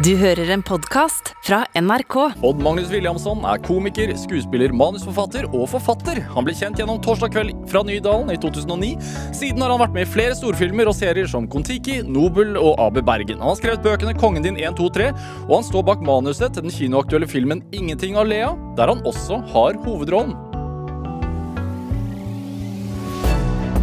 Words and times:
Du 0.00 0.14
hører 0.16 0.48
en 0.54 0.62
podkast 0.64 1.34
fra 1.44 1.58
NRK. 1.76 2.14
Odd 2.46 2.62
Magnus 2.64 2.88
Williamson 2.88 3.42
er 3.44 3.58
komiker, 3.60 4.08
skuespiller, 4.16 4.72
manusforfatter 4.72 5.44
og 5.50 5.66
forfatter. 5.74 6.22
Han 6.32 6.46
ble 6.46 6.54
kjent 6.56 6.80
gjennom 6.80 7.02
Torsdag 7.04 7.34
kveld 7.34 7.50
fra 7.68 7.82
Nydalen 7.84 8.32
i 8.32 8.38
2009. 8.40 8.94
Siden 9.36 9.60
har 9.60 9.74
han 9.74 9.82
vært 9.82 9.98
med 9.98 10.06
i 10.06 10.08
flere 10.08 10.38
storfilmer 10.38 10.88
og 10.88 10.96
serier 10.96 11.28
som 11.28 11.44
Kon-Tiki, 11.52 11.98
Nobel 12.08 12.56
og 12.56 12.80
AB 12.80 13.02
Bergen. 13.04 13.42
Han 13.44 13.52
har 13.52 13.60
skrevet 13.60 13.84
bøkene 13.84 14.16
Kongen 14.16 14.46
din 14.46 14.56
1, 14.56 14.78
2, 14.80 14.88
3, 14.96 15.10
og 15.50 15.54
han 15.58 15.68
står 15.68 15.84
bak 15.90 16.08
manuset 16.08 16.56
til 16.56 16.64
den 16.64 16.76
kinoaktuelle 16.78 17.28
filmen 17.28 17.60
Ingenting 17.68 18.16
av 18.16 18.30
Lea, 18.32 18.54
der 18.80 18.94
han 18.94 19.04
også 19.04 19.42
har 19.52 19.76
hovedrollen. 19.84 20.32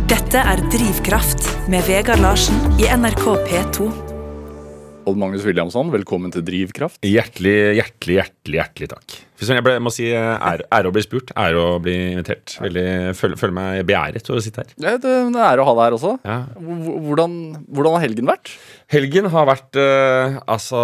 Dette 0.09 0.41
er 0.41 0.65
Drivkraft 0.73 1.53
med 1.69 1.85
Vegard 1.85 2.25
Larsen 2.25 2.57
i 2.81 2.89
NRK 2.89 3.25
P2. 3.45 4.06
Odd 5.07 5.15
Magnus 5.15 5.45
Williamson, 5.47 5.87
velkommen 5.93 6.33
til 6.35 6.43
Drivkraft. 6.43 6.99
Hjertelig, 7.07 7.77
hjertelig, 7.77 8.17
hjertelig 8.17 8.57
hjertelig 8.59 8.89
takk. 8.91 9.13
Jeg 9.37 9.63
ble, 9.65 9.75
må 9.83 9.91
si 9.93 10.07
ære, 10.09 10.65
ære 10.73 10.89
å 10.89 10.93
bli 10.95 11.03
spurt, 11.05 11.31
ære 11.37 11.61
å 11.61 11.77
bli 11.83 11.93
invitert. 12.15 12.55
Veldig, 12.63 12.87
føler, 13.17 13.37
føler 13.37 13.55
meg 13.57 13.83
beæret 13.89 14.31
over 14.31 14.41
å 14.41 14.45
sitte 14.45 14.63
her. 14.63 14.73
Det, 14.73 14.95
det, 15.03 15.13
det 15.35 15.43
er 15.45 15.61
å 15.61 15.67
ha 15.67 15.75
deg 15.77 15.83
her 15.85 15.97
også. 15.99 16.13
Ja. 16.25 16.39
Hvordan, 16.57 17.37
hvordan 17.69 17.97
har 17.97 18.05
helgen 18.07 18.31
vært? 18.31 18.55
Helgen 18.87 19.27
har 19.33 19.49
vært 19.49 19.75
uh, 19.75 20.37
Altså, 20.47 20.79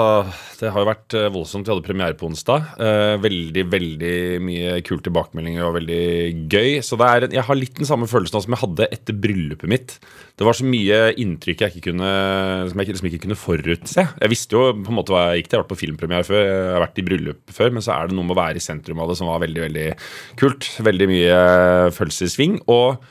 det 0.59 0.73
har 0.73 0.83
jo 0.83 0.89
vært 0.89 1.15
eh, 1.15 1.29
voldsomt. 1.31 1.65
Vi 1.65 1.71
hadde 1.73 1.85
premiere 1.85 2.17
på 2.19 2.27
onsdag. 2.27 2.65
Uh, 2.77 3.15
veldig, 3.23 3.63
veldig 3.71 4.15
mye 4.43 4.75
kule 4.85 5.03
tilbakemeldinger 5.05 5.65
og 5.65 5.77
veldig 5.79 6.03
gøy. 6.51 6.81
Så 6.85 6.99
det 6.99 7.09
er, 7.09 7.27
jeg 7.39 7.47
har 7.47 7.59
litt 7.59 7.79
den 7.79 7.89
samme 7.89 8.09
følelsen 8.11 8.43
som 8.43 8.55
jeg 8.55 8.63
hadde 8.65 8.89
etter 8.93 9.17
bryllupet 9.23 9.71
mitt. 9.71 9.97
Det 10.37 10.45
var 10.45 10.57
så 10.57 10.67
mye 10.67 10.99
inntrykk 11.21 11.63
jeg 11.63 11.73
ikke 11.73 11.91
kunne, 11.91 12.11
som 12.69 12.81
jeg 12.81 12.91
liksom 12.91 13.09
ikke 13.09 13.23
kunne 13.25 13.39
forutse. 13.39 14.05
Jeg 14.05 14.31
visste 14.31 14.57
jo 14.57 14.71
på 14.77 14.93
en 14.93 14.99
måte 14.99 15.13
hva 15.13 15.27
jeg 15.31 15.43
gikk 15.43 15.49
til. 15.49 15.55
Jeg 15.55 15.61
har 15.61 15.65
vært 15.65 15.73
på 15.73 15.81
filmpremiere 15.83 16.27
før, 16.27 16.43
jeg 16.43 16.71
har 16.73 16.83
vært 16.83 17.01
i 17.01 17.07
bryllup 17.07 17.55
før, 17.55 17.75
men 17.75 17.85
så 17.85 17.95
er 17.95 18.09
det 18.09 18.17
noe 18.17 18.27
med 18.27 18.35
å 18.35 18.39
være 18.41 18.42
i 18.51 18.63
sentrum 18.63 18.99
av 18.99 19.11
det 19.11 19.19
som 19.19 19.31
var 19.31 19.43
veldig, 19.45 19.61
veldig 19.67 19.89
kult. 20.39 20.69
Veldig 20.83 21.09
mye 21.11 21.35
eh, 21.35 21.91
følelser 21.95 22.27
i 22.27 22.33
sving. 22.35 22.57
Og 22.67 23.03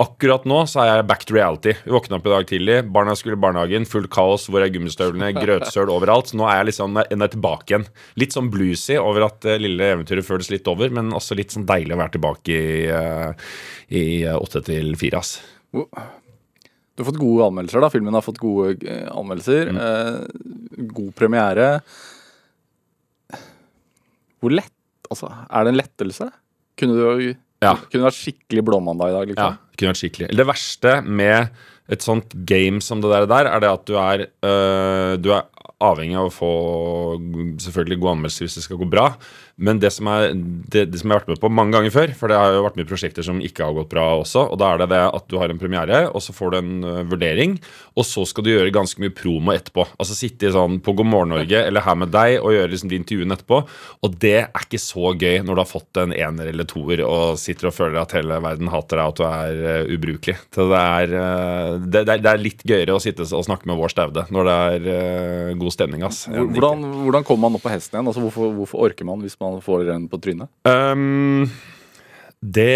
Akkurat 0.00 0.46
nå 0.48 0.62
så 0.70 0.80
er 0.80 0.88
jeg 0.88 1.06
back 1.10 1.26
to 1.28 1.34
reality. 1.36 1.74
Vi 1.84 1.92
våkna 1.92 2.16
opp 2.16 2.28
i 2.28 2.32
dag 2.32 2.46
tidlig, 2.48 2.76
barna 2.94 3.12
skulle 3.18 3.36
i 3.36 3.40
barnehagen, 3.42 3.84
fullt 3.88 4.08
kaos, 4.12 4.46
hvor 4.48 4.64
er 4.64 4.70
gummistøvlene, 4.72 5.28
grøtsøl 5.36 5.92
overalt. 5.92 6.30
Så 6.30 6.38
nå 6.40 6.46
er 6.48 6.62
jeg 6.62 6.70
liksom 6.70 6.96
er 7.02 7.32
tilbake 7.34 7.74
igjen. 7.74 7.84
Litt 8.22 8.32
sånn 8.32 8.48
bluesy 8.52 8.96
over 8.96 9.26
at 9.26 9.42
det 9.44 9.58
lille 9.60 9.90
eventyret 9.98 10.24
føles 10.24 10.48
litt 10.54 10.70
over, 10.72 10.88
men 10.96 11.12
også 11.16 11.36
litt 11.36 11.52
sånn 11.52 11.68
deilig 11.68 11.98
å 11.98 12.00
være 12.00 12.14
tilbake 12.16 12.56
i, 12.56 12.80
eh, 12.88 13.52
i 13.92 14.04
åtte 14.32 14.64
til 14.70 14.96
fire, 15.00 15.20
ass. 15.20 15.34
Du 15.76 17.04
har 17.04 17.10
fått 17.10 17.20
gode 17.20 17.50
anmeldelser, 17.50 17.84
da. 17.84 17.92
Filmen 17.92 18.16
har 18.16 18.24
fått 18.24 18.40
gode 18.40 18.96
anmeldelser. 19.12 19.74
Mm. 19.74 19.84
Eh, 19.84 20.88
god 20.96 21.14
premiere. 21.20 21.68
Hvor 24.40 24.56
lett 24.56 24.72
Altså, 25.10 25.30
er 25.50 25.64
det 25.66 25.72
en 25.74 25.80
lettelse? 25.80 26.30
Kunne 26.78 26.94
du 26.96 27.34
Ja. 27.60 27.74
kunne 27.90 28.06
vært 28.06 28.16
skikkelig 28.16 28.62
blåmandag 28.64 29.10
i 29.10 29.16
dag? 29.18 29.26
Ja, 29.28 29.32
liksom? 29.34 29.58
det 29.70 29.78
kunne 29.80 29.92
vært 29.92 30.02
skikkelig. 30.04 30.28
Det 30.36 30.46
verste 30.48 30.92
med 31.04 31.50
et 31.90 32.04
sånt 32.06 32.34
game 32.46 32.80
som 32.80 33.00
det 33.02 33.10
der 33.28 33.46
er 33.50 33.60
det 33.60 33.68
at 33.70 33.84
du 33.86 33.96
er, 33.98 34.26
øh, 34.46 35.16
du 35.20 35.32
er 35.34 35.42
avhengig 35.84 36.18
av 36.20 36.28
å 36.28 36.34
få 36.34 36.50
selvfølgelig 37.64 38.00
gode 38.00 38.16
anmeldelser 38.16 38.46
hvis 38.46 38.58
det 38.58 38.64
skal 38.66 38.80
gå 38.80 38.88
bra. 38.90 39.06
Men 39.60 39.80
det 39.80 39.90
som, 39.92 40.08
er, 40.08 40.32
det, 40.32 40.86
det 40.88 41.00
som 41.00 41.10
jeg 41.10 41.18
har 41.18 41.20
vært 41.20 41.34
med 41.34 41.42
på 41.42 41.50
mange 41.52 41.74
ganger 41.76 41.92
før, 41.92 42.12
for 42.16 42.32
det 42.32 42.38
har 42.40 42.54
jo 42.54 42.62
vært 42.64 42.78
i 42.80 42.86
prosjekter 42.88 43.26
som 43.26 43.42
ikke 43.44 43.66
har 43.66 43.76
gått 43.76 43.90
bra 43.92 44.06
også, 44.22 44.46
og 44.54 44.60
da 44.60 44.70
er 44.72 44.80
det 44.80 44.88
det 44.94 45.00
at 45.04 45.26
du 45.28 45.36
har 45.40 45.52
en 45.52 45.60
premiere, 45.60 46.00
og 46.08 46.24
så 46.24 46.32
får 46.32 46.54
du 46.54 46.58
en 46.60 46.70
øh, 46.88 47.00
vurdering, 47.10 47.58
og 47.92 48.06
så 48.08 48.24
skal 48.28 48.46
du 48.46 48.52
gjøre 48.54 48.72
ganske 48.72 49.02
mye 49.02 49.12
promo 49.12 49.52
etterpå. 49.52 49.84
Altså 50.00 50.16
sitte 50.16 50.52
sånn 50.54 50.78
på 50.84 50.94
God 50.96 51.10
morgen 51.10 51.34
Norge 51.34 51.60
eller 51.60 51.84
her 51.84 51.98
med 52.00 52.12
deg 52.14 52.38
og 52.40 52.54
gjøre 52.54 52.72
liksom 52.72 52.92
de 52.92 53.00
intervjuene 53.00 53.36
etterpå. 53.36 53.60
Og 54.06 54.16
det 54.24 54.36
er 54.46 54.64
ikke 54.64 54.80
så 54.80 55.12
gøy 55.12 55.42
når 55.44 55.58
du 55.58 55.62
har 55.62 55.68
fått 55.68 56.00
en 56.00 56.16
ener 56.16 56.50
eller 56.54 56.68
toer 56.68 57.04
og 57.04 57.36
sitter 57.40 57.68
og 57.68 57.76
føler 57.76 58.00
at 58.00 58.16
hele 58.16 58.40
verden 58.40 58.72
hater 58.72 59.00
deg, 59.00 59.04
og 59.04 59.12
at 59.12 59.20
du 59.20 59.26
er 59.28 59.84
uh, 59.84 59.92
ubrukelig. 59.92 60.38
Så 60.56 60.66
det 60.72 60.80
er, 60.80 61.14
uh, 61.20 61.76
det, 61.84 62.04
det, 62.08 62.18
er, 62.24 62.40
litt 62.40 62.64
gøyere 62.64 62.96
å 62.96 63.02
sitte 63.02 63.28
og 63.28 63.44
snakke 63.44 63.68
med 63.68 63.76
vår 63.76 63.92
staude 63.92 64.24
når 64.32 64.48
det 64.48 64.56
er 64.70 64.88
øh, 64.94 65.52
god 65.70 65.78
stemning, 65.78 66.06
ass. 66.06 66.24
Hvordan, 66.28 66.86
hvordan 67.06 67.26
kommer 67.26 67.48
man 67.48 67.58
opp 67.58 67.66
på 67.66 67.72
hesten 67.72 67.98
igjen? 67.98 68.10
Altså, 68.10 68.24
hvorfor, 68.26 68.54
hvorfor 68.58 68.88
orker 68.90 69.08
man 69.08 69.22
hvis 69.24 69.38
man 69.40 69.60
får 69.64 69.94
en 69.94 70.08
på 70.10 70.20
trynet? 70.22 70.50
Um, 70.66 71.46
det 72.40 72.72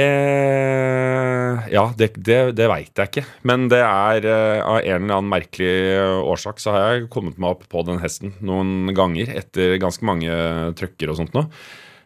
Ja, 1.73 1.87
det, 1.97 2.11
det, 2.21 2.41
det 2.59 2.67
veit 2.69 2.93
jeg 2.93 3.11
ikke. 3.11 3.25
Men 3.49 3.69
det 3.73 3.81
er 3.81 4.27
eh, 4.29 4.61
av 4.61 4.83
en 4.83 5.07
eller 5.07 5.17
annen 5.17 5.31
merkelig 5.33 5.73
årsak 6.21 6.61
så 6.61 6.75
har 6.75 6.85
jeg 6.85 7.09
kommet 7.13 7.41
meg 7.41 7.57
opp 7.57 7.65
på 7.73 7.85
den 7.89 8.03
hesten 8.03 8.35
noen 8.45 8.93
ganger 8.97 9.33
etter 9.33 9.79
ganske 9.81 10.05
mange 10.05 10.29
trøkker 10.77 11.11
og 11.11 11.19
sånt 11.23 11.35
nå. 11.37 11.47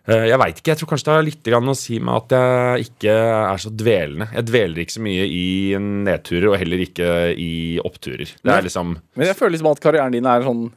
Eh, 0.08 0.24
Jeg 0.30 0.40
veit 0.40 0.56
ikke. 0.60 0.72
Jeg 0.72 0.80
tror 0.80 0.90
kanskje 0.94 1.08
det 1.08 1.14
har 1.16 1.26
litt 1.26 1.50
å 1.52 1.76
si 1.76 1.98
med 2.00 2.14
at 2.14 2.34
jeg 2.34 2.88
ikke 2.88 3.12
er 3.12 3.60
så 3.60 3.70
dvelende. 3.70 4.28
Jeg 4.32 4.48
dveler 4.48 4.82
ikke 4.84 4.96
så 4.96 5.04
mye 5.04 5.26
i 5.28 5.46
nedturer, 5.78 6.48
og 6.52 6.58
heller 6.62 6.84
ikke 6.84 7.08
i 7.36 7.52
oppturer. 7.84 8.32
Det 8.40 8.54
er 8.54 8.64
liksom 8.64 8.96
Men 9.16 9.26
jeg 9.26 9.36
føler 9.36 9.56
liksom 9.56 9.72
at 9.72 9.82
karrieren 9.84 10.12
din 10.16 10.26
er 10.26 10.46
sånn 10.46 10.70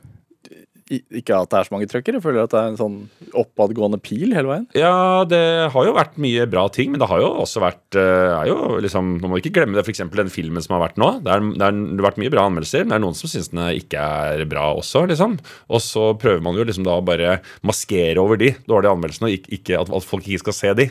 Ikke 0.91 1.37
at 1.37 1.51
det 1.51 1.59
er 1.59 1.67
så 1.67 1.71
mange 1.71 1.87
trøkker, 1.87 2.17
jeg 2.17 2.23
føler 2.23 2.43
at 2.43 2.51
det 2.51 2.59
er 2.59 2.71
en 2.71 2.79
sånn 2.79 2.95
oppadgående 3.37 3.99
pil 4.03 4.33
hele 4.35 4.49
veien. 4.49 4.65
Ja, 4.75 5.23
det 5.29 5.39
har 5.71 5.85
jo 5.87 5.93
vært 5.95 6.17
mye 6.19 6.43
bra 6.51 6.65
ting, 6.73 6.91
men 6.91 6.99
det 6.99 7.07
har 7.07 7.21
jo 7.23 7.29
også 7.45 7.61
vært 7.63 7.95
eh, 7.99 8.33
er 8.35 8.49
jo 8.49 8.79
liksom, 8.83 9.13
Man 9.21 9.31
må 9.31 9.39
ikke 9.39 9.53
glemme 9.55 9.77
det, 9.77 9.85
f.eks. 9.85 10.03
den 10.03 10.31
filmen 10.33 10.63
som 10.63 10.75
har 10.75 10.83
vært 10.83 10.99
nå. 10.99 11.09
Det, 11.23 11.31
er, 11.31 11.45
det, 11.53 11.63
er, 11.63 11.77
det 11.77 12.01
har 12.01 12.07
vært 12.09 12.19
mye 12.23 12.33
bra 12.33 12.45
anmeldelser, 12.49 12.83
men 12.83 12.91
det 12.91 12.97
er 12.97 13.03
noen 13.05 13.17
som 13.17 13.31
syns 13.31 13.51
den 13.53 13.61
ikke 13.77 14.01
er 14.01 14.43
bra 14.51 14.65
også, 14.81 15.05
liksom. 15.11 15.37
Og 15.71 15.83
så 15.85 16.09
prøver 16.19 16.43
man 16.43 16.59
jo 16.59 16.67
liksom 16.67 16.87
da 16.87 16.97
å 16.99 17.05
bare 17.07 17.37
maskere 17.67 18.19
over 18.19 18.41
de 18.41 18.51
dårlige 18.67 18.91
anmeldelsene, 18.97 19.29
og 19.31 19.37
ikke, 19.37 19.55
ikke 19.61 19.79
at, 19.79 19.93
at 19.95 20.09
folk 20.09 20.27
ikke 20.27 20.43
skal 20.43 20.57
se 20.57 20.75
de. 20.81 20.89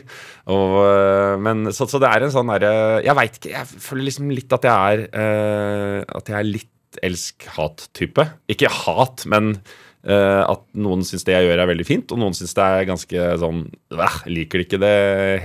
Og, 0.49 0.75
eh, 0.87 1.35
men, 1.45 1.67
så, 1.75 1.85
så 1.85 2.01
det 2.01 2.09
er 2.09 2.25
en 2.25 2.33
sånn 2.33 2.49
derre 2.49 2.73
Jeg 3.05 3.17
veit 3.17 3.37
ikke, 3.37 3.53
jeg 3.53 3.85
føler 3.85 4.07
liksom 4.07 4.33
litt 4.33 4.57
at 4.57 4.65
jeg 4.65 4.73
er 4.95 5.03
eh, 5.21 5.97
At 6.17 6.31
jeg 6.31 6.39
er 6.39 6.47
litt 6.49 6.99
elsk-hat-type. 7.05 8.25
Ikke 8.51 8.67
hat, 8.81 9.23
men 9.29 9.53
Eh, 9.55 9.90
at 10.03 10.63
noen 10.81 11.03
syns 11.05 11.25
det 11.27 11.35
jeg 11.35 11.45
gjør 11.45 11.61
er 11.61 11.69
veldig 11.69 11.85
fint, 11.85 12.11
og 12.13 12.21
noen 12.21 12.33
syns 12.33 12.55
det 12.57 12.65
er 12.65 12.87
ganske 12.89 13.25
sånn 13.43 13.63
«Æh, 13.93 14.19
Liker 14.33 14.61
det 14.61 14.65
ikke 14.65 14.81
det 14.81 14.95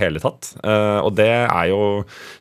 hele 0.00 0.22
tatt. 0.22 0.54
Eh, 0.64 0.98
og 1.02 1.12
det 1.18 1.28
er 1.28 1.70
jo 1.72 1.80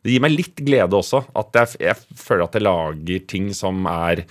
Det 0.05 0.13
gir 0.13 0.23
meg 0.23 0.35
litt 0.35 0.61
glede 0.63 0.95
også. 0.95 1.25
At 1.35 1.55
jeg, 1.59 1.81
jeg 1.89 2.19
føler 2.19 2.45
at 2.47 2.55
jeg 2.55 2.65
lager 2.65 3.25
ting 3.27 3.49
som 3.57 3.83
er 3.91 4.23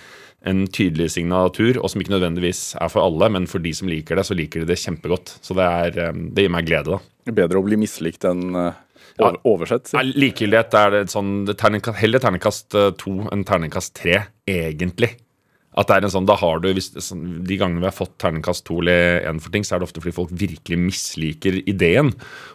en 0.45 0.67
tydelig 0.69 1.11
signatur, 1.15 1.79
og 1.81 1.89
som 1.91 2.03
ikke 2.03 2.13
nødvendigvis 2.13 2.75
er 2.77 2.91
for 2.93 3.05
alle, 3.05 3.31
men 3.33 3.49
for 3.49 3.65
de 3.65 3.73
som 3.77 3.89
liker 3.89 4.19
det, 4.19 4.27
så 4.29 4.37
liker 4.37 4.63
de 4.63 4.69
det 4.69 4.81
kjempegodt. 4.83 5.39
Så 5.45 5.57
det, 5.57 5.65
er, 5.65 6.01
eh, 6.09 6.25
det 6.37 6.47
gir 6.47 6.53
meg 6.53 6.69
glede, 6.69 6.99
da. 6.99 7.33
Bedre 7.33 7.61
å 7.61 7.65
bli 7.65 7.79
mislikt 7.81 8.27
enn 8.29 8.51
eh, 8.61 8.81
over, 9.21 9.39
oversett. 9.47 9.93
Ja, 9.95 10.03
Likegyldighet 10.05 10.75
er 10.79 10.93
det 10.93 11.03
sånn 11.13 11.45
det 11.49 11.57
er 11.57 11.95
Heller 12.01 12.23
terningkast 12.23 12.77
eh, 12.79 12.91
to 13.01 13.15
enn 13.33 13.45
terningkast 13.49 13.95
tre, 14.01 14.25
egentlig. 14.51 15.15
At 15.75 15.89
det 15.91 15.97
er 15.97 16.07
en 16.07 16.13
sånn, 16.15 16.29
da 16.29 16.37
har 16.39 16.61
du, 16.63 16.69
hvis, 16.77 16.93
sånn, 17.03 17.41
De 17.47 17.59
gangene 17.59 17.83
vi 17.83 17.89
har 17.89 17.97
fått 17.97 18.15
terningkast 18.23 18.65
to 18.69 18.79
eller 18.83 19.25
én 19.27 19.41
for 19.43 19.55
ting, 19.55 19.67
så 19.67 19.75
er 19.75 19.83
det 19.83 19.89
ofte 19.89 20.03
fordi 20.03 20.15
folk 20.15 20.35
virkelig 20.45 20.79
misliker 20.79 21.59
ideen. 21.65 22.13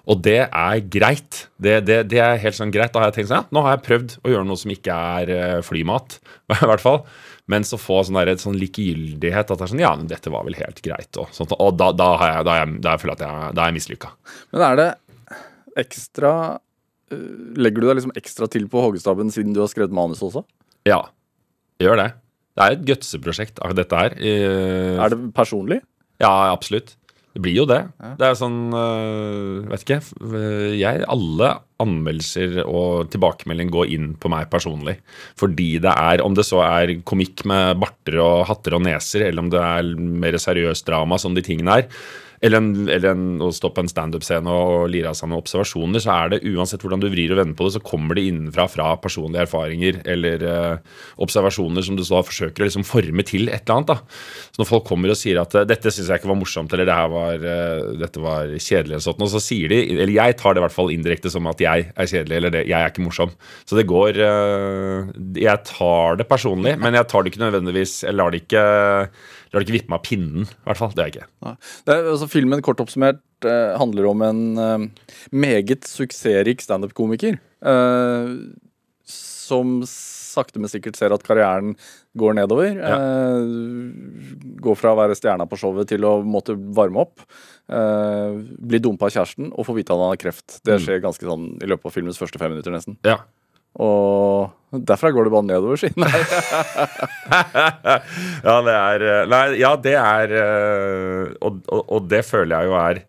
Og 0.07 0.23
det 0.23 0.41
er 0.47 0.83
greit. 0.91 1.45
Det, 1.59 1.81
det, 1.87 2.01
det 2.13 2.21
er 2.23 2.39
helt 2.39 2.57
sånn 2.57 2.71
greit. 2.73 2.93
Da 2.95 3.03
har 3.03 3.11
jeg 3.11 3.19
tenkt 3.19 3.33
sånn, 3.33 3.43
ja, 3.43 3.55
nå 3.55 3.65
har 3.65 3.75
jeg 3.75 3.85
prøvd 3.89 4.15
å 4.23 4.33
gjøre 4.33 4.47
noe 4.47 4.61
som 4.61 4.73
ikke 4.73 4.99
er 5.19 5.33
eh, 5.35 5.57
flymat. 5.65 6.19
i 6.55 6.69
hvert 6.69 6.83
fall. 6.83 7.03
Men 7.49 7.65
så 7.65 7.79
få 7.81 8.01
sånn, 8.05 8.19
der, 8.21 8.39
sånn 8.41 8.57
likegyldighet. 8.61 9.51
At 9.51 9.59
det 9.59 9.67
er 9.67 9.73
sånn, 9.73 9.83
ja, 9.83 9.91
men 9.97 10.09
dette 10.09 10.33
var 10.33 10.47
vel 10.47 10.57
helt 10.59 10.81
greit. 10.85 11.11
Og, 11.19 11.29
sånt, 11.35 11.53
og 11.57 11.75
da, 11.79 11.91
da, 11.97 12.09
har 12.21 12.33
jeg, 12.33 12.47
da, 12.47 12.55
har 12.55 12.63
jeg, 12.63 12.79
da 12.79 12.91
har 12.91 12.97
jeg 12.97 13.03
føler 13.03 13.15
jeg 13.15 13.21
at 13.21 13.27
jeg, 13.27 13.53
da 13.57 13.65
er 13.65 13.71
jeg 13.71 13.77
mislykka. 13.79 14.13
Men 14.53 14.65
er 14.69 14.79
det 14.79 14.89
ekstra 15.79 16.31
eh, 17.13 17.27
Legger 17.59 17.83
du 17.83 17.89
deg 17.89 17.99
liksom 17.99 18.17
ekstra 18.19 18.49
til 18.51 18.65
på 18.71 18.81
hoggestabben 18.83 19.29
siden 19.33 19.53
du 19.55 19.61
har 19.63 19.69
skrevet 19.71 19.95
manus 19.95 20.23
også? 20.25 20.43
Ja, 20.87 21.03
gjør 21.81 21.99
det. 22.01 22.09
Det 22.59 22.65
er 22.65 22.75
et 22.75 22.87
gutseprosjekt, 22.89 23.61
dette 23.77 23.95
her. 23.95 24.15
Eh, 24.19 24.97
Er 24.99 25.13
det 25.13 25.19
personlig? 25.33 25.79
Ja, 26.19 26.51
absolutt. 26.51 26.95
Det 27.29 27.43
blir 27.45 27.55
jo 27.61 27.65
det. 27.69 27.77
Det 28.19 28.25
er 28.25 28.35
sånn 28.35 28.73
øh, 28.73 29.67
Vet 29.69 29.83
ikke. 29.85 29.99
øh, 30.25 30.73
Jeg, 30.75 31.05
alle 31.07 31.51
anmeldelser 31.79 32.57
og 32.65 33.11
tilbakemelding 33.13 33.69
går 33.71 33.91
inn 33.95 34.07
på 34.19 34.31
meg 34.33 34.49
personlig. 34.51 34.97
Fordi 35.39 35.77
det 35.79 35.93
er, 35.93 36.23
om 36.25 36.33
det 36.35 36.43
så 36.49 36.59
er 36.65 36.97
komikk 37.07 37.45
med 37.47 37.79
barter 37.79 38.17
og 38.25 38.47
hatter 38.49 38.75
og 38.75 38.83
neser, 38.83 39.27
eller 39.29 39.45
om 39.45 39.51
det 39.53 39.61
er 39.61 39.93
mer 39.95 40.35
seriøst 40.41 40.89
drama, 40.89 41.21
som 41.21 41.37
de 41.37 41.45
tingene 41.45 41.77
er, 41.79 41.87
eller, 42.41 42.57
en, 42.61 42.87
eller 42.87 43.09
en, 43.11 43.25
å 43.43 43.51
stå 43.55 43.71
på 43.75 43.83
en 43.83 43.91
standup-scene 43.91 44.51
og 44.51 44.87
lire 44.93 45.11
av 45.11 45.17
seg 45.17 45.29
noen 45.29 45.43
observasjoner, 45.43 46.03
så 46.03 46.13
er 46.15 46.33
det 46.33 46.41
uansett 46.47 46.83
hvordan 46.83 47.03
du 47.03 47.09
vrir 47.11 47.33
og 47.33 47.41
vender 47.41 47.57
på 47.57 47.67
det, 47.67 47.75
så 47.75 47.83
kommer 47.83 48.15
det 48.17 48.25
innenfra 48.29 48.67
fra 48.71 48.89
personlige 49.01 49.45
erfaringer 49.47 49.99
eller 50.09 50.45
eh, 50.47 50.99
observasjoner 51.23 51.85
som 51.85 51.97
du 51.99 52.03
så 52.07 52.21
forsøker 52.25 52.63
å 52.63 52.69
liksom 52.69 52.87
forme 52.87 53.25
til 53.27 53.49
et 53.49 53.63
eller 53.63 53.81
annet. 53.81 53.91
da. 53.91 53.97
Så 54.53 54.63
når 54.63 54.69
folk 54.71 54.87
kommer 54.87 55.13
og 55.13 55.19
sier 55.19 55.41
at 55.41 55.55
øh, 55.55 55.67
'dette 55.67 55.91
syns 55.91 56.11
jeg 56.11 56.21
ikke 56.21 56.31
var 56.31 56.39
morsomt', 56.39 56.73
eller 56.75 56.89
det 56.89 56.99
her 56.99 57.11
var, 57.13 57.47
øh, 57.53 57.97
'dette 57.99 58.23
var 58.23 58.55
kjedelig', 58.55 59.03
sånt, 59.03 59.25
og 59.25 59.33
så 59.33 59.43
sier 59.43 59.73
de, 59.73 59.81
eller 59.97 60.15
jeg 60.15 60.37
tar 60.39 60.55
det 60.55 60.63
i 60.63 60.65
hvert 60.67 60.77
fall 60.77 60.93
indirekte 60.95 61.31
som 61.33 61.47
at 61.51 61.59
jeg 61.63 61.89
er 61.91 62.11
kjedelig, 62.13 62.37
eller 62.39 62.55
det, 62.55 62.65
jeg 62.69 62.79
er 62.79 62.93
ikke 62.93 63.05
morsom. 63.05 63.35
Så 63.67 63.77
det 63.77 63.87
går 63.89 64.19
eh, 64.23 65.11
Jeg 65.39 65.65
tar 65.67 66.17
det 66.19 66.27
personlig, 66.29 66.77
men 66.79 66.95
jeg 66.95 67.07
tar 67.09 67.23
det 67.23 67.31
ikke 67.31 67.43
nødvendigvis 67.43 68.03
Jeg 68.03 68.15
lar 68.15 68.31
det 68.31 68.43
ikke, 68.43 68.63
Du 69.49 69.57
har 69.57 69.65
ikke 69.65 69.75
vippet 69.79 69.89
meg 69.89 69.99
av 69.99 70.05
pinnen, 70.05 70.45
i 70.45 70.65
hvert 70.67 70.77
fall. 70.77 70.91
Det 70.93 71.01
har 71.03 71.09
jeg 71.09 71.15
ikke. 71.17 71.53
Det 71.87 71.95
er, 71.95 72.07
altså, 72.13 72.29
filmen 72.29 72.61
kort 72.65 72.81
oppsummert 72.83 73.21
eh, 73.49 73.75
handler 73.81 74.09
om 74.11 74.21
en 74.25 74.41
eh, 74.61 74.87
meget 75.33 75.87
suksessrik 75.89 76.61
standup-komiker. 76.65 77.39
eh, 77.65 78.33
som 79.09 79.79
sakte, 79.89 80.61
men 80.61 80.69
sikkert 80.69 80.95
ser 80.99 81.13
at 81.15 81.23
karrieren 81.25 81.71
går 82.19 82.35
nedover. 82.37 82.77
Eh, 82.77 84.59
går 84.61 84.77
fra 84.77 84.93
å 84.93 84.99
være 84.99 85.17
stjerna 85.17 85.47
på 85.49 85.57
showet 85.57 85.89
til 85.89 86.05
å 86.05 86.19
måtte 86.21 86.53
varme 86.77 87.01
opp. 87.01 87.25
Eh, 87.69 88.37
bli 88.69 88.79
dumpa 88.85 89.09
av 89.09 89.15
kjæresten 89.15 89.49
og 89.49 89.65
få 89.65 89.75
vite 89.77 89.93
at 89.93 89.97
han 90.01 90.13
har 90.13 90.21
kreft. 90.21 90.59
Det 90.65 90.77
skjer 90.83 91.01
ganske 91.01 91.25
sånn 91.25 91.55
i 91.57 91.69
løpet 91.69 91.89
av 91.89 91.95
filmens 91.97 92.21
første 92.21 92.37
fem 92.41 92.53
minutter, 92.53 92.73
nesten. 92.75 92.99
Ja. 93.05 93.17
Og 93.77 94.49
derfra 94.89 95.11
går 95.13 95.27
det 95.27 95.33
bare 95.33 95.47
nedover, 95.47 95.79
siden. 95.81 96.03
Nei. 96.03 96.21
ja, 98.47 98.55
det 98.65 98.75
er 98.75 99.05
eh, 99.07 99.25
Nei, 99.29 99.43
ja, 99.61 99.73
det 99.81 99.95
er 99.97 100.33
eh, 100.37 101.35
og, 101.45 101.61
og, 101.69 101.83
og 101.85 102.07
det 102.11 102.23
føler 102.27 102.55
jeg 102.55 102.69
jo 102.69 102.79
er 102.79 103.03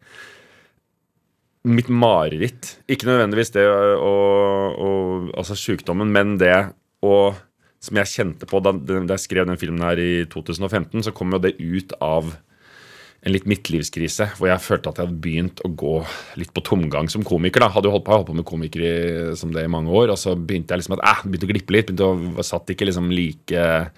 mitt 1.68 1.90
mareritt. 1.92 2.74
Ikke 2.88 3.08
nødvendigvis 3.08 3.52
det 3.56 3.66
å, 3.68 4.12
å 4.72 4.90
Altså 5.36 5.56
sykdommen, 5.58 6.08
men 6.12 6.38
det 6.40 6.54
å 7.04 7.16
Som 7.80 8.00
jeg 8.00 8.12
kjente 8.12 8.48
på 8.48 8.60
da, 8.64 8.72
da 8.76 9.02
jeg 9.16 9.24
skrev 9.26 9.48
den 9.48 9.60
filmen 9.60 9.84
her 9.84 10.00
i 10.00 10.24
2015, 10.28 11.04
så 11.06 11.12
kom 11.16 11.32
jo 11.32 11.40
det 11.44 11.56
ut 11.60 11.94
av 12.04 12.34
en 13.20 13.34
litt 13.34 13.44
midtlivskrise, 13.48 14.30
hvor 14.38 14.48
jeg 14.48 14.64
følte 14.64 14.88
at 14.90 14.98
jeg 14.98 15.08
hadde 15.08 15.22
begynt 15.24 15.60
å 15.66 15.70
gå 15.76 15.96
litt 16.40 16.54
på 16.56 16.62
tomgang 16.64 17.10
som 17.12 17.24
komiker. 17.26 17.60
da, 17.60 17.68
Hadde 17.74 17.90
jo 17.90 17.94
holdt 17.98 18.06
på, 18.06 18.16
holdt 18.16 18.30
på 18.30 18.36
med 18.38 18.48
komiker 18.48 18.84
i, 18.84 18.94
som 19.36 19.52
det 19.52 19.66
i 19.66 19.72
mange 19.72 19.92
år, 19.92 20.14
og 20.14 20.20
så 20.20 20.32
begynte 20.38 20.72
jeg 20.72 20.82
liksom 20.82 20.96
at, 20.96 21.04
eh, 21.04 21.26
begynte 21.26 21.48
å 21.48 21.52
glippe 21.52 21.76
litt. 21.76 21.92
begynte 21.92 22.40
å, 22.40 22.46
Satt 22.46 22.72
ikke 22.72 22.88
liksom 22.88 23.10
like 23.12 23.52
eh, 23.52 23.90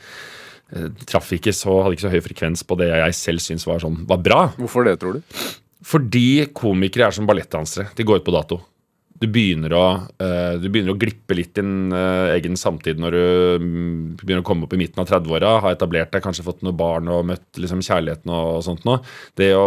Traff 1.06 1.28
ikke 1.36 1.52
så, 1.52 1.82
hadde 1.84 1.98
ikke 1.98 2.06
så 2.08 2.14
høy 2.14 2.22
frekvens 2.24 2.62
på 2.64 2.78
det 2.80 2.88
jeg 2.88 3.14
selv 3.14 3.44
syntes 3.44 3.66
var, 3.69 3.82
sånn, 3.84 4.06
var 4.08 4.22
bra. 4.24 4.40
Hvorfor 4.56 4.88
det, 4.88 4.98
tror 5.02 5.19
du? 5.20 5.22
Fordi 5.84 6.48
komikere 6.56 7.10
er 7.10 7.14
som 7.14 7.26
ballettdansere. 7.28 7.90
De 7.94 8.06
går 8.06 8.22
ut 8.22 8.26
på 8.26 8.34
dato. 8.34 8.58
Du 9.22 9.28
begynner 9.30 9.70
å, 9.76 9.84
eh, 10.19 10.56
du 10.58 10.66
begynner 10.66 10.96
å 10.96 10.98
glippe 10.98 11.36
litt 11.38 11.52
din 11.54 11.92
eh, 11.94 12.32
egen 12.34 12.56
samtid 12.58 12.98
når 12.98 13.14
du 13.14 13.26
mm, 13.62 13.98
begynner 14.19 14.42
å 14.42 14.46
komme 14.48 14.66
opp 14.66 14.74
i 14.74 14.80
midten 14.80 14.98
av 14.98 15.06
30-åra, 15.06 15.52
har 15.62 15.76
etablert 15.76 16.10
deg, 16.10 16.24
kanskje 16.24 16.42
fått 16.42 16.64
noen 16.66 16.78
barn 16.78 17.10
og 17.12 17.28
møtt 17.30 17.60
liksom, 17.60 17.84
kjærligheten 17.86 18.32
og, 18.34 18.64
sånt 18.66 18.82
noe. 18.88 18.98
Det 19.38 19.52
å, 19.54 19.62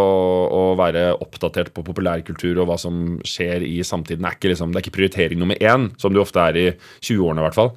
å 0.52 0.62
være 0.76 1.06
oppdatert 1.24 1.72
på 1.72 1.86
populærkultur 1.86 2.60
og 2.60 2.68
hva 2.68 2.76
som 2.80 3.16
skjer 3.24 3.64
i 3.64 3.78
samtiden, 3.86 4.28
er 4.28 4.36
ikke, 4.36 4.52
liksom, 4.52 4.74
det 4.74 4.82
er 4.82 4.84
ikke 4.84 4.96
prioritering 4.98 5.40
nummer 5.40 5.56
én, 5.56 5.88
som 6.02 6.12
du 6.12 6.20
ofte 6.20 6.42
er 6.42 6.60
i 6.60 6.66
20-årene 6.76 7.40
i 7.40 7.48
hvert 7.48 7.56
fall. 7.56 7.72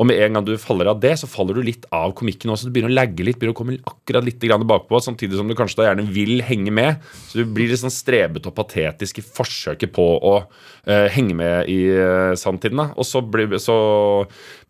Og 0.00 0.08
med 0.08 0.18
en 0.24 0.38
gang 0.38 0.48
du 0.48 0.54
faller 0.58 0.88
av 0.88 0.98
det, 1.02 1.12
så 1.20 1.28
faller 1.28 1.58
du 1.58 1.62
litt 1.66 1.84
av 1.94 2.14
komikken 2.16 2.50
også. 2.50 2.66
Du 2.66 2.74
begynner 2.74 2.90
å 2.90 2.98
lagge 2.98 3.22
litt, 3.26 3.36
begynner 3.38 3.54
å 3.54 3.60
komme 3.60 3.78
akkurat 3.84 4.24
litt 4.26 4.40
bakpå, 4.40 4.98
samtidig 5.04 5.36
som 5.36 5.46
du 5.46 5.54
kanskje 5.58 5.82
da 5.82 5.90
gjerne 5.90 6.08
vil 6.10 6.40
henge 6.46 6.72
med. 6.72 7.04
Så 7.28 7.38
du 7.42 7.44
blir 7.44 7.68
litt 7.68 7.82
sånn 7.82 7.92
strebete 7.92 8.48
og 8.48 8.56
patetisk 8.56 9.20
i 9.20 9.26
forsøket 9.26 9.92
på 9.92 10.06
å 10.16 10.34
uh, 10.40 11.06
med 11.36 11.68
i 11.70 11.78
eh, 11.92 12.32
da. 12.72 12.86
Og 12.96 13.06
så, 13.06 13.20
blir, 13.20 13.56
så 13.60 13.76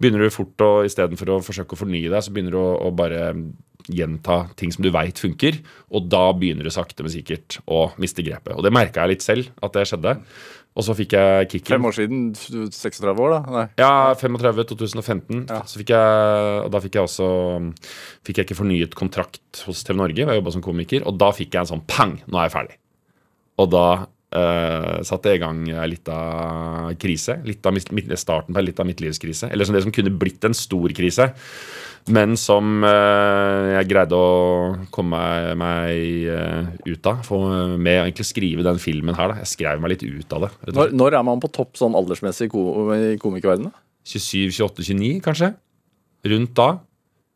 begynner 0.00 0.26
du 0.26 0.34
fort 0.34 0.66
å, 0.66 0.70
istedenfor 0.88 1.36
å 1.36 1.40
forsøke 1.44 1.76
å 1.76 1.80
fornye 1.80 2.10
deg, 2.10 2.22
så 2.24 2.34
begynner 2.34 2.56
du 2.56 2.60
å, 2.60 2.70
å 2.88 2.94
bare 2.94 3.32
gjenta 3.90 4.44
ting 4.58 4.72
som 4.74 4.84
du 4.84 4.90
veit 4.94 5.18
funker. 5.18 5.60
Og 5.94 6.08
da 6.12 6.28
begynner 6.36 6.66
du 6.66 6.72
sakte, 6.74 7.04
men 7.04 7.12
sikkert 7.12 7.60
å 7.70 7.88
miste 8.00 8.24
grepet. 8.26 8.54
Og 8.56 8.66
det 8.66 8.74
merka 8.74 9.04
jeg 9.04 9.16
litt 9.16 9.26
selv 9.26 9.52
at 9.64 9.76
det 9.76 9.86
skjedde. 9.88 10.18
Og 10.78 10.86
så 10.86 10.94
fikk 10.94 11.16
jeg 11.16 11.48
kicken. 11.50 11.72
Fem 11.74 11.88
år 11.88 11.96
siden? 11.96 12.20
36 12.36 13.08
år, 13.10 13.32
da? 13.32 13.40
Nei. 13.56 13.64
Ja, 13.80 13.92
35, 14.18 14.62
2015. 14.70 15.40
Ja. 15.50 15.58
Så 15.66 15.80
fikk 15.80 15.90
jeg, 15.96 16.60
og 16.62 16.70
da 16.70 16.82
fikk 16.84 16.98
jeg 17.00 17.08
også 17.08 17.30
Fikk 18.26 18.38
jeg 18.38 18.46
ikke 18.46 18.58
fornyet 18.60 18.94
kontrakt 18.98 19.64
hos 19.66 19.82
TV 19.86 19.98
Norge, 19.98 20.22
jeg 20.22 20.40
jobba 20.40 20.54
som 20.54 20.64
komiker. 20.64 21.04
Og 21.10 21.18
da 21.18 21.32
fikk 21.34 21.56
jeg 21.56 21.64
en 21.64 21.72
sånn 21.72 21.84
pang! 21.90 22.14
Nå 22.30 22.38
er 22.38 22.48
jeg 22.48 22.54
ferdig. 22.54 22.78
Og 23.60 23.70
da 23.72 23.86
eh, 24.36 25.02
satte 25.06 25.34
i 25.34 25.40
gang 25.42 25.62
ei 25.70 25.90
lita 25.90 26.16
krise. 27.00 27.40
Litt 27.46 27.66
av 27.66 27.78
starten 28.18 28.54
på 28.54 28.60
ei 28.60 28.68
lita 28.70 28.86
midtlivskrise. 28.86 29.50
Eller 29.50 29.68
som 29.68 29.76
det 29.76 29.84
som 29.86 29.94
kunne 29.94 30.14
blitt 30.14 30.44
en 30.46 30.56
stor 30.56 30.94
krise. 30.96 31.30
Men 32.08 32.32
som 32.40 32.80
uh, 32.80 33.76
jeg 33.76 33.90
greide 33.90 34.16
å 34.16 34.86
komme 34.94 35.20
meg, 35.20 35.50
meg 35.60 36.30
eh, 36.32 36.70
ut 36.88 37.08
av. 37.10 37.20
For, 37.26 37.76
med 37.76 38.00
å 38.00 38.06
egentlig 38.06 38.28
skrive 38.30 38.64
den 38.66 38.80
filmen 38.82 39.18
her. 39.18 39.34
Da. 39.34 39.44
Jeg 39.44 39.52
skrev 39.52 39.82
meg 39.82 39.94
litt 39.94 40.06
ut 40.06 40.36
av 40.36 40.46
det. 40.46 40.52
Når, 40.72 40.94
når 40.96 41.18
er 41.18 41.26
man 41.28 41.42
på 41.42 41.52
topp 41.52 41.76
sånn 41.78 41.96
aldersmessig 41.98 42.48
i 42.50 43.18
komikerverdenen? 43.20 43.74
27, 44.08 44.48
28, 44.56 44.86
29, 44.88 45.20
kanskje? 45.26 45.52
Rundt 46.30 46.56
da. 46.56 46.70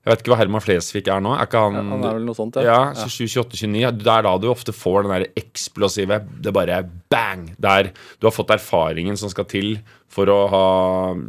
Jeg 0.05 0.13
vet 0.13 0.21
ikke 0.21 0.35
hva 0.35 0.37
Herman 0.43 0.61
Flesvig 0.61 1.07
er 1.09 1.23
nå. 1.25 1.31
Er 1.33 1.47
ikke 1.49 1.61
han, 1.65 1.79
Ja, 1.79 1.83
han 1.89 2.03
er 2.05 2.17
vel 2.19 2.27
noe 2.29 2.37
sånt, 2.37 2.59
ja. 2.61 2.79
27, 2.93 3.25
28, 3.41 3.61
29. 3.73 4.03
Det 4.05 4.13
er 4.13 4.27
da 4.27 4.33
du 4.37 4.51
ofte 4.53 4.75
får 4.77 5.07
den 5.07 5.15
der 5.15 5.25
eksplosive 5.41 6.19
Det 6.45 6.53
bare 6.53 6.83
bang! 7.13 7.47
Der 7.57 7.89
du 8.21 8.29
har 8.29 8.35
fått 8.37 8.53
erfaringen 8.53 9.17
som 9.17 9.33
skal 9.33 9.49
til 9.49 9.79
for 10.15 10.29
å 10.31 10.39
ha 10.53 10.67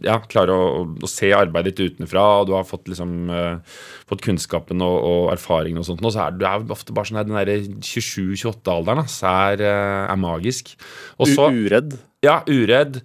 Ja, 0.06 0.20
klare 0.28 0.54
å, 0.54 0.84
å 0.92 1.10
se 1.10 1.32
arbeidet 1.36 1.74
ditt 1.78 1.96
utenfra, 1.96 2.26
og 2.42 2.50
du 2.50 2.56
har 2.58 2.68
fått 2.68 2.92
liksom 2.92 3.32
uh, 3.32 3.80
Fått 4.12 4.26
kunnskapen 4.28 4.84
og, 4.84 4.98
og 5.08 5.32
erfaringen 5.34 5.80
og 5.80 5.88
sånt. 5.88 6.04
Og 6.04 6.12
så 6.14 6.28
er 6.28 6.36
du 6.36 6.44
er 6.46 6.68
ofte 6.76 6.94
bare 6.96 7.10
sånn 7.10 7.24
den 7.24 7.40
derre 7.40 7.58
27-28-alderen 7.80 9.06
ass, 9.06 9.22
er, 9.26 9.64
eh, 9.64 10.02
er 10.12 10.20
magisk. 10.20 10.76
Også, 11.18 11.48
Uredd. 11.56 11.96
ja, 12.26 12.42
uredd. 12.46 13.00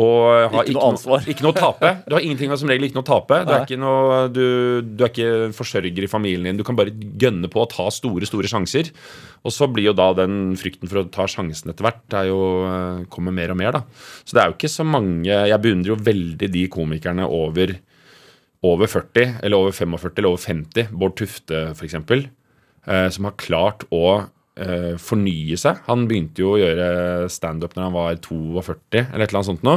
Og 0.00 0.48
har 0.48 0.64
Ikke 0.64 0.72
noe 0.78 0.88
ansvar. 0.88 1.24
ikke 1.28 1.44
noe 1.44 1.52
å 1.52 1.58
tape. 1.58 1.88
Du 2.08 2.14
har 2.16 2.24
ingenting 2.24 2.52
som 2.56 2.70
regel 2.70 2.86
ikke 2.86 2.96
noe 2.96 3.04
å 3.04 3.10
tape. 3.10 3.42
Du 3.44 3.52
er 3.52 3.80
noe, 3.80 4.20
du, 4.32 4.80
du 4.80 5.04
er 5.04 5.10
ikke 5.10 5.50
forsørger 5.52 6.06
i 6.06 6.08
familien 6.08 6.48
din. 6.48 6.56
Du 6.62 6.64
kan 6.64 6.78
bare 6.78 6.94
gønne 6.96 7.50
på 7.52 7.60
å 7.60 7.68
ta 7.68 7.90
store 7.92 8.24
store 8.28 8.48
sjanser. 8.48 8.88
Og 9.44 9.52
så 9.52 9.68
blir 9.68 9.90
jo 9.90 9.96
da 9.98 10.08
den 10.16 10.56
frykten 10.56 10.88
for 10.88 11.02
å 11.02 11.06
ta 11.12 11.28
sjansen 11.28 11.74
etter 11.74 11.84
hvert 11.84 12.00
det 12.08 12.22
er 12.22 12.30
jo, 12.30 12.40
eh, 12.70 13.04
kommer 13.12 13.36
mer 13.36 13.52
og 13.52 13.60
mer. 13.60 13.72
da. 13.76 13.84
Så 14.24 14.32
det 14.32 14.42
er 14.42 14.48
jo 14.48 14.56
ikke 14.56 14.72
så 14.72 14.86
mange 14.88 15.28
Jeg 15.28 15.60
beundrer 15.60 15.92
jo 15.92 16.02
veldig 16.08 16.50
de 16.56 16.66
komikerne 16.72 17.28
over, 17.28 17.76
over 18.64 18.86
40, 18.88 19.40
eller 19.42 19.60
over 19.60 19.76
45, 19.76 20.16
eller 20.16 20.32
over 20.32 20.40
50. 20.40 20.88
Bård 20.96 21.16
Tufte, 21.20 21.66
f.eks. 21.76 21.98
Eh, 22.88 23.08
som 23.12 23.28
har 23.28 23.36
klart 23.36 23.84
å 23.92 24.30
eh, 24.60 24.94
fornye 25.00 25.58
seg. 25.60 25.82
Han 25.88 26.06
begynte 26.10 26.44
jo 26.44 26.54
å 26.54 26.60
gjøre 26.60 27.28
standup 27.32 27.76
når 27.76 27.86
han 27.88 27.94
var 27.96 28.18
42, 28.24 29.04
eller 29.04 29.24
et 29.24 29.30
eller 29.30 29.40
annet 29.40 29.50
sånt 29.52 29.66
nå. 29.66 29.76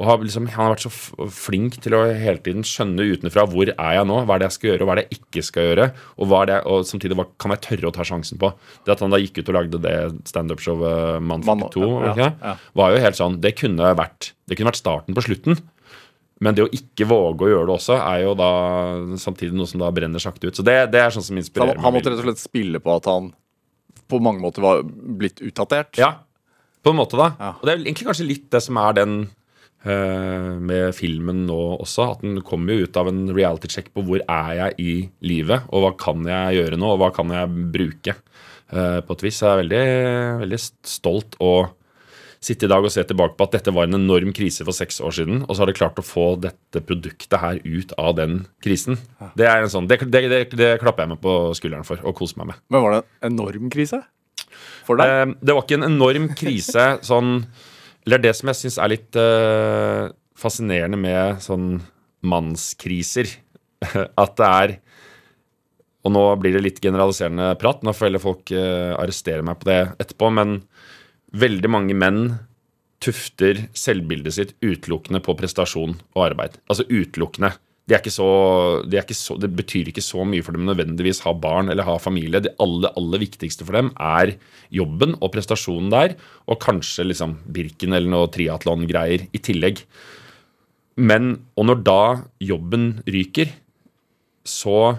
Og 0.00 0.08
har 0.08 0.22
liksom, 0.24 0.48
han 0.50 0.64
har 0.64 0.72
vært 0.72 0.86
så 0.86 1.26
flink 1.30 1.76
til 1.84 1.94
å 1.94 2.00
hele 2.08 2.40
tiden 2.42 2.64
skjønne 2.66 3.04
utenfra 3.12 3.44
hvor 3.50 3.68
er 3.70 3.96
jeg 3.98 4.08
nå, 4.08 4.16
hva 4.26 4.34
er 4.34 4.42
det 4.42 4.48
jeg 4.48 4.56
skal 4.56 4.70
gjøre, 4.70 4.82
og 4.82 4.88
hva 4.88 4.94
er 4.94 5.00
det 5.00 5.04
jeg 5.04 5.20
ikke 5.20 5.44
skal 5.46 5.68
gjøre. 5.68 5.88
Og, 6.16 6.24
hva 6.30 6.40
er 6.42 6.50
det, 6.50 6.56
og 6.72 6.86
samtidig 6.88 7.18
hva 7.20 7.26
kan 7.42 7.54
jeg 7.54 7.62
tørre 7.68 7.90
å 7.90 7.94
ta 7.94 8.06
sjansen 8.08 8.40
på. 8.42 8.50
Det 8.82 8.96
at 8.96 9.04
han 9.04 9.14
da 9.14 9.20
gikk 9.22 9.42
ut 9.42 9.52
og 9.52 9.58
lagde 9.60 9.82
det 9.84 9.96
standup-showet 10.32 11.22
Mann- 11.22 11.44
2, 11.44 11.84
ja, 11.84 11.92
var 11.92 12.02
det 12.02 12.14
ikke 12.16 12.24
det? 12.24 12.48
ja. 12.48 12.56
var 12.80 12.96
jo 12.96 13.04
helt 13.04 13.18
sånn 13.20 13.38
Det 13.44 13.54
kunne 13.60 13.92
vært, 13.98 14.32
det 14.48 14.58
kunne 14.58 14.72
vært 14.72 14.82
starten 14.82 15.18
på 15.18 15.26
slutten. 15.28 15.60
Men 16.42 16.56
det 16.58 16.64
å 16.64 16.72
ikke 16.74 17.06
våge 17.06 17.46
å 17.46 17.52
gjøre 17.52 17.68
det 17.68 17.74
også, 17.76 18.00
er 18.02 18.24
jo 18.24 18.32
da 18.34 18.50
samtidig 19.22 19.54
noe 19.54 19.70
som 19.70 19.84
da 19.84 19.92
brenner 19.94 20.22
sakte 20.22 20.50
ut. 20.50 20.58
Så 20.58 20.64
det, 20.66 20.74
det 20.90 20.98
er 21.04 21.14
sånn 21.14 21.22
som 21.28 21.38
inspirerer 21.38 21.78
han, 21.78 21.84
han 21.84 21.94
måtte 21.94 22.10
rett 22.10 22.24
og 22.24 22.26
slett 22.26 22.42
spille 22.42 22.80
på 22.82 22.96
at 22.96 23.06
han 23.06 23.30
på 24.12 24.20
mange 24.22 24.42
måter 24.44 24.64
var 24.64 24.82
blitt 24.84 25.42
utdatert. 25.44 25.96
Ja, 26.00 26.14
på 26.82 26.92
en 26.92 26.98
måte, 26.98 27.18
da. 27.18 27.30
Ja. 27.38 27.52
Og 27.58 27.66
det 27.66 27.72
er 27.72 27.84
egentlig 27.84 28.08
kanskje 28.08 28.28
litt 28.28 28.48
det 28.52 28.62
som 28.64 28.78
er 28.82 28.96
den 28.98 29.18
uh, 29.86 30.58
med 30.58 30.96
filmen 30.98 31.44
nå 31.48 31.60
også. 31.76 32.08
At 32.16 32.24
den 32.24 32.40
kommer 32.46 32.74
jo 32.74 32.88
ut 32.88 32.98
av 32.98 33.10
en 33.10 33.24
reality 33.34 33.70
check 33.70 33.92
på 33.94 34.04
hvor 34.06 34.22
er 34.24 34.56
jeg 34.58 34.78
i 34.82 34.96
livet, 35.26 35.68
og 35.70 35.86
hva 35.86 35.92
kan 36.00 36.26
jeg 36.28 36.58
gjøre 36.58 36.80
nå, 36.80 36.94
og 36.94 37.04
hva 37.04 37.12
kan 37.14 37.30
jeg 37.34 37.68
bruke. 37.74 38.16
uh, 38.72 39.00
på 39.04 39.16
et 39.16 39.24
vis. 39.28 39.42
jeg 39.42 39.50
er 39.52 39.62
veldig, 39.62 39.84
veldig 40.42 40.60
stolt 40.62 41.38
og 41.44 41.72
sitte 42.42 42.66
i 42.66 42.70
dag 42.70 42.84
og 42.84 42.90
se 42.92 43.04
tilbake 43.06 43.36
på 43.38 43.46
at 43.46 43.54
dette 43.56 43.72
var 43.74 43.86
en 43.86 43.98
enorm 43.98 44.32
krise 44.34 44.66
for 44.66 44.74
seks 44.76 44.98
år 45.04 45.14
siden, 45.14 45.44
og 45.46 45.54
så 45.54 45.62
har 45.62 45.70
de 45.70 45.76
klart 45.78 46.00
å 46.00 46.06
få 46.06 46.32
dette 46.42 46.82
produktet 46.82 47.38
her 47.38 47.60
ut 47.62 47.94
av 48.00 48.16
den 48.18 48.40
krisen. 48.64 48.98
Det 49.38 49.46
er 49.46 49.62
en 49.62 49.70
sånn, 49.72 49.86
det, 49.90 50.00
det, 50.10 50.24
det, 50.32 50.42
det 50.58 50.72
klapper 50.82 51.06
jeg 51.06 51.14
meg 51.14 51.22
på 51.22 51.36
skulderen 51.58 51.86
for 51.86 52.02
og 52.02 52.16
koser 52.18 52.42
meg 52.42 52.52
med. 52.52 52.64
Men 52.72 52.84
var 52.84 52.96
det 52.96 53.02
en 53.02 53.30
enorm 53.30 53.70
krise 53.72 54.02
for 54.86 54.98
deg? 54.98 55.12
Eh, 55.12 55.36
det 55.40 55.54
var 55.54 55.66
ikke 55.66 55.78
en 55.80 55.90
enorm 55.90 56.28
krise 56.38 56.88
sånn 57.10 57.34
Eller 58.06 58.22
det 58.22 58.34
som 58.38 58.50
jeg 58.50 58.58
syns 58.64 58.78
er 58.82 58.90
litt 58.90 59.18
eh, 59.18 60.10
fascinerende 60.38 60.98
med 60.98 61.42
sånn 61.44 61.76
mannskriser, 62.26 63.30
at 64.22 64.34
det 64.38 64.48
er 64.48 64.74
Og 66.06 66.14
nå 66.14 66.24
blir 66.42 66.56
det 66.56 66.64
litt 66.66 66.82
generaliserende 66.82 67.52
prat, 67.62 67.82
nå 67.86 67.94
får 67.94 68.10
heller 68.10 68.22
folk 68.22 68.50
eh, 68.54 68.90
arrestere 68.98 69.46
meg 69.46 69.62
på 69.62 69.70
det 69.70 69.82
etterpå, 70.02 70.30
men 70.34 70.58
veldig 71.32 71.70
mange 71.72 71.96
menn 71.96 72.22
tufter 73.02 73.66
selvbildet 73.74 74.36
sitt 74.36 74.54
utelukkende 74.62 75.22
på 75.24 75.34
prestasjon 75.38 75.96
og 76.14 76.24
arbeid. 76.28 76.58
Altså 76.70 76.86
utelukkende. 76.90 77.54
De 77.90 77.98
så, 78.14 78.26
de 78.86 79.00
så, 79.16 79.34
det 79.42 79.50
betyr 79.58 79.88
ikke 79.90 80.04
så 80.04 80.22
mye 80.24 80.44
for 80.46 80.54
dem 80.54 80.68
nødvendigvis 80.68 81.24
ha 81.26 81.32
barn 81.34 81.68
eller 81.72 81.86
ha 81.88 81.96
familie. 81.98 82.40
Det 82.44 82.54
aller, 82.62 82.92
aller 82.96 83.22
viktigste 83.24 83.66
for 83.66 83.74
dem 83.74 83.90
er 83.98 84.36
jobben 84.70 85.16
og 85.18 85.32
prestasjonen 85.34 85.90
der, 85.92 86.14
og 86.46 86.60
kanskje 86.62 87.08
liksom 87.10 87.40
Birken 87.52 87.96
eller 87.96 88.12
noe 88.12 88.30
triatlon-greier 88.32 89.26
i 89.34 89.42
tillegg. 89.42 89.82
Men, 91.02 91.34
og 91.58 91.68
når 91.68 91.82
da 91.82 92.02
jobben 92.44 93.02
ryker, 93.10 93.50
så 94.46 94.94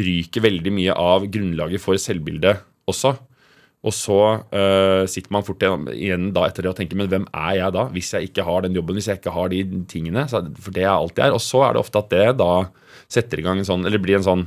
ryker 0.00 0.44
veldig 0.48 0.72
mye 0.74 0.96
av 0.96 1.28
grunnlaget 1.30 1.82
for 1.82 2.00
selvbildet 2.00 2.64
også. 2.90 3.14
Og 3.84 3.92
så 3.92 4.18
uh, 4.40 5.04
sitter 5.10 5.32
man 5.34 5.44
fort 5.44 5.64
igjen, 5.92 6.30
da 6.32 6.46
etter 6.48 6.64
det 6.64 6.70
og 6.72 6.78
tenker 6.78 6.96
men 6.96 7.10
hvem 7.12 7.26
er 7.36 7.58
jeg 7.58 7.74
da, 7.76 7.82
hvis 7.92 8.14
jeg 8.16 8.30
ikke 8.30 8.46
har 8.46 8.64
den 8.64 8.78
jobben, 8.78 8.96
hvis 8.96 9.10
jeg 9.10 9.20
ikke 9.20 9.34
har 9.34 9.52
de 9.52 9.60
tingene? 9.90 10.24
For 10.30 10.72
det 10.72 10.86
er 10.86 10.94
alt 10.94 11.20
jeg 11.20 11.28
er. 11.28 11.36
Og 11.36 11.42
så 11.44 11.66
er 11.66 11.74
det 11.74 11.82
ofte 11.84 12.00
at 12.00 12.14
det 12.14 12.30
da 12.40 12.52
setter 13.12 13.40
i 13.40 13.44
gang 13.44 13.60
en 13.60 13.68
sånn, 13.68 13.84
eller 13.84 14.00
blir 14.00 14.16
en 14.18 14.26
sånn 14.26 14.46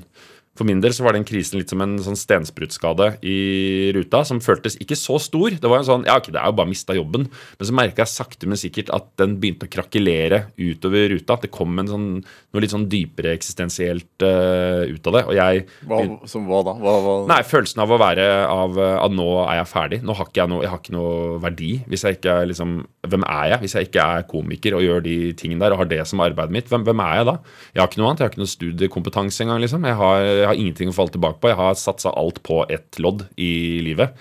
for 0.58 0.66
min 0.68 0.82
del 0.82 0.94
så 0.96 1.06
var 1.06 1.14
den 1.14 1.26
krisen 1.28 1.60
litt 1.60 1.72
som 1.72 1.82
en 1.84 1.96
sånn 2.02 2.18
stensprutskade 2.18 3.12
i 3.26 3.92
ruta, 3.96 4.24
som 4.26 4.42
føltes 4.44 4.78
ikke 4.82 4.98
så 4.98 5.20
stor. 5.22 5.54
Det 5.54 5.70
var 5.70 5.84
en 5.84 5.88
sånn, 5.88 6.06
ja 6.10 6.18
ok, 6.18 6.32
det 6.34 6.42
er 6.42 6.50
jo 6.50 6.58
bare 6.58 6.72
mista 6.72 6.96
jobben. 6.98 7.28
Men 7.30 7.70
så 7.70 7.76
merka 7.78 8.04
jeg 8.04 8.14
sakte, 8.14 8.50
men 8.50 8.60
sikkert 8.60 8.90
at 8.96 9.12
den 9.22 9.38
begynte 9.42 9.68
å 9.70 9.72
krakelere 9.72 10.48
utover 10.58 11.12
ruta. 11.14 11.38
At 11.38 11.46
det 11.46 11.52
kom 11.54 11.78
en 11.78 11.92
sånn, 11.92 12.08
noe 12.26 12.64
litt 12.64 12.74
sånn 12.74 12.88
dypere 12.90 13.36
eksistensielt 13.38 14.26
uh, 14.26 14.84
ut 14.90 15.12
av 15.12 15.20
det. 15.20 15.24
Og 15.30 15.38
jeg 15.38 15.66
hva, 15.90 16.02
Som 16.30 16.50
hva 16.50 16.64
da? 16.66 16.76
Hva, 16.82 16.96
hva? 17.06 17.16
Nei, 17.30 17.40
følelsen 17.48 17.86
av 17.86 17.94
å 17.94 18.02
være 18.02 18.28
av 18.48 18.82
at 18.98 19.14
nå 19.14 19.30
er 19.46 19.62
jeg 19.62 19.72
ferdig. 19.74 20.02
Nå 20.08 20.18
har 20.18 20.32
ikke 20.32 20.42
jeg 20.42 20.54
noe, 20.54 20.66
jeg 20.66 20.74
har 20.74 20.82
ikke 20.82 20.98
noe 20.98 21.38
verdi. 21.44 21.72
Hvis 21.92 22.08
jeg 22.08 22.20
ikke 22.20 22.40
er 22.42 22.54
liksom 22.54 22.80
Hvem 23.08 23.24
er 23.24 23.46
jeg? 23.54 23.60
Hvis 23.62 23.74
jeg 23.78 23.88
ikke 23.88 24.04
er 24.04 24.26
komiker 24.28 24.76
og 24.76 24.82
gjør 24.84 25.04
de 25.06 25.16
tingene 25.40 25.64
der 25.64 25.72
og 25.72 25.80
har 25.80 25.88
det 25.88 26.02
som 26.10 26.20
arbeidet 26.20 26.52
mitt, 26.52 26.68
hvem, 26.68 26.84
hvem 26.84 27.04
er 27.06 27.14
jeg 27.22 27.28
da? 27.30 27.36
Jeg 27.72 27.80
har 27.80 27.88
ikke 27.88 28.02
noe 28.02 28.10
annet. 28.10 28.20
Jeg 28.20 28.28
har 28.28 28.34
ikke 28.34 28.42
noe 28.42 28.52
studiekompetanse 28.52 29.46
engang, 29.46 29.62
liksom. 29.64 29.88
Jeg 29.88 29.96
har 30.02 30.28
jeg 30.48 30.56
har 30.56 30.62
ingenting 30.64 30.92
å 30.92 30.96
falle 30.96 31.14
tilbake 31.14 31.42
på. 31.44 31.52
Jeg 31.52 31.60
har 31.60 31.80
satsa 31.80 32.16
alt 32.16 32.40
på 32.48 32.62
ett 32.72 33.00
lodd 33.04 33.28
i 33.36 33.52
livet. 33.84 34.16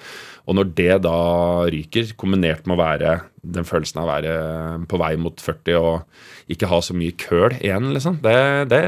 Og 0.47 0.55
når 0.55 0.71
det 0.79 0.95
da 1.03 1.19
ryker, 1.73 2.13
kombinert 2.19 2.67
med 2.67 2.77
å 2.77 2.83
være 2.83 3.17
den 3.43 3.67
følelsen 3.67 4.01
av 4.03 4.07
å 4.07 4.13
være 4.13 4.37
på 4.91 4.99
vei 5.03 5.13
mot 5.19 5.43
40 5.43 5.79
og 5.81 6.53
ikke 6.53 6.71
ha 6.71 6.79
så 6.83 6.95
mye 6.95 7.15
køl 7.19 7.57
igjen, 7.59 7.91
liksom, 7.95 8.21
det, 8.23 8.39
det, 8.71 8.81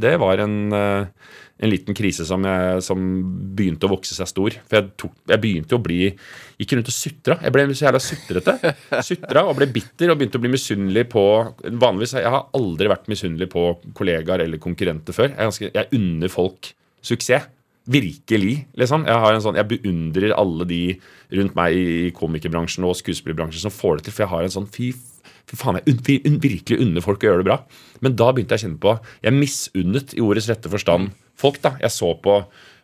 det 0.00 0.14
var 0.20 0.40
en, 0.40 0.56
eh, 0.76 1.28
en, 1.60 1.70
liten 1.72 1.96
krise 1.96 2.24
som, 2.28 2.44
jeg, 2.48 2.80
som, 2.84 3.04
begynte 3.56 3.88
å 3.88 3.92
vokse 3.92 4.16
seg 4.16 4.30
stor. 4.30 4.56
For 4.68 4.80
jeg, 4.80 4.90
tok, 5.04 5.14
jeg 5.34 5.44
begynte 5.44 5.76
å 5.76 5.84
bli 5.84 6.00
Gikk 6.62 6.76
rundt 6.78 6.92
og 6.92 6.94
sutra. 6.94 7.36
Jeg 7.42 7.52
ble 7.52 7.64
så 7.74 7.88
jævla 7.88 8.00
sutrete. 8.02 8.74
Sutra 9.02 9.42
og 9.50 9.56
ble 9.58 9.66
bitter 9.74 10.12
og 10.12 10.20
begynte 10.20 10.38
å 10.38 10.42
bli 10.44 10.52
misunnelig 10.52 11.08
på 11.10 11.24
Vanligvis 11.82 12.12
jeg 12.20 12.30
har 12.30 12.52
aldri 12.54 12.90
vært 12.92 13.08
misunnelig 13.10 13.48
på 13.50 13.64
kollegaer 13.98 14.44
eller 14.44 14.62
konkurrenter 14.62 15.16
før. 15.16 15.34
Jeg, 15.34 15.72
jeg 15.74 15.90
unner 15.98 16.32
folk 16.32 16.70
suksess. 17.04 17.50
Virkelig, 17.90 18.60
liksom. 18.78 19.08
Jeg, 19.10 19.38
sånn, 19.42 19.56
jeg 19.58 19.66
beundrer 19.72 20.34
alle 20.38 20.66
de 20.70 20.82
rundt 21.34 21.56
meg 21.58 21.74
i 21.74 22.10
komikerbransjen 22.14 22.86
og 22.86 22.94
skuespillerbransjen 23.00 23.64
som 23.64 23.74
får 23.74 23.98
det 23.98 24.06
til. 24.06 24.14
For 24.14 24.24
jeg 24.24 24.30
har 24.30 24.46
en 24.46 24.54
sånn 24.54 24.68
fy, 24.70 24.92
fy 25.50 25.58
faen, 25.58 25.80
jeg 25.80 25.96
un, 26.28 26.36
virkelig 26.44 26.78
unner 26.78 27.02
folk 27.02 27.24
å 27.24 27.32
gjøre 27.32 27.42
det 27.42 27.48
bra. 27.50 27.58
Men 28.04 28.14
da 28.18 28.30
begynte 28.30 28.54
jeg 28.54 28.62
å 28.62 28.66
kjenne 28.68 28.82
på 28.84 28.94
Jeg 29.26 29.34
misunnet 29.34 30.14
i 30.14 30.22
ordets 30.22 30.46
rette 30.52 30.70
forstand 30.70 31.10
folk. 31.34 31.58
da. 31.64 31.74
Jeg 31.82 31.90
så 31.96 32.12
på 32.22 32.38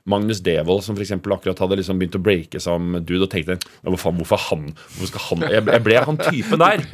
Magnus 0.08 0.40
Devold, 0.44 0.84
som 0.84 0.96
for 0.96 1.04
eksempel, 1.04 1.34
akkurat 1.36 1.60
hadde 1.62 1.78
liksom 1.80 2.00
begynt 2.00 2.16
å 2.18 2.22
breake 2.22 2.62
som 2.62 2.96
dude, 2.98 3.22
og 3.26 3.30
tenkte 3.32 3.58
ja, 3.58 3.94
faen, 4.00 4.18
hvorfor 4.20 4.42
han? 4.48 4.68
Hvorfor 4.94 5.10
skal 5.12 5.26
han 5.28 5.46
Jeg, 5.52 5.66
jeg 5.68 5.84
ble 5.86 5.98
han 6.08 6.20
typen 6.22 6.62
der. 6.64 6.84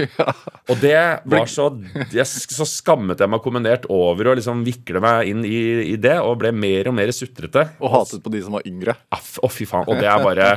Og 0.70 0.80
det 0.82 0.96
var 1.30 1.50
så 1.50 1.68
jeg, 2.12 2.26
Så 2.26 2.66
skammet 2.68 3.22
jeg 3.22 3.30
meg 3.30 3.44
kombinert 3.44 3.88
over 3.92 4.32
å 4.32 4.36
liksom 4.38 4.64
vikle 4.66 5.02
meg 5.04 5.30
inn 5.30 5.44
i, 5.46 5.60
i, 5.92 5.96
det, 6.00 6.16
og 6.22 6.38
ble 6.42 6.52
mer 6.54 6.90
og 6.90 6.98
mer 6.98 7.12
sutrete. 7.14 7.68
Og 7.80 7.94
hatet 7.94 8.24
på 8.24 8.32
de 8.34 8.42
som 8.44 8.58
var 8.58 8.66
yngre? 8.68 8.96
Å, 9.14 9.50
fy 9.52 9.68
faen. 9.68 9.88
Og 9.88 10.00
det 10.00 10.10
er 10.10 10.24
bare 10.24 10.50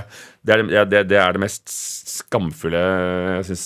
det 0.47 0.53
er 0.55 0.85
det, 0.87 1.01
det, 1.09 1.17
er 1.19 1.35
det 1.35 1.41
mest 1.43 1.67
skamfulle 1.67 2.79
jeg 2.79 3.47
syns 3.49 3.65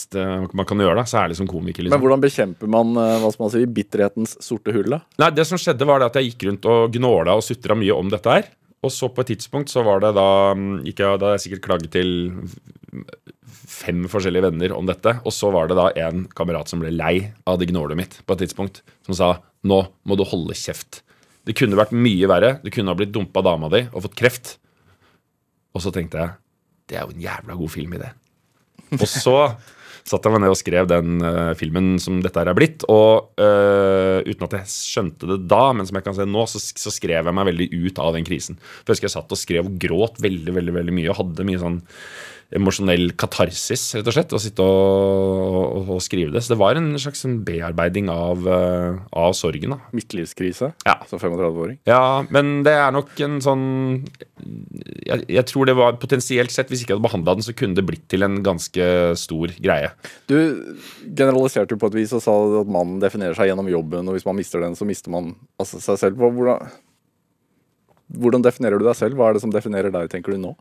man 0.57 0.67
kan 0.67 0.81
gjøre, 0.81 0.97
da, 0.97 1.05
særlig 1.07 1.38
som 1.38 1.50
komiker. 1.50 1.85
Liksom. 1.85 1.93
Men 1.93 2.01
hvordan 2.03 2.23
bekjemper 2.23 2.71
man 2.71 2.95
eh, 2.97 3.19
hva 3.21 3.29
skal 3.33 3.45
man 3.45 3.53
si, 3.53 3.61
bitterhetens 3.79 4.33
sorte 4.43 4.73
hull? 4.75 4.89
da? 4.95 5.01
Nei, 5.21 5.29
Det 5.38 5.45
som 5.47 5.61
skjedde, 5.61 5.88
var 5.88 6.01
det 6.01 6.09
at 6.09 6.17
jeg 6.19 6.31
gikk 6.31 6.47
rundt 6.50 6.67
og 6.71 6.97
gnåla 6.97 7.38
og 7.38 7.45
sutra 7.45 7.77
mye 7.77 7.95
om 7.95 8.09
dette 8.11 8.33
her. 8.33 8.50
Og 8.81 8.89
så 8.93 9.11
på 9.13 9.21
et 9.21 9.35
tidspunkt 9.35 9.69
så 9.69 9.83
var 9.85 10.01
det 10.01 10.15
da 10.17 10.27
mm, 10.57 10.81
gikk 10.88 11.03
jeg, 11.03 11.21
Da 11.21 11.35
jeg 11.35 11.43
sikkert 11.43 11.65
klaget 11.67 11.91
til 11.93 12.11
fem 13.71 14.03
forskjellige 14.09 14.47
venner 14.50 14.73
om 14.73 14.89
dette. 14.89 15.19
Og 15.21 15.35
så 15.35 15.51
var 15.53 15.69
det 15.69 15.77
da 15.77 15.91
en 16.07 16.25
kamerat 16.33 16.71
som 16.71 16.81
ble 16.81 16.89
lei 16.95 17.15
av 17.45 17.61
det 17.61 17.69
gnålet 17.69 18.00
mitt 18.00 18.19
på 18.25 18.35
et 18.35 18.43
tidspunkt. 18.47 18.81
Som 19.05 19.17
sa 19.17 19.31
nå 19.61 19.83
må 20.09 20.17
du 20.17 20.25
holde 20.25 20.57
kjeft. 20.57 21.03
Det 21.45 21.53
kunne 21.57 21.77
vært 21.77 21.93
mye 21.93 22.29
verre. 22.29 22.55
Du 22.65 22.73
kunne 22.73 22.89
ha 22.89 22.97
blitt 22.97 23.13
dumpa 23.13 23.45
dama 23.45 23.69
di 23.73 23.85
og 23.91 24.01
fått 24.07 24.17
kreft. 24.17 24.55
Og 25.77 25.85
så 25.85 25.93
tenkte 25.93 26.19
jeg 26.19 26.40
det 26.91 27.00
er 27.00 27.05
jo 27.07 27.15
en 27.15 27.24
jævla 27.24 27.55
god 27.60 27.71
film 27.71 27.95
i 27.95 28.01
det. 28.01 28.12
Og 29.00 29.07
så 29.07 29.38
satt 30.07 30.25
jeg 30.25 30.33
meg 30.33 30.41
ned 30.43 30.51
og 30.51 30.60
skrev 30.60 30.88
den 30.89 31.21
uh, 31.24 31.53
filmen 31.57 31.93
som 32.01 32.19
dette 32.24 32.41
her 32.41 32.51
er 32.51 32.57
blitt. 32.57 32.86
Og 32.91 33.31
uh, 33.39 34.19
uten 34.25 34.48
at 34.48 34.57
jeg 34.57 34.74
skjønte 34.74 35.29
det 35.29 35.39
da, 35.51 35.63
men 35.77 35.88
som 35.88 36.00
jeg 36.00 36.07
kan 36.07 36.17
se 36.17 36.27
nå, 36.27 36.45
så, 36.50 36.60
så, 36.60 36.93
skrev 36.93 37.29
jeg 37.29 37.38
meg 37.38 37.50
veldig 37.51 37.69
ut 37.71 38.01
av 38.03 38.17
den 38.17 38.27
krisen. 38.27 38.60
For 38.60 38.91
jeg 38.91 39.00
husker 39.00 39.10
jeg 39.10 39.15
satt 39.15 39.36
og 39.36 39.39
skrev 39.39 39.69
og 39.69 39.79
gråt 39.81 40.21
veldig, 40.24 40.57
veldig, 40.57 40.75
veldig 40.79 40.98
mye 40.98 41.13
og 41.13 41.19
hadde 41.21 41.48
mye 41.48 41.62
sånn 41.62 41.79
emosjonell 42.55 43.13
katarsis, 43.20 43.84
rett 43.96 44.08
og 44.10 44.15
slett, 44.15 44.34
å 44.36 44.41
sitte 44.41 44.65
og, 44.65 45.77
og, 45.79 45.91
og, 45.96 46.01
skrive 46.03 46.34
det. 46.34 46.43
Så 46.43 46.53
det 46.53 46.60
var 46.60 46.75
en 46.79 46.89
slags 47.00 47.24
bearbeiding 47.48 48.12
av, 48.12 48.43
uh, 48.48 49.00
av 49.15 49.36
sorgen. 49.38 49.75
da. 49.75 49.91
Midtlivskrise 49.96 50.74
ja. 50.88 50.98
som 51.08 51.22
35-åring? 51.22 51.79
Ja, 51.88 52.24
men 52.34 52.62
det 52.67 52.75
er 52.75 52.91
nok 52.96 53.15
en 53.24 53.39
sånn 53.43 53.65
jeg, 54.41 55.24
jeg, 55.29 55.46
tror 55.50 55.70
det 55.70 55.77
var 55.77 55.98
potensielt 56.01 56.53
sett, 56.53 56.70
hvis 56.72 56.84
ikke 56.84 56.96
jeg 56.96 57.00
hadde 57.00 57.08
behandla 57.08 57.38
den, 57.38 57.46
så 57.46 57.55
kunne 57.55 57.77
det 57.77 57.88
blitt 57.88 58.08
til 58.12 58.27
en 58.27 58.41
ganske 58.46 58.91
stor 59.20 59.55
greie. 59.63 59.93
Du 60.29 60.38
generaliserte 61.08 61.75
jo 61.75 61.81
på 61.81 61.91
et 61.91 62.00
vis 62.01 62.15
og 62.17 62.24
sa 62.25 62.36
at 62.62 62.72
mannen 62.72 63.00
definerer 63.03 63.38
seg 63.38 63.51
gjennom 63.51 63.72
jobben, 63.72 64.08
og 64.08 64.17
hvis 64.17 64.27
man 64.27 64.39
mister 64.39 64.63
den, 64.63 64.77
så 64.77 64.88
mister 64.88 65.13
man 65.13 65.34
altså 65.62 65.81
seg 65.84 66.00
selv. 66.01 66.22
Hvordan, 66.22 66.72
hvordan 68.22 68.43
definerer 68.43 68.81
du 68.81 68.88
deg 68.88 68.98
selv? 69.00 69.20
Hva 69.20 69.29
er 69.29 69.38
det 69.38 69.46
som 69.46 69.53
definerer 69.53 69.93
deg, 69.93 70.12
tenker 70.12 70.36
du 70.36 70.41
nå? 70.41 70.55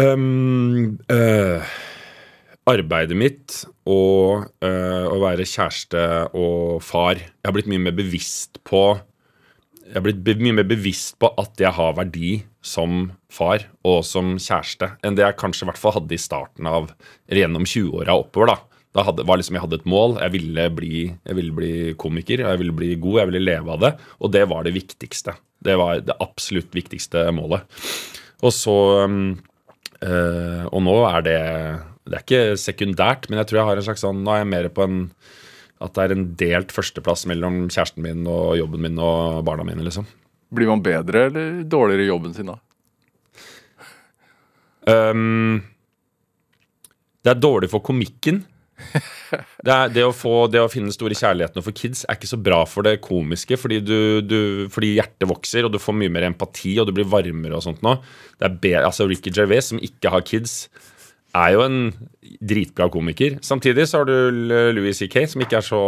Um, 0.00 0.98
uh, 1.06 1.62
arbeidet 2.66 3.14
mitt 3.14 3.60
og 3.86 4.48
uh, 4.64 5.06
å 5.06 5.18
være 5.22 5.46
kjæreste 5.46 6.00
og 6.34 6.82
far. 6.82 7.20
Jeg 7.20 7.46
har 7.46 7.54
blitt 7.54 7.70
mye 7.70 7.82
mer 7.84 7.94
bevisst 7.94 8.58
på 8.66 8.96
Jeg 9.84 9.94
har 9.98 10.04
blitt 10.06 10.42
mye 10.42 10.56
mer 10.56 10.66
bevisst 10.66 11.18
på 11.22 11.30
at 11.38 11.60
jeg 11.60 11.76
har 11.76 11.94
verdi 11.98 12.40
som 12.64 13.12
far 13.30 13.68
og 13.84 14.00
som 14.08 14.34
kjæreste 14.40 14.94
enn 15.04 15.18
det 15.18 15.26
jeg 15.26 15.38
kanskje 15.38 15.68
hvert 15.68 15.78
fall 15.78 15.98
hadde 15.98 16.16
i 16.16 16.22
starten 16.22 16.66
av 16.66 16.88
eller 17.28 17.42
gjennom 17.44 17.68
20-åra 17.68 18.16
oppover. 18.24 18.54
da 18.54 18.60
da 18.94 19.02
hadde, 19.02 19.24
var 19.26 19.40
liksom, 19.40 19.56
Jeg 19.58 19.64
hadde 19.64 19.80
et 19.80 19.88
mål. 19.90 20.12
Jeg 20.22 20.32
ville, 20.36 20.68
bli, 20.70 20.98
jeg 21.10 21.34
ville 21.34 21.54
bli 21.54 21.72
komiker. 21.98 22.44
Jeg 22.46 22.60
ville 22.60 22.74
bli 22.78 22.92
god. 22.94 23.16
Jeg 23.18 23.30
ville 23.32 23.42
leve 23.42 23.72
av 23.74 23.80
det. 23.82 23.90
Og 24.22 24.30
det 24.30 24.44
var 24.46 24.62
det 24.62 24.74
viktigste. 24.76 25.34
Det 25.66 25.74
var 25.80 25.98
det 25.98 26.14
absolutt 26.22 26.70
viktigste 26.78 27.24
målet. 27.34 27.66
Og 28.46 28.54
så 28.54 28.76
Uh, 30.04 30.68
og 30.68 30.82
nå 30.84 30.94
er 31.08 31.22
det 31.24 31.38
Det 32.04 32.16
er 32.16 32.24
ikke 32.24 32.56
sekundært, 32.60 33.30
men 33.30 33.38
jeg 33.40 33.48
tror 33.48 33.58
jeg 33.60 33.68
har 33.70 33.78
en 33.80 33.86
slags 33.86 34.02
sånn 34.04 34.18
Nå 34.20 34.34
er 34.34 34.42
jeg 34.42 34.50
mer 34.50 34.66
på 34.74 34.84
en 34.84 34.98
At 35.80 35.94
det 35.96 36.02
er 36.02 36.12
en 36.12 36.26
delt 36.36 36.74
førsteplass 36.76 37.24
mellom 37.30 37.62
kjæresten 37.72 38.04
min 38.04 38.26
og 38.28 38.58
jobben 38.60 38.84
min 38.84 39.00
og 39.00 39.40
barna 39.48 39.64
mine, 39.64 39.84
liksom. 39.86 40.04
Blir 40.54 40.68
man 40.68 40.84
bedre 40.84 41.26
eller 41.30 41.62
dårligere 41.64 42.04
i 42.04 42.10
jobben 42.10 42.36
sin 42.36 42.52
da? 42.52 42.58
Um, 44.84 45.62
det 47.24 47.32
er 47.32 47.40
dårlig 47.40 47.70
for 47.72 47.84
komikken. 47.84 48.42
Det, 49.64 49.72
er, 49.72 49.88
det, 49.90 50.02
å 50.06 50.12
få, 50.14 50.46
det, 50.52 50.60
å 50.62 50.68
finne 50.70 50.90
den 50.90 50.94
store 50.94 51.16
kjærligheten 51.18 51.64
for 51.64 51.74
kids 51.74 52.04
er 52.04 52.18
ikke 52.18 52.30
så 52.30 52.38
bra 52.38 52.60
for 52.70 52.86
det 52.86 53.00
komiske, 53.02 53.56
fordi, 53.58 53.80
du, 53.82 53.98
du, 54.22 54.38
fordi, 54.70 54.92
hjertet 54.98 55.26
vokser, 55.30 55.66
og 55.66 55.74
du 55.74 55.80
får 55.82 55.96
mye 55.98 56.12
mer 56.12 56.28
empati, 56.28 56.76
og 56.78 56.86
du 56.86 56.92
blir 56.94 57.08
varmere 57.10 57.58
og 57.58 57.64
sånt 57.64 57.82
nå. 57.82 57.96
Det 58.38 58.46
er 58.46 58.58
bedre, 58.66 58.84
altså 58.90 59.08
Ricky 59.10 59.32
Gervais, 59.34 59.72
som 59.72 59.82
ikke 59.82 60.12
har 60.14 60.26
kids, 60.28 60.68
er 61.34 61.54
jo 61.54 61.64
en 61.64 61.78
dritbra 62.44 62.88
komiker. 62.92 63.38
Samtidig 63.42 63.86
så 63.88 64.00
har 64.00 64.08
du 64.08 64.14
Louis 64.76 64.96
C.K., 64.98 65.26
som 65.30 65.42
ikke 65.44 65.58
er 65.58 65.66
så, 65.66 65.80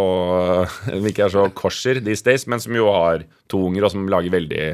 ikke 1.11 1.27
er 1.27 1.33
så 1.33 1.47
korser 1.57 2.01
these 2.05 2.25
days, 2.27 2.47
men 2.51 2.63
som 2.63 2.77
jo 2.77 2.89
har 2.93 3.25
to 3.51 3.61
unger, 3.69 3.87
og 3.87 3.93
som 3.93 4.09
lager 4.11 4.35
veldig 4.35 4.65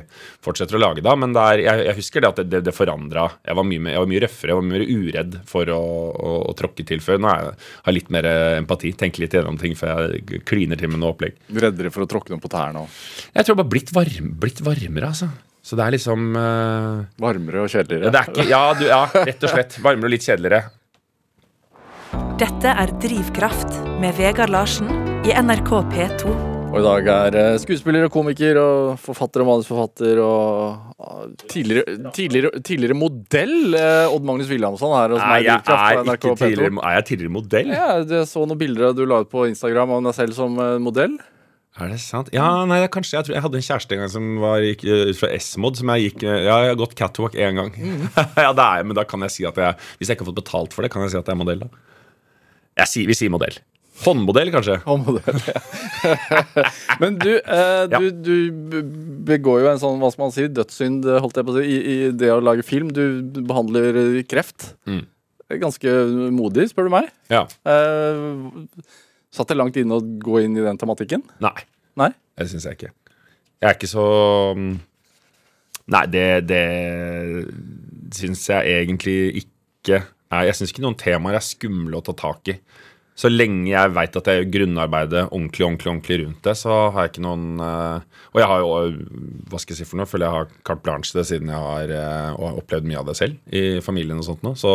fortsetter 0.44 0.78
å 0.78 0.82
lage 0.82 1.04
da. 1.04 1.14
Men 1.18 1.36
er, 1.36 1.62
jeg, 1.64 1.84
jeg, 1.88 1.98
husker 2.00 2.24
det 2.24 2.30
at 2.30 2.40
det, 2.40 2.48
det, 2.54 2.62
det 2.68 2.76
forandra. 2.76 3.28
Jeg, 3.44 3.58
var 3.58 3.68
mye, 3.68 3.84
jeg 3.92 4.04
var 4.04 4.10
mye 4.14 4.24
røffere, 4.24 4.52
jeg 4.52 4.60
var 4.60 4.66
mye 4.68 4.78
mer 4.78 4.86
uredd 4.88 5.38
for 5.52 5.74
å, 5.76 5.82
å, 6.12 6.34
å 6.50 6.56
tråkke 6.58 6.88
til 6.88 7.04
før. 7.04 7.22
Nå 7.22 7.30
har 7.30 7.44
jeg, 7.44 7.54
har 7.86 7.98
litt 7.98 8.12
mer 8.14 8.30
empati, 8.32 8.94
tenker 8.98 9.26
litt 9.26 9.38
gjennom 9.38 9.60
ting 9.60 9.76
før 9.78 10.06
jeg 10.08 10.42
kliner 10.48 10.80
til 10.80 10.92
med 10.92 11.02
noe 11.02 11.14
opplegg. 11.16 11.40
Reddere 11.52 11.92
for 11.94 12.06
å 12.06 12.10
tråkke 12.10 12.32
noen 12.32 12.42
på 12.42 12.52
tærne 12.52 12.86
òg? 12.86 13.00
Jeg 13.36 13.48
tror 13.48 13.60
bare 13.60 13.74
blitt, 13.76 13.94
varm, 13.94 14.36
blitt 14.40 14.64
varmere, 14.64 15.12
altså. 15.12 15.32
Så 15.62 15.78
det 15.78 15.84
er 15.86 15.94
liksom 15.94 16.32
uh, 16.34 17.04
Varmere 17.22 17.62
og 17.62 17.70
kjedeligere? 17.70 18.10
Det 18.10 18.20
er 18.20 18.30
ikke, 18.32 18.46
ja, 18.50 18.62
du, 18.74 18.86
ja, 18.90 19.02
rett 19.14 19.44
og 19.46 19.52
slett. 19.52 19.76
Varmere 19.84 20.10
og 20.10 20.14
litt 20.16 20.26
kjedeligere. 20.26 20.64
Dette 22.42 22.72
er 22.82 22.90
Drivkraft 23.02 23.76
med 24.02 24.16
Vegard 24.18 24.50
Larsen 24.50 24.90
i 25.22 25.30
NRK 25.38 25.70
P2. 25.92 26.32
Og 26.72 26.78
i 26.80 26.82
dag 26.82 27.08
er 27.12 27.36
eh, 27.36 27.54
skuespiller 27.60 28.06
og 28.06 28.14
komiker 28.14 28.56
og 28.58 29.00
forfatter 29.00 29.44
og 29.44 29.48
manusforfatter 29.50 30.20
og 30.24 31.34
tidligere, 31.52 31.98
tidligere, 32.16 32.62
tidligere 32.64 32.96
modell 32.96 33.76
eh, 33.76 34.08
Odd 34.08 34.24
Magnus 34.26 34.48
Williamson 34.50 34.94
her 34.96 35.12
hos 35.12 35.20
meg. 35.20 35.44
Jeg 35.46 35.60
er, 35.60 36.00
ikke 36.16 36.32
tidligere, 36.40 36.72
er 36.80 36.96
jeg 36.96 37.06
tidligere 37.10 37.34
modell? 37.36 37.74
Ja, 37.76 37.90
Jeg 38.00 38.30
så 38.30 38.46
noen 38.48 38.60
bilder 38.64 38.96
du 38.96 39.04
la 39.06 39.20
ut 39.22 39.30
på 39.30 39.44
Instagram 39.52 39.98
av 39.98 40.08
deg 40.08 40.18
selv 40.18 40.38
som 40.40 40.56
modell. 40.82 41.20
Er 41.80 41.88
det 41.88 42.02
sant? 42.04 42.28
Ja, 42.36 42.66
nei, 42.68 42.82
kanskje 42.92 43.16
Jeg 43.16 43.26
tror 43.26 43.36
jeg 43.36 43.44
hadde 43.46 43.56
en 43.56 43.64
kjæreste 43.64 43.96
en 43.96 44.02
gang 44.02 44.10
som 44.12 44.26
var, 44.42 44.60
gikk 44.60 44.82
eh, 44.84 45.06
ut 45.08 45.18
fra 45.18 45.30
S-mod. 45.38 45.78
Som 45.80 45.92
jeg 45.94 46.10
gikk 46.10 46.24
eh, 46.26 46.42
Ja, 46.44 46.58
jeg 46.66 46.74
har 46.74 46.80
gått 46.82 46.96
catwalk 46.98 47.36
én 47.38 47.56
gang. 47.56 47.72
ja, 48.44 48.50
det 48.52 48.66
er, 48.66 48.84
Men 48.84 48.98
da 48.98 49.06
kan 49.08 49.24
jeg 49.24 49.32
si 49.36 49.46
at 49.48 49.56
jeg 49.60 49.78
Hvis 49.96 50.10
jeg 50.10 50.18
ikke 50.18 50.26
har 50.26 50.32
fått 50.34 50.42
betalt 50.42 50.76
for 50.76 50.84
det, 50.84 50.92
kan 50.92 51.04
jeg 51.06 51.14
si 51.14 51.20
at 51.20 51.30
jeg 51.30 51.36
er 51.36 51.40
modell, 51.40 51.64
da. 51.64 51.70
Jeg 52.82 52.90
sier, 52.90 53.08
vi 53.08 53.16
sier 53.16 53.32
modell. 53.32 53.56
Håndmodell, 54.02 54.48
kanskje. 54.50 54.78
Håndmodell, 54.86 55.40
ja. 55.46 55.60
Men 57.02 57.18
du, 57.20 57.30
eh, 57.36 57.82
du, 57.92 58.06
du 58.72 58.78
begår 59.28 59.60
jo 59.62 59.68
en 59.70 59.82
sånn, 59.82 60.00
hva 60.00 60.08
skal 60.10 60.24
man 60.24 60.32
si, 60.34 60.46
dødssynd, 60.48 61.06
holdt 61.22 61.38
jeg 61.38 61.46
på 61.46 61.52
å 61.52 61.58
si, 61.58 61.66
i, 61.68 61.76
i 61.92 61.98
det 62.16 62.32
å 62.32 62.40
lage 62.42 62.64
film. 62.66 62.90
Du 62.96 63.20
behandler 63.44 64.00
eh, 64.00 64.18
kreft. 64.28 64.72
Mm. 64.88 65.04
Ganske 65.60 65.94
modig, 66.32 66.70
spør 66.72 66.88
du 66.88 66.94
meg. 66.96 67.12
Ja. 67.32 67.44
Eh, 67.68 68.88
satt 69.32 69.52
det 69.52 69.58
langt 69.58 69.78
inne 69.80 69.98
å 69.98 70.04
gå 70.04 70.42
inn 70.44 70.56
i 70.58 70.64
den 70.64 70.80
tematikken? 70.80 71.24
Nei. 71.42 71.56
Nei? 72.00 72.12
Det 72.38 72.48
syns 72.52 72.66
jeg 72.68 72.78
ikke. 72.78 72.92
Jeg 73.62 73.68
er 73.70 73.76
ikke 73.78 73.90
så 73.90 74.06
mm, 74.58 74.72
Nei, 75.92 76.06
det, 76.10 76.26
det 76.46 76.62
syns 78.14 78.46
jeg 78.48 78.78
egentlig 78.78 79.16
ikke 79.42 80.04
er 80.32 80.46
Jeg 80.48 80.56
syns 80.56 80.72
ikke 80.72 80.84
noen 80.84 80.98
temaer 80.98 81.36
er 81.36 81.44
skumle 81.44 81.98
å 81.98 82.04
ta 82.06 82.14
tak 82.16 82.52
i. 82.52 82.56
Så 83.18 83.28
lenge 83.28 83.68
jeg 83.68 83.92
veit 83.92 84.14
at 84.16 84.28
jeg 84.28 84.38
gjør 84.38 84.52
grunnarbeidet 84.54 85.26
ordentlig 85.26 85.66
ordentlig, 85.66 85.90
ordentlig 85.90 86.16
rundt 86.22 86.46
det, 86.46 86.54
så 86.56 86.76
har 86.94 87.04
jeg 87.04 87.12
ikke 87.12 87.24
noen 87.26 87.60
eh, 87.60 88.22
Og 88.32 88.40
jeg 88.40 88.48
har 88.48 88.62
jo 88.62 88.70
hva 89.52 89.60
skal 89.60 89.74
jeg 89.74 89.80
si 89.82 89.88
for 89.90 90.00
noe, 90.00 90.08
føler 90.08 90.26
jeg 90.26 90.36
har 90.38 90.54
carte 90.64 90.84
blanche 90.86 91.18
det 91.18 91.26
siden 91.28 91.52
jeg 91.52 91.66
har, 91.66 91.92
eh, 91.92 92.30
har 92.32 92.60
opplevd 92.62 92.88
mye 92.88 93.02
av 93.02 93.10
det 93.10 93.18
selv 93.20 93.52
i 93.52 93.82
familien 93.84 94.22
og 94.22 94.26
sånt 94.30 94.46
nå. 94.46 94.54
Så 94.56 94.72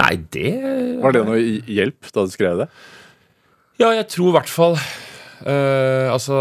nei, 0.00 0.16
det 0.34 0.56
Var 1.04 1.14
det 1.14 1.24
noe 1.28 1.38
hjelp 1.70 2.10
da 2.10 2.26
du 2.26 2.34
skrev 2.34 2.64
det? 2.64 2.68
Ja, 3.76 3.90
jeg 3.92 4.06
tror 4.08 4.30
i 4.30 4.36
hvert 4.38 4.48
fall 4.50 4.76
uh, 4.78 6.08
Altså 6.08 6.36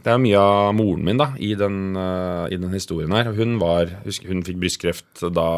det 0.00 0.08
er 0.12 0.20
mye 0.20 0.40
av 0.40 0.70
moren 0.76 1.04
min 1.04 1.20
da 1.20 1.30
i 1.40 1.50
den, 1.60 1.92
uh, 1.92 2.46
i 2.48 2.56
den 2.56 2.72
historien 2.72 3.12
her. 3.12 3.28
Hun 3.36 3.58
var, 3.60 3.90
husker, 4.06 4.30
hun 4.32 4.40
fikk 4.46 4.56
brystkreft 4.62 5.26
da 5.36 5.48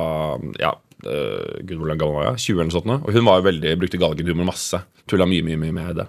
ja, 0.58 0.72
uh, 1.06 1.52
Gud, 1.62 1.76
hvor 1.78 1.92
gammel 1.94 2.16
var 2.16 2.26
jeg? 2.32 2.40
20 2.48 2.56
eller 2.56 2.70
noe 2.72 2.74
sånt. 2.74 3.06
Og 3.06 3.14
hun 3.14 3.28
var 3.28 3.44
veldig, 3.46 3.76
brukte 3.78 4.00
galgenhumor 4.02 4.48
masse. 4.50 4.82
Tulla 5.06 5.28
mye, 5.30 5.46
mye, 5.46 5.60
mye 5.62 5.76
med 5.76 6.00
det. 6.00 6.08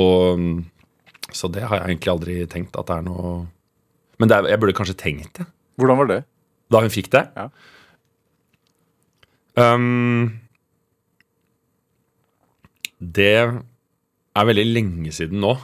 Og, 0.00 0.40
mm, 0.40 0.56
så 1.36 1.52
det 1.52 1.66
har 1.68 1.82
jeg 1.82 1.90
egentlig 1.90 2.14
aldri 2.14 2.38
tenkt 2.48 2.80
at 2.80 2.88
det 2.88 2.96
er 2.96 3.04
noe 3.10 3.34
Men 4.22 4.30
det 4.30 4.38
er, 4.38 4.48
jeg 4.54 4.60
burde 4.62 4.74
kanskje 4.78 4.96
tenkt 4.98 5.40
det 5.40 5.44
Hvordan 5.80 6.00
var 6.00 6.08
det? 6.08 6.22
da 6.70 6.80
hun 6.84 6.92
fikk 6.92 7.10
det. 7.12 7.24
Ja. 7.34 7.48
Um, 9.58 10.38
det 13.00 13.34
er 14.38 14.48
veldig 14.50 14.66
lenge 14.70 15.12
siden 15.14 15.42
nå, 15.42 15.54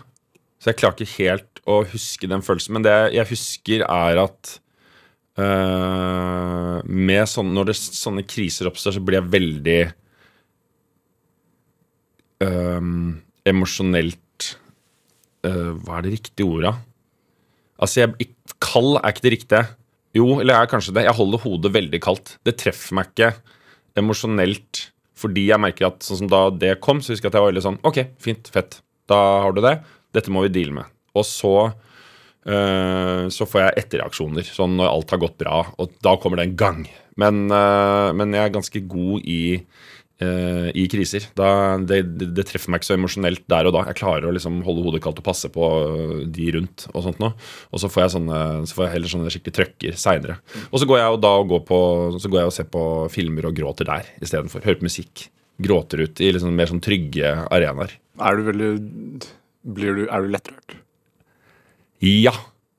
så 0.61 0.73
jeg 0.73 0.81
klarer 0.81 0.99
ikke 0.99 1.25
helt 1.25 1.61
å 1.67 1.81
huske 1.91 2.29
den 2.31 2.45
følelsen. 2.47 2.77
Men 2.77 2.87
det 2.87 2.95
jeg 3.17 3.31
husker, 3.31 3.85
er 3.87 4.21
at 4.23 4.57
uh, 5.39 6.83
med 6.87 7.23
sånne, 7.31 7.55
når 7.57 7.71
det, 7.71 7.77
sånne 7.79 8.27
kriser 8.29 8.71
oppstår, 8.71 8.97
så 8.97 9.05
blir 9.05 9.21
jeg 9.21 9.33
veldig 9.35 9.81
uh, 12.47 12.93
emosjonelt 13.47 14.51
uh, 15.47 15.73
Hva 15.83 15.99
er 15.99 16.07
det 16.07 16.15
riktige 16.19 16.49
ordet? 16.49 16.75
Altså, 17.77 18.03
jeg, 18.03 18.31
kald 18.63 18.97
er 19.03 19.13
ikke 19.13 19.27
det 19.27 19.35
riktige. 19.37 19.65
Jo, 20.17 20.39
eller 20.41 20.55
jeg 20.55 20.65
er 20.65 20.73
kanskje 20.73 20.95
det. 20.97 21.05
Jeg 21.05 21.19
holder 21.19 21.43
hodet 21.43 21.75
veldig 21.75 22.01
kaldt. 22.03 22.37
Det 22.47 22.57
treffer 22.57 22.97
meg 22.97 23.11
ikke 23.13 23.35
emosjonelt 24.01 24.87
fordi 25.17 25.47
jeg 25.49 25.63
merker 25.63 25.89
at 25.89 26.05
sånn 26.05 26.25
som 26.25 26.31
da 26.33 26.43
det 26.53 26.77
kom, 26.85 27.01
så 27.01 27.15
husker 27.15 27.29
jeg 27.29 27.33
at 27.33 27.39
jeg 27.39 27.47
var 27.47 27.53
veldig 27.53 27.65
sånn 27.65 27.81
OK, 27.89 28.03
fint, 28.23 28.51
fett. 28.53 28.81
Da 29.09 29.21
har 29.47 29.57
du 29.57 29.63
det. 29.65 29.79
Dette 30.17 30.33
må 30.35 30.45
vi 30.45 30.53
deale 30.53 30.77
med. 30.81 30.93
Og 31.17 31.25
så 31.25 31.55
eh, 32.47 33.27
så 33.33 33.49
får 33.49 33.63
jeg 33.63 33.83
etterreaksjoner, 33.83 34.47
sånn 34.47 34.77
når 34.79 34.93
alt 34.93 35.15
har 35.15 35.23
gått 35.23 35.39
bra. 35.41 35.63
Og 35.81 35.95
da 36.05 36.17
kommer 36.21 36.41
det 36.41 36.51
en 36.51 36.59
gang. 36.61 36.83
Men, 37.21 37.47
eh, 37.49 38.11
men 38.17 38.37
jeg 38.37 38.45
er 38.45 38.57
ganske 38.59 38.83
god 38.91 39.25
i 39.25 39.41
eh, 40.23 40.69
i 40.75 40.87
kriser. 40.91 41.27
Da, 41.39 41.49
det, 41.83 42.01
det, 42.19 42.31
det 42.37 42.47
treffer 42.49 42.73
meg 42.73 42.81
ikke 42.81 42.91
så 42.91 42.97
emosjonelt 42.97 43.45
der 43.51 43.69
og 43.69 43.77
da. 43.77 43.85
Jeg 43.91 43.99
klarer 44.01 44.29
å 44.29 44.35
liksom 44.35 44.61
holde 44.67 44.85
hodet 44.87 45.03
kaldt 45.05 45.21
og 45.23 45.27
passe 45.29 45.51
på 45.53 45.71
øh, 45.83 46.25
de 46.33 46.49
rundt. 46.57 46.89
Og 46.95 47.07
sånt 47.07 47.23
nå. 47.23 47.33
Og 47.71 47.83
så 47.83 47.91
får 47.93 48.05
jeg, 48.05 48.15
sånne, 48.17 48.41
så 48.69 48.79
får 48.79 48.87
jeg 48.87 48.95
heller 48.97 49.15
sånne 49.15 49.33
skikkelig 49.35 49.57
trøkker 49.61 50.01
seinere. 50.01 50.39
Og 50.71 50.83
så 50.83 50.89
går 50.91 51.03
jeg 51.03 51.17
og 51.17 51.23
da 51.25 51.33
og, 51.41 51.49
går 51.55 51.65
på, 51.69 51.81
så 52.23 52.33
går 52.33 52.43
jeg 52.43 52.53
og 52.53 52.57
ser 52.59 52.71
på 52.73 52.85
filmer 53.13 53.51
og 53.51 53.57
gråter 53.59 53.89
der 53.89 54.13
istedenfor. 54.21 54.65
Hører 54.67 54.83
på 54.83 54.89
musikk. 54.89 55.29
Gråter 55.63 56.05
ut 56.05 56.21
i 56.21 56.33
liksom 56.35 56.53
mer 56.57 56.69
sånn 56.69 56.85
trygge 56.85 57.33
arenaer. 57.49 57.97
Er 58.21 58.37
du 58.37 58.49
veldig 58.51 58.71
blir 59.77 59.97
du, 59.97 60.05
Er 60.07 60.23
du 60.23 60.31
lettrørt? 60.31 60.77
Ja. 62.05 62.35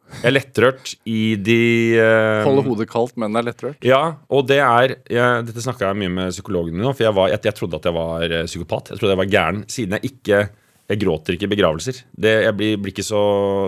Jeg 0.07 0.29
er 0.29 0.33
lettrørt 0.33 0.93
i 1.09 1.21
de 1.35 1.61
uh, 1.99 2.45
Holde 2.47 2.63
hodet 2.65 2.87
kaldt, 2.89 3.15
men 3.19 3.35
er 3.37 3.45
lettrørt? 3.45 3.79
Ja, 3.85 4.01
og 4.31 4.47
det 4.49 4.59
er 4.63 4.95
jeg, 5.11 5.47
Dette 5.47 5.63
snakka 5.63 5.91
jeg 5.91 5.99
mye 5.99 6.13
med 6.13 6.35
psykologen 6.35 6.77
min 6.77 6.87
om. 6.87 6.95
For 6.95 7.07
jeg, 7.07 7.15
var, 7.17 7.31
jeg, 7.33 7.43
jeg 7.49 7.57
trodde 7.57 7.79
at 7.81 7.89
jeg 7.89 7.97
var 7.97 8.37
eh, 8.39 8.45
psykopat. 8.47 8.93
Jeg 8.93 9.01
trodde 9.01 9.13
jeg 9.13 9.21
var 9.21 9.33
gæren. 9.35 9.65
Siden 9.71 9.97
jeg 9.97 10.13
ikke 10.13 10.39
Jeg 10.87 11.01
gråter 11.01 11.35
ikke 11.35 11.49
i 11.49 11.51
begravelser. 11.51 11.99
Det, 12.15 12.33
blir, 12.55 12.79
blir 12.79 12.95
ikke 12.95 13.03
så 13.03 13.21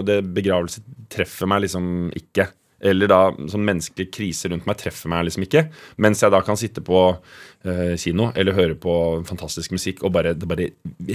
det 0.08 0.22
Begravelse 0.36 0.86
treffer 1.12 1.50
meg 1.52 1.66
liksom 1.66 2.10
ikke. 2.16 2.48
Eller 2.80 3.12
da 3.12 3.20
sånn 3.52 3.66
menneskelige 3.68 4.14
kriser 4.16 4.54
rundt 4.54 4.68
meg 4.70 4.80
treffer 4.80 5.12
meg 5.12 5.26
liksom 5.28 5.46
ikke. 5.46 5.66
Mens 6.02 6.24
jeg 6.24 6.34
da 6.34 6.40
kan 6.46 6.60
sitte 6.60 6.84
på 6.86 7.02
eh, 7.10 7.96
kino 8.00 8.30
eller 8.40 8.56
høre 8.58 8.78
på 8.80 8.94
fantastisk 9.28 9.74
musikk, 9.76 10.04
og 10.08 10.14
bare, 10.16 10.36
det 10.38 10.48
bare 10.50 10.70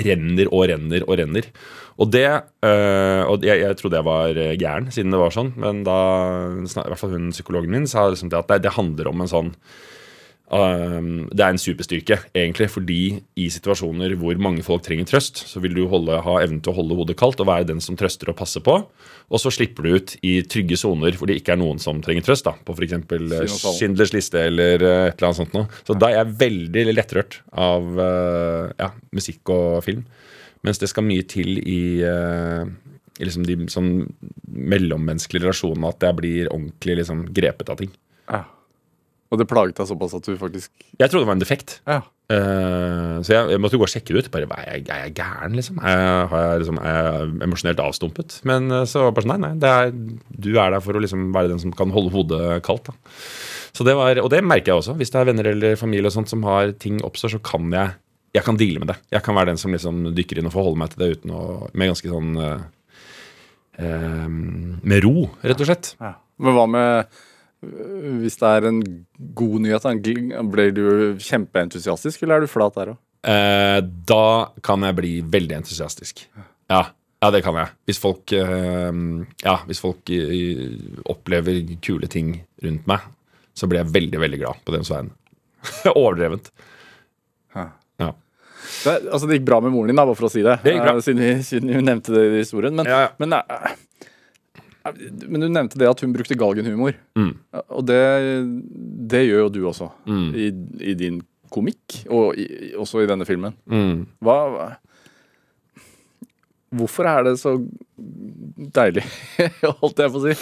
renner 0.07 0.50
og 0.50 0.66
renner 0.70 1.07
og 1.09 1.18
renner. 1.22 1.48
Og 2.00 2.11
det 2.11 2.27
eh, 2.27 3.22
Og 3.31 3.44
jeg, 3.46 3.62
jeg 3.62 3.79
trodde 3.81 4.00
jeg 4.00 4.09
var 4.09 4.37
eh, 4.37 4.57
gæren 4.61 4.90
siden 4.92 5.14
det 5.14 5.22
var 5.22 5.35
sånn, 5.35 5.55
men 5.57 5.85
da 5.87 5.98
I 6.59 6.66
hvert 6.66 7.00
fall 7.00 7.16
hun 7.16 7.33
psykologen 7.35 7.72
min 7.72 7.90
sa 7.90 8.09
liksom 8.11 8.33
det 8.33 8.40
at 8.40 8.50
det, 8.50 8.64
det 8.66 8.77
handler 8.77 9.12
om 9.12 9.24
en 9.24 9.31
sånn 9.31 9.53
Um, 10.53 11.25
det 11.33 11.41
er 11.41 11.55
en 11.55 11.59
superstyrke, 11.59 12.19
egentlig, 12.37 12.67
fordi 12.69 12.99
i 13.41 13.47
situasjoner 13.51 14.13
hvor 14.21 14.37
mange 14.45 14.63
folk 14.63 14.83
trenger 14.85 15.09
trøst, 15.09 15.41
så 15.49 15.63
vil 15.65 15.73
du 15.75 15.87
holde, 15.89 16.19
ha 16.21 16.35
evnen 16.43 16.61
til 16.63 16.75
å 16.75 16.77
holde 16.77 16.99
hodet 16.99 17.17
kaldt 17.19 17.41
og 17.41 17.49
være 17.49 17.71
den 17.71 17.81
som 17.83 17.97
trøster 17.97 18.29
og 18.29 18.37
passer 18.39 18.63
på. 18.65 18.77
Og 19.33 19.41
så 19.41 19.53
slipper 19.55 19.87
du 19.87 19.97
ut 19.97 20.15
i 20.21 20.35
trygge 20.45 20.77
soner 20.79 21.17
hvor 21.17 21.31
det 21.31 21.39
ikke 21.41 21.55
er 21.57 21.63
noen 21.63 21.81
som 21.83 22.03
trenger 22.05 22.27
trøst. 22.27 22.45
da 22.45 22.53
På 22.61 22.77
f.eks. 22.77 22.93
Sinosal. 22.93 23.77
Schindlers 23.79 24.13
liste 24.13 24.43
eller 24.51 24.85
eh, 24.85 25.07
et 25.09 25.17
eller 25.17 25.31
annet 25.31 25.41
sånt 25.41 25.57
noe. 25.57 25.83
Så 25.89 25.97
da 25.97 26.13
er 26.13 26.21
jeg 26.21 26.37
veldig 26.45 26.87
lettrørt 26.93 27.41
av 27.57 27.89
uh, 27.97 28.69
ja, 28.77 28.93
musikk 29.17 29.55
og 29.55 29.81
film. 29.87 30.05
Mens 30.65 30.81
det 30.81 30.91
skal 30.93 31.09
mye 31.09 31.25
til 31.29 31.57
i, 31.61 31.85
uh, 32.05 32.69
i 33.17 33.25
liksom 33.25 33.49
de 33.49 33.63
sånn 33.73 33.95
mellommenneskelige 34.45 35.49
relasjonene 35.49 35.89
at 35.89 36.05
jeg 36.05 36.21
blir 36.21 36.53
ordentlig 36.53 37.01
liksom 37.01 37.25
grepet 37.33 37.73
av 37.73 37.81
ting. 37.81 37.97
Ja. 38.29 38.45
Og 39.35 39.40
det 39.40 39.49
plaget 39.51 39.79
deg 39.81 39.88
såpass 39.90 40.14
at 40.16 40.27
du 40.27 40.37
faktisk 40.38 40.70
Jeg 41.01 41.11
trodde 41.11 41.25
det 41.25 41.31
var 41.31 41.38
en 41.38 41.42
defekt. 41.42 41.81
Ja. 41.90 42.03
Uh, 42.25 43.20
så 43.20 43.35
jeg, 43.35 43.49
jeg 43.53 43.61
måtte 43.61 43.77
gå 43.81 43.85
og 43.85 43.90
sjekke 43.92 44.14
det 44.14 44.23
ut. 44.25 44.31
Bare, 44.33 44.47
er, 44.62 44.79
jeg, 44.79 44.85
er 44.88 45.03
jeg 45.09 45.16
gæren, 45.18 45.57
liksom? 45.59 45.81
Er 45.83 45.99
jeg, 45.99 46.29
har 46.31 46.44
jeg, 46.47 46.62
liksom? 46.62 46.79
er 46.81 47.01
jeg 47.01 47.33
emosjonelt 47.49 47.83
avstumpet? 47.85 48.38
Men 48.49 48.70
eh, 48.73 48.87
så 48.88 49.09
bare 49.11 49.27
sånn, 49.27 49.35
nei, 49.35 49.51
nei, 49.51 49.59
det 49.61 49.73
er, 49.75 49.92
du 50.47 50.49
er 50.55 50.73
der 50.73 50.85
for 50.85 50.97
å 50.97 51.03
liksom 51.05 51.27
være 51.35 51.53
den 51.53 51.61
som 51.61 51.75
kan 51.77 51.92
holde 51.92 52.14
hodet 52.14 52.62
kaldt. 52.64 52.88
Da. 52.88 53.18
Så 53.75 53.85
det 53.87 53.97
var, 53.99 54.23
og 54.23 54.31
det 54.33 54.40
merker 54.47 54.73
jeg 54.73 54.85
også. 54.85 54.94
Hvis 54.97 55.12
det 55.12 55.20
er 55.20 55.29
venner 55.29 55.51
eller 55.51 55.77
familie 55.77 56.09
og 56.09 56.14
sånt 56.14 56.31
som 56.31 56.47
har 56.47 56.73
ting 56.81 57.03
oppstår, 57.05 57.35
så 57.37 57.42
kan 57.44 57.68
jeg 57.75 57.99
jeg 58.35 58.42
kan 58.42 58.57
deale 58.59 58.81
med 58.83 58.90
det. 58.90 58.97
Jeg 59.14 59.23
kan 59.23 59.37
være 59.37 59.53
den 59.53 59.61
som 59.61 59.70
liksom 59.70 60.09
dykker 60.16 60.40
inn 60.40 60.49
og 60.49 60.55
forholder 60.57 60.81
meg 60.81 60.90
til 60.90 61.05
det 61.05 61.11
uten 61.12 61.35
å, 61.35 61.42
med 61.70 61.92
ganske 61.92 62.11
sånn 62.11 62.33
uh, 62.35 62.64
uh, 63.79 64.27
Med 64.27 65.05
ro, 65.05 65.29
rett 65.44 65.62
og 65.62 65.68
slett. 65.68 65.92
Ja. 66.01 66.16
Men 66.42 66.57
hva 66.57 66.64
med 66.66 67.20
hvis 68.22 68.38
det 68.40 68.50
er 68.50 68.68
en 68.70 68.83
god 69.37 69.64
nyhet? 69.64 69.87
Blir 70.53 70.74
du 70.77 70.85
kjempeentusiastisk, 71.22 72.22
eller 72.22 72.38
er 72.38 72.46
du 72.46 72.53
flat 72.53 72.77
der 72.79 72.94
òg? 72.94 73.00
Eh, 73.24 73.79
da 73.81 74.27
kan 74.64 74.85
jeg 74.85 74.98
bli 74.98 75.14
veldig 75.33 75.59
entusiastisk. 75.62 76.27
Ja, 76.70 76.83
ja 77.24 77.31
det 77.33 77.40
kan 77.46 77.57
jeg. 77.57 77.72
Hvis 77.88 78.03
folk, 78.03 78.35
eh, 78.37 79.00
ja, 79.46 79.57
hvis 79.68 79.81
folk 79.85 80.12
eh, 80.12 80.66
opplever 81.09 81.62
kule 81.85 82.11
ting 82.12 82.37
rundt 82.64 82.87
meg, 82.90 83.09
så 83.55 83.70
blir 83.70 83.85
jeg 83.85 83.94
veldig, 83.94 84.20
veldig 84.27 84.42
glad 84.44 84.61
på 84.66 84.77
deres 84.77 84.92
vegne. 84.92 85.14
Overdrevent. 85.94 86.53
Ja. 87.55 87.70
Det, 88.85 88.94
altså, 89.12 89.29
det 89.29 89.38
gikk 89.38 89.48
bra 89.48 89.61
med 89.64 89.72
moren 89.74 89.92
din, 89.92 89.98
da, 89.98 90.07
bare 90.09 90.18
for 90.18 90.29
å 90.29 90.33
si 90.33 90.42
det. 90.44 90.59
Det 90.64 90.74
eh, 90.77 91.00
Siden, 91.05 91.22
vi, 91.22 91.33
siden 91.46 91.72
vi 91.72 91.83
nevnte 91.85 92.14
det 92.14 92.24
i 92.31 92.40
historien. 92.42 92.74
Men, 92.77 92.88
Ja, 92.88 93.00
ja. 93.07 93.11
men, 93.20 93.37
eh, 93.37 93.74
men 94.92 95.40
du 95.40 95.49
nevnte 95.49 95.79
det 95.81 95.88
at 95.88 96.03
hun 96.05 96.12
brukte 96.12 96.37
galgenhumor. 96.37 96.97
Mm. 97.16 97.31
Og 97.73 97.87
det, 97.88 98.01
det 99.11 99.23
gjør 99.25 99.47
jo 99.47 99.53
du 99.55 99.61
også. 99.70 99.88
Mm. 100.05 100.27
I, 100.37 100.49
I 100.92 100.97
din 100.99 101.23
komikk, 101.55 102.03
og 102.12 102.37
i, 102.40 102.75
også 102.77 103.05
i 103.05 103.09
denne 103.09 103.27
filmen. 103.29 103.57
Mm. 103.70 104.05
Hva 104.25 104.40
Hvorfor 106.75 107.07
er 107.07 107.23
det 107.23 107.37
så 107.38 107.53
deilig, 108.75 109.05
holdt 109.81 110.01
jeg 110.03 110.11
på 110.11 110.18
å 110.18 110.23
si? 110.25 110.35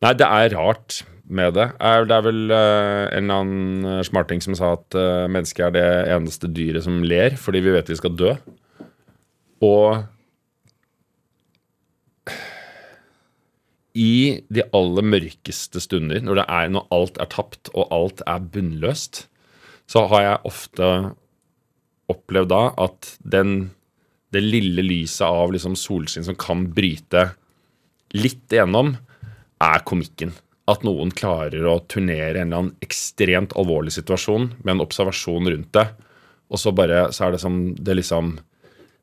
Nei, 0.00 0.12
det 0.16 0.24
er 0.24 0.54
rart 0.56 1.02
med 1.28 1.58
det. 1.58 1.66
Det 2.08 2.14
er 2.16 2.24
vel 2.24 2.54
eh, 2.54 3.02
en 3.18 3.26
eller 3.26 3.42
annen 3.42 3.88
eh, 3.98 4.04
smarting 4.06 4.40
som 4.40 4.56
sa 4.56 4.72
at 4.78 4.96
uh, 4.96 5.26
mennesket 5.28 5.66
er 5.66 5.74
det 5.74 5.88
eneste 6.14 6.48
dyret 6.48 6.86
som 6.86 7.02
ler 7.04 7.36
fordi 7.36 7.60
vi 7.66 7.74
vet 7.74 7.90
vi 7.92 7.98
skal 7.98 8.14
dø. 8.16 8.32
Og 9.66 10.06
i 13.98 14.44
de 14.52 14.62
aller 14.76 15.06
mørkeste 15.06 15.82
stunder, 15.82 16.22
når, 16.22 16.44
er, 16.44 16.68
når 16.70 16.86
alt 16.94 17.18
er 17.18 17.30
tapt 17.32 17.70
og 17.74 17.90
alt 17.94 18.22
er 18.30 18.44
bunnløst, 18.54 19.24
så 19.88 20.04
har 20.12 20.24
jeg 20.24 20.46
ofte 20.48 20.90
opplevd 22.12 22.52
da 22.52 22.62
at 22.80 23.14
den, 23.20 23.70
det 24.32 24.44
lille 24.44 24.84
lyset 24.84 25.26
av 25.26 25.52
liksom 25.54 25.76
solskinn 25.78 26.26
som 26.28 26.38
kan 26.38 26.68
bryte 26.76 27.30
litt 28.16 28.54
igjennom, 28.54 28.94
er 29.58 29.82
komikken. 29.88 30.32
At 30.68 30.84
noen 30.86 31.10
klarer 31.16 31.64
å 31.66 31.80
turnere 31.90 32.38
en 32.38 32.52
eller 32.52 32.60
annen 32.60 32.84
ekstremt 32.84 33.54
alvorlig 33.58 33.94
situasjon 33.96 34.52
med 34.62 34.74
en 34.76 34.84
observasjon 34.84 35.48
rundt 35.50 35.72
det, 35.74 35.88
og 36.48 36.60
så 36.60 36.72
bare 36.72 37.08
så 37.12 37.26
er 37.26 37.34
det 37.34 37.42
som 37.42 37.58
det 37.74 37.98
liksom 37.98 38.36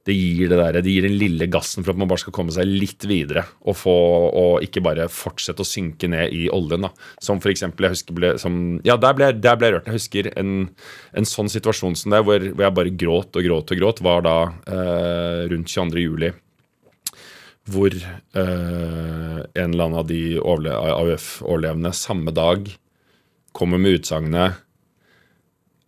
det 0.06 0.14
gir 0.14 0.52
det 0.52 0.58
der, 0.60 0.78
det 0.86 0.92
gir 0.94 1.08
den 1.08 1.16
lille 1.18 1.48
gassen 1.50 1.82
for 1.82 1.96
at 1.96 1.98
man 1.98 2.10
bare 2.10 2.22
skal 2.22 2.34
komme 2.36 2.54
seg 2.54 2.70
litt 2.70 3.08
videre. 3.10 3.42
Og, 3.66 3.74
få, 3.80 3.94
og 4.38 4.66
ikke 4.66 4.84
bare 4.86 5.08
fortsette 5.10 5.66
å 5.66 5.68
synke 5.68 6.10
ned 6.12 6.34
i 6.36 6.44
oljen. 6.54 6.86
da. 6.86 6.92
Som 7.26 7.42
for 7.42 7.50
eksempel, 7.50 7.88
jeg 7.88 7.98
husker 7.98 8.18
ble, 8.18 8.36
som, 8.42 8.78
Ja, 8.86 9.00
der 9.02 9.18
ble, 9.18 9.32
der 9.34 9.58
ble 9.58 9.72
jeg 9.72 9.78
rørt. 9.80 9.90
Jeg 9.90 9.98
husker 9.98 10.30
en, 10.38 10.54
en 11.18 11.30
sånn 11.30 11.50
situasjon 11.50 11.98
som 11.98 12.14
det, 12.14 12.22
hvor, 12.28 12.38
hvor, 12.52 12.68
jeg 12.68 12.78
bare 12.78 12.94
gråt 13.06 13.42
og 13.42 13.50
gråt 13.50 13.74
og 13.74 13.82
gråt, 13.82 14.04
var 14.06 14.28
da 14.28 14.36
eh, 14.70 15.42
rundt 15.50 15.74
22. 15.74 16.06
juli. 16.06 16.32
Hvor 17.74 17.98
eh, 17.98 19.42
en 19.42 19.74
eller 19.74 19.88
annen 19.88 20.00
av 20.04 20.08
de 20.12 20.22
AUF-overlevende 20.38 21.96
samme 21.98 22.36
dag 22.36 22.70
kommer 23.56 23.82
med 23.82 24.02
utsagnet 24.02 24.62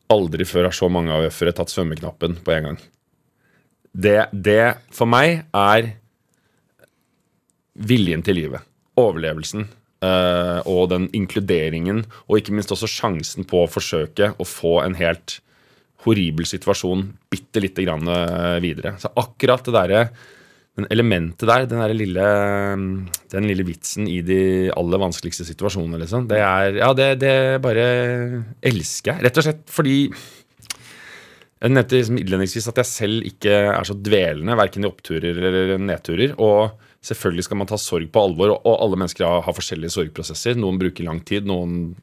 Aldri 0.09 0.45
før 0.47 0.69
har 0.69 0.75
så 0.75 0.87
mange 0.87 1.11
AUF-ere 1.11 1.51
tatt 1.51 1.69
svømmeknappen 1.69 2.37
på 2.41 2.53
en 2.55 2.71
gang. 2.71 2.77
Det, 3.97 4.19
det 4.31 4.61
for 4.93 5.09
meg 5.09 5.47
er 5.57 5.91
viljen 7.77 8.23
til 8.25 8.39
livet. 8.41 8.65
Overlevelsen. 8.97 9.67
Uh, 9.97 10.61
og 10.69 10.91
den 10.91 11.07
inkluderingen, 11.17 12.03
og 12.29 12.37
ikke 12.37 12.53
minst 12.53 12.69
også 12.69 12.85
sjansen 12.85 13.47
på 13.49 13.63
å 13.63 13.69
forsøke 13.71 14.29
å 14.37 14.45
få 14.45 14.75
en 14.83 14.93
helt 14.99 15.39
horribel 16.05 16.45
situasjon 16.45 17.07
bitte 17.33 17.63
lite 17.63 17.81
grann 17.87 18.05
uh, 18.05 18.59
videre. 18.61 18.93
Så 19.01 19.09
akkurat 19.17 19.65
det 19.65 19.73
derre 19.73 20.03
elementet 20.93 21.47
der, 21.49 21.65
den 21.65 21.81
der 21.81 21.93
lille, 21.97 22.25
den 23.33 23.47
lille 23.49 23.65
vitsen 23.65 24.05
i 24.05 24.19
de 24.21 24.39
aller 24.77 25.01
vanskeligste 25.01 25.47
situasjonene, 25.47 26.03
liksom, 26.03 26.27
det 26.29 26.37
er 26.45 26.77
Ja, 26.77 26.91
det, 26.93 27.07
det 27.23 27.33
bare 27.63 27.87
elsker 28.61 29.15
jeg. 29.15 29.25
Rett 29.25 29.41
og 29.41 29.47
slett 29.47 29.63
fordi 29.73 29.97
jeg 31.57 31.73
nevnte 31.73 31.97
liksom 31.97 32.19
innledningsvis 32.21 32.67
at 32.69 32.81
jeg 32.83 32.89
selv 32.89 33.23
ikke 33.25 33.53
er 33.71 33.87
så 33.87 33.95
dvelende, 33.97 34.57
verken 34.59 34.85
i 34.85 34.89
oppturer 34.89 35.39
eller 35.41 35.79
nedturer. 35.81 36.35
Og 36.37 36.77
selvfølgelig 37.05 37.47
skal 37.47 37.61
man 37.61 37.69
ta 37.71 37.79
sorg 37.81 38.11
på 38.13 38.23
alvor, 38.29 38.53
og 38.59 38.75
alle 38.75 38.99
mennesker 39.01 39.25
har, 39.25 39.55
forskjellige 39.57 39.95
sorgprosesser. 39.95 40.59
Noen 40.59 40.77
bruker 40.81 41.07
lang 41.07 41.23
tid, 41.25 41.49
noen 41.49 41.95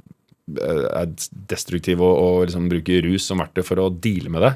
eh, 0.59 0.85
er 0.91 1.15
destruktive 1.53 2.03
og, 2.03 2.19
og 2.19 2.49
liksom 2.49 2.67
bruker 2.73 3.07
rus 3.07 3.31
som 3.31 3.43
verktøy 3.45 3.63
for 3.67 3.85
å 3.85 3.93
deale 3.95 4.35
med 4.35 4.47
det. 4.49 4.53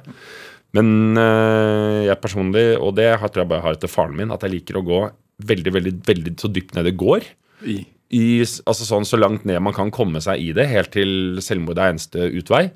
Men 0.76 1.16
øh, 1.16 2.02
jeg 2.08 2.20
personlig, 2.20 2.66
og 2.76 2.96
det 2.98 3.08
tror 3.22 3.44
jeg 3.44 3.52
bare 3.54 3.64
har 3.64 3.78
etter 3.78 3.92
faren 3.92 4.18
min, 4.18 4.34
at 4.34 4.42
jeg 4.44 4.58
liker 4.58 4.80
å 4.80 4.84
gå 4.84 5.00
veldig, 5.48 5.76
veldig, 5.78 5.94
veldig 6.10 6.34
så 6.42 6.50
dypt 6.50 6.74
ned 6.74 6.90
det 6.90 6.98
går. 6.98 7.30
I? 7.70 7.80
I, 8.14 8.26
altså 8.40 8.86
sånn 8.86 9.04
Så 9.04 9.18
langt 9.18 9.42
ned 9.44 9.58
man 9.60 9.74
kan 9.76 9.90
komme 9.92 10.20
seg 10.24 10.40
i 10.40 10.52
det, 10.56 10.68
helt 10.70 10.90
til 10.94 11.42
selvmord 11.44 11.78
er 11.78 11.92
eneste 11.92 12.30
utvei. 12.34 12.68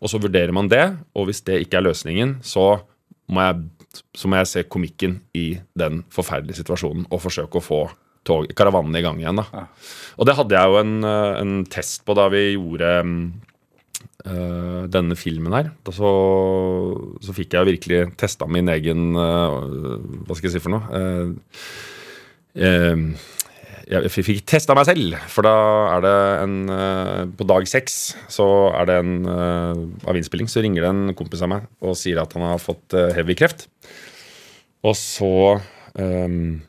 Og 0.00 0.10
så 0.12 0.20
vurderer 0.20 0.52
man 0.56 0.70
det, 0.72 0.84
og 1.14 1.28
hvis 1.28 1.42
det 1.46 1.60
ikke 1.64 1.80
er 1.80 1.86
løsningen, 1.90 2.38
så 2.46 2.80
må 3.30 3.44
jeg, 3.44 4.00
så 4.16 4.30
må 4.30 4.40
jeg 4.40 4.50
se 4.50 4.64
komikken 4.68 5.20
i 5.36 5.60
den 5.78 6.02
forferdelige 6.12 6.62
situasjonen 6.62 7.06
og 7.10 7.22
forsøke 7.22 7.60
å 7.60 7.64
få 7.64 7.82
tog, 8.26 8.48
karavanen 8.56 8.96
i 8.98 9.04
gang 9.04 9.20
igjen. 9.20 9.40
Da. 9.40 9.66
Og 10.18 10.28
det 10.28 10.36
hadde 10.38 10.56
jeg 10.56 10.72
jo 10.72 10.80
en, 10.80 10.96
eh, 11.06 11.32
en, 11.40 11.54
test 11.70 12.04
på 12.06 12.16
da 12.18 12.28
vi 12.32 12.42
gjorde 12.52 12.90
uh, 14.26 14.82
denne 14.92 15.16
filmen 15.18 15.56
her. 15.56 15.72
Da 15.86 15.94
så, 15.96 16.12
så 17.24 17.36
fikk 17.36 17.56
jeg 17.56 17.70
virkelig 17.74 18.00
testa 18.20 18.48
min 18.50 18.68
egen 18.72 19.14
uh, 19.16 19.96
Hva 20.26 20.36
skal 20.36 20.50
jeg 20.50 20.56
si 20.58 20.64
for 20.64 20.76
noe? 20.76 20.84
Uh, 22.50 23.36
jeg 23.88 24.10
fikk 24.12 24.44
testa 24.48 24.74
meg 24.76 24.86
selv, 24.88 25.16
for 25.30 25.46
da 25.46 25.54
er 25.96 26.04
det 26.04 26.14
en 26.44 26.56
uh, 26.68 27.22
På 27.38 27.46
dag 27.48 27.66
seks 27.70 27.98
så 28.30 28.46
er 28.76 28.88
det 28.90 28.96
en 29.00 29.14
uh, 29.26 29.84
av 30.08 30.18
innspilling, 30.18 30.50
så 30.50 30.62
ringer 30.64 30.84
det 30.84 30.90
en 30.90 31.16
kompis 31.18 31.44
av 31.46 31.52
meg 31.54 31.68
og 31.80 31.98
sier 31.98 32.20
at 32.22 32.34
han 32.36 32.46
har 32.48 32.62
fått 32.62 32.96
uh, 32.96 33.10
heavy 33.16 33.36
kreft. 33.38 33.68
Og 34.86 34.96
så 34.96 35.60
um, 35.94 36.60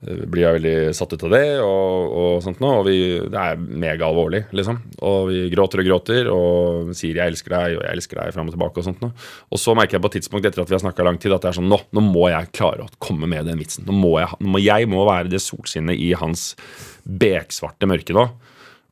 blir 0.00 0.46
jeg 0.46 0.56
veldig 0.56 0.74
satt 0.96 1.12
ut 1.12 1.24
av 1.26 1.32
det, 1.34 1.44
og, 1.60 2.12
og 2.16 2.36
sånt 2.40 2.60
nå, 2.62 2.68
Og 2.78 2.86
vi, 2.86 2.96
det 3.20 3.40
er 3.40 3.58
megaalvorlig, 3.60 4.46
liksom. 4.56 4.78
Og 5.04 5.28
vi 5.28 5.42
gråter 5.52 5.82
og 5.82 5.90
gråter 5.90 6.30
og 6.32 6.94
sier 6.96 7.18
'jeg 7.18 7.34
elsker 7.34 7.52
deg', 7.52 7.76
og 7.76 7.82
'jeg 7.84 7.96
elsker 7.98 8.16
deg' 8.16 8.32
fram 8.32 8.48
og 8.48 8.54
tilbake. 8.56 8.78
Og 8.80 8.84
sånt 8.84 9.02
nå. 9.04 9.12
Og 9.52 9.58
så 9.60 9.74
merker 9.76 9.98
jeg 9.98 10.02
på 10.02 10.08
et 10.08 10.16
tidspunkt 10.16 10.46
etter 10.46 10.62
at 10.62 10.70
vi 10.70 10.76
har 10.78 10.80
snakka 10.80 11.04
lang 11.04 11.18
tid, 11.20 11.32
at 11.32 11.42
det 11.42 11.48
er 11.52 11.60
sånn 11.60 11.68
nå, 11.68 11.80
nå 11.92 12.00
må 12.00 12.30
jeg 12.32 12.52
klare 12.52 12.86
å 12.86 12.94
komme 12.98 13.28
med 13.28 13.44
den 13.44 13.58
vitsen. 13.60 13.84
Nå 13.84 13.92
må 13.92 14.18
jeg, 14.18 14.28
nå 14.40 14.48
må, 14.48 14.58
jeg 14.58 14.88
må 14.88 15.04
være 15.04 15.28
det 15.28 15.40
solskinnet 15.44 16.00
i 16.00 16.12
hans 16.16 16.56
beksvarte 17.04 17.84
mørke 17.84 18.16
nå. 18.16 18.24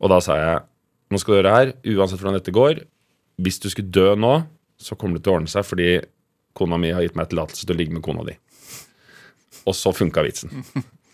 Og 0.01 0.09
da 0.13 0.21
sa 0.21 0.37
jeg 0.37 0.61
nå 1.09 1.17
skal 1.17 1.33
du 1.33 1.37
gjøre 1.39 1.49
det 1.49 1.57
her, 1.57 1.97
uansett 1.97 2.21
hvordan 2.21 2.37
dette 2.37 2.53
går. 2.53 2.85
Hvis 3.41 3.59
du 3.63 3.71
skulle 3.71 3.89
dø 3.89 4.13
nå, 4.15 4.45
så 4.77 4.95
kommer 4.95 5.17
det 5.17 5.25
til 5.25 5.33
å 5.33 5.39
ordne 5.41 5.49
seg 5.49 5.65
fordi 5.65 6.03
kona 6.53 6.77
mi 6.77 6.93
har 6.93 7.01
gitt 7.01 7.17
meg 7.17 7.31
tillatelse 7.31 7.65
til 7.65 7.75
å 7.75 7.79
ligge 7.79 7.97
med 7.97 8.05
kona 8.05 8.27
di. 8.29 8.37
Og 9.65 9.73
så 9.77 9.95
funka 9.97 10.23
vitsen. 10.27 10.53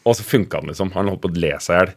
Og 0.05 0.17
så 0.19 0.25
funka 0.27 0.61
den, 0.61 0.73
liksom. 0.73 0.93
Han 0.95 1.09
holdt 1.09 1.23
på 1.25 1.31
å 1.33 1.39
le 1.41 1.55
seg 1.65 1.75
i 1.75 1.79
hjel. 1.81 1.93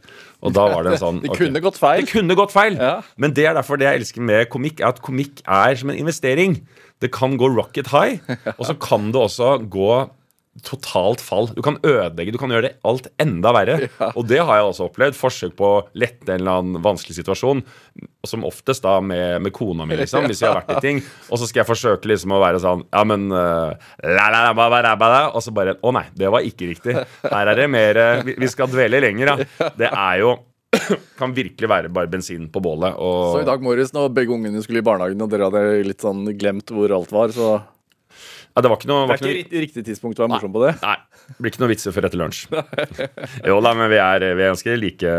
Og 0.47 0.53
da 0.55 0.67
var 0.71 0.85
det 0.85 0.95
en 0.95 1.01
sånn 1.01 1.21
Det 1.25 1.33
kunne 1.35 1.61
gått 1.63 1.79
feil. 1.79 2.05
Det 2.05 2.13
kunne 2.13 2.37
gått 2.39 2.53
feil. 2.55 2.77
Ja. 2.79 2.99
Men 3.19 3.33
det 3.35 3.47
er 3.49 3.57
derfor 3.57 3.79
det 3.79 3.89
jeg 3.89 4.03
elsker 4.03 4.27
med 4.29 4.47
komikk, 4.53 4.79
er 4.81 4.93
at 4.93 5.01
komikk 5.03 5.41
er 5.43 5.79
som 5.79 5.91
en 5.91 5.99
investering. 5.99 6.61
Det 7.03 7.11
kan 7.13 7.35
gå 7.37 7.49
rocket 7.53 7.91
high, 7.93 8.21
og 8.57 8.63
så 8.69 8.77
kan 8.79 9.11
det 9.13 9.19
også 9.21 9.57
gå 9.69 9.91
totalt 10.65 11.21
fall. 11.21 11.49
Du 11.55 11.61
kan 11.65 11.77
ødelegge, 11.83 12.33
du 12.33 12.39
kan 12.41 12.51
gjøre 12.51 12.69
det 12.69 12.73
alt 12.87 13.09
enda 13.21 13.53
verre. 13.55 13.79
Ja. 13.97 14.11
Og 14.19 14.27
det 14.29 14.37
har 14.45 14.59
jeg 14.59 14.65
også 14.67 14.85
opplevd. 14.91 15.15
Forsøk 15.17 15.53
på 15.57 15.67
å 15.67 15.77
lette 15.97 16.29
en 16.29 16.41
eller 16.43 16.59
annen 16.59 16.81
vanskelig 16.85 17.15
situasjon. 17.17 17.63
Som 18.27 18.43
oftest 18.45 18.83
da 18.85 18.97
med, 19.01 19.39
med 19.41 19.53
kona 19.55 19.87
mi, 19.89 19.95
liksom, 19.97 20.27
hvis 20.29 20.43
vi 20.43 20.47
har 20.47 20.59
vært 20.59 20.75
i 20.75 20.83
ting. 20.85 20.99
Og 21.31 21.41
så 21.41 21.47
skal 21.49 21.63
jeg 21.63 21.69
forsøke 21.69 22.11
liksom 22.11 22.35
å 22.35 22.41
være 22.43 22.61
sånn 22.61 22.83
Ja, 22.91 23.01
men 23.07 23.25
uh, 23.33 23.73
la, 24.03 24.27
la, 24.33 24.43
la, 24.53 24.93
la, 24.93 25.23
Og 25.31 25.41
så 25.43 25.53
bare 25.55 25.77
Å 25.81 25.93
nei, 25.95 26.05
det 26.17 26.29
var 26.33 26.45
ikke 26.45 26.69
riktig. 26.69 26.97
Her 27.25 27.53
er 27.53 27.57
det 27.57 27.69
mer 27.73 28.01
uh, 28.01 28.11
vi, 28.27 28.37
vi, 28.37 28.51
skal 28.51 28.69
dvele 28.69 29.01
lenger, 29.07 29.33
da. 29.33 29.71
Det 29.81 29.89
er 29.89 30.21
jo 30.21 30.35
kan 31.19 31.33
virkelig 31.33 31.69
være 31.71 31.89
bare 31.93 32.11
bensin 32.11 32.51
på 32.53 32.61
bålet. 32.63 32.97
Og... 32.99 33.33
Så 33.33 33.41
i 33.41 33.49
dag 33.49 33.63
morges 33.63 33.95
når 33.95 34.11
begge 34.13 34.35
ungene 34.35 34.61
skulle 34.65 34.83
i 34.83 34.85
barnehagen, 34.85 35.23
og 35.23 35.31
dere 35.31 35.49
hadde 35.49 35.87
litt 35.87 36.03
sånn 36.03 36.27
glemt 36.37 36.75
hvor 36.75 36.93
alt 36.93 37.13
var, 37.15 37.33
så 37.33 37.55
ja, 38.57 38.61
det 38.65 38.69
var 38.71 38.79
ikke 38.79 38.89
noe 38.89 39.05
Det 39.05 39.13
er 39.13 39.19
ikke 39.21 39.29
noe... 39.29 39.61
riktig 39.61 39.81
tidspunkt 39.85 40.17
å 40.17 40.23
være 40.23 40.33
morsom 40.33 40.53
på 40.55 40.63
det? 40.63 40.73
Nei. 40.81 40.97
Det 41.27 41.43
blir 41.43 41.53
ikke 41.53 41.61
noe 41.61 41.69
vitser 41.69 41.93
før 41.93 42.07
etter 42.07 42.17
lunsj. 42.17 42.39
jo 43.51 43.57
da, 43.61 43.73
men 43.77 43.91
vi 43.91 43.99
er, 44.01 44.23
vi 44.31 44.45
er 44.47 44.53
ganske 44.55 44.77
like 44.81 45.17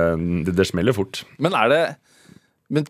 det, 0.48 0.55
det, 0.59 0.66
smeller 0.66 0.96
fort. 0.96 1.22
Men 1.38 1.55
er 1.55 1.70
det 1.70 1.83
Men 2.74 2.88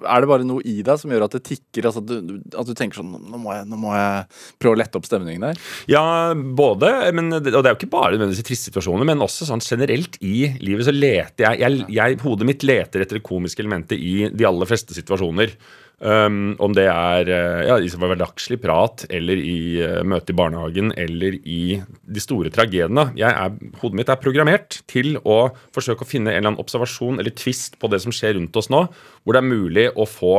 er 0.00 0.22
det 0.24 0.30
bare 0.32 0.46
noe 0.48 0.64
i 0.66 0.80
deg 0.82 0.98
som 0.98 1.12
gjør 1.12 1.28
at 1.28 1.36
det 1.36 1.42
tikker? 1.46 1.86
Altså 1.86 2.02
at, 2.02 2.10
du, 2.10 2.40
at 2.58 2.66
du 2.66 2.72
tenker 2.74 2.98
sånn 2.98 3.12
nå 3.14 3.38
må, 3.38 3.52
jeg, 3.54 3.68
nå 3.70 3.78
må, 3.78 3.92
jeg, 3.94 4.40
prøve 4.58 4.78
å 4.78 4.80
lette 4.80 4.98
opp 4.98 5.06
stemningen 5.06 5.46
der? 5.46 5.60
Ja, 5.92 6.02
både. 6.34 6.90
Men, 7.14 7.30
og 7.38 7.44
det 7.46 7.60
er 7.60 7.70
jo 7.70 7.78
ikke 7.78 7.92
bare 7.92 8.16
nødvendigvis 8.16 8.42
i 8.42 8.48
triste 8.50 8.72
situasjoner, 8.72 9.06
men 9.06 9.22
også 9.22 9.46
sånn 9.46 9.62
generelt 9.62 10.18
i 10.24 10.50
livet 10.58 10.88
så 10.88 10.96
leter 10.96 11.46
jeg, 11.46 11.62
jeg, 11.62 11.86
jeg 12.00 12.18
Hodet 12.24 12.48
mitt 12.48 12.66
leter 12.66 13.04
etter 13.04 13.20
det 13.20 13.26
komiske 13.26 13.62
elementet 13.62 14.00
i 14.00 14.32
de 14.34 14.48
aller 14.48 14.68
fleste 14.68 14.96
situasjoner. 14.96 15.54
Um, 16.00 16.54
om 16.64 16.72
det 16.72 16.86
er 16.88 17.28
uh, 17.28 17.58
ja, 17.68 17.74
i 17.76 17.88
hverdagslig 17.92 18.56
prat 18.62 19.02
eller 19.12 19.36
i 19.36 19.82
uh, 19.84 19.98
møte 20.08 20.32
i 20.32 20.36
barnehagen 20.38 20.94
eller 20.96 21.34
i 21.44 21.76
de 21.76 22.22
store 22.24 22.48
tragediene. 22.54 23.10
Er, 23.20 23.58
hodet 23.82 23.98
mitt 23.98 24.08
er 24.08 24.22
programmert 24.22 24.78
til 24.88 25.18
å 25.28 25.50
forsøke 25.76 26.06
å 26.06 26.08
finne 26.08 26.32
en 26.32 26.38
eller 26.38 26.54
annen 26.54 26.62
observasjon 26.62 27.20
eller 27.20 27.36
tvist 27.36 27.76
på 27.76 27.92
det 27.92 28.00
som 28.00 28.16
skjer 28.16 28.38
rundt 28.38 28.56
oss 28.56 28.70
nå, 28.72 28.86
hvor 28.88 29.36
det 29.36 29.42
er 29.42 29.50
mulig 29.50 29.86
å 29.92 30.08
få 30.08 30.38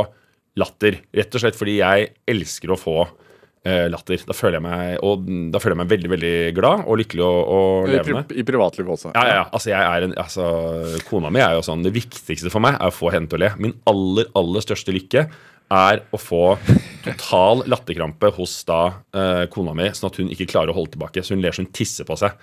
latter. 0.57 1.03
Rett 1.13 1.37
og 1.37 1.45
slett 1.45 1.59
fordi 1.59 1.77
jeg 1.77 2.09
elsker 2.33 2.73
å 2.73 2.79
få 2.81 2.97
uh, 3.05 3.85
latter. 3.93 4.25
Da 4.25 4.33
føler, 4.33 4.57
jeg 4.57 4.65
meg, 4.65 4.97
og, 5.05 5.29
da 5.53 5.61
føler 5.61 5.77
jeg 5.77 5.81
meg 5.83 5.93
veldig 5.93 6.13
veldig 6.15 6.35
glad 6.57 6.87
og 6.87 7.01
lykkelig 7.03 7.27
og, 7.27 7.53
og 7.53 7.93
levende. 7.93 8.25
I, 8.33 8.41
i 8.41 8.47
privatlivet 8.49 8.95
også. 8.97 9.13
Ja, 9.13 9.29
ja, 9.29 9.45
altså, 9.45 9.75
jeg 9.75 9.93
er 9.93 10.09
en, 10.09 10.17
altså, 10.25 10.49
Kona 11.05 11.29
mi 11.29 11.45
er 11.45 11.59
jo 11.59 11.63
sånn 11.69 11.85
Det 11.85 11.93
viktigste 12.01 12.49
for 12.49 12.65
meg 12.65 12.81
er 12.81 12.89
å 12.89 12.97
få 12.97 13.13
henne 13.13 13.29
til 13.29 13.37
å 13.37 13.45
le. 13.45 13.53
Min 13.61 13.77
aller, 13.93 14.33
aller 14.41 14.65
største 14.65 14.97
lykke 14.97 15.27
er 15.71 16.01
å 16.11 16.19
få 16.19 16.43
total 17.05 17.63
latterkrampe 17.71 18.31
hos 18.35 18.57
da 18.67 18.81
eh, 19.15 19.45
kona 19.51 19.73
mi, 19.77 19.87
sånn 19.95 20.09
at 20.11 20.19
hun 20.21 20.31
ikke 20.33 20.49
klarer 20.51 20.73
å 20.73 20.77
holde 20.77 20.95
tilbake. 20.97 21.23
Så 21.23 21.35
hun 21.35 21.43
ler 21.43 21.55
som 21.55 21.65
hun 21.65 21.73
tisser 21.75 22.07
på 22.07 22.17
seg. 22.19 22.35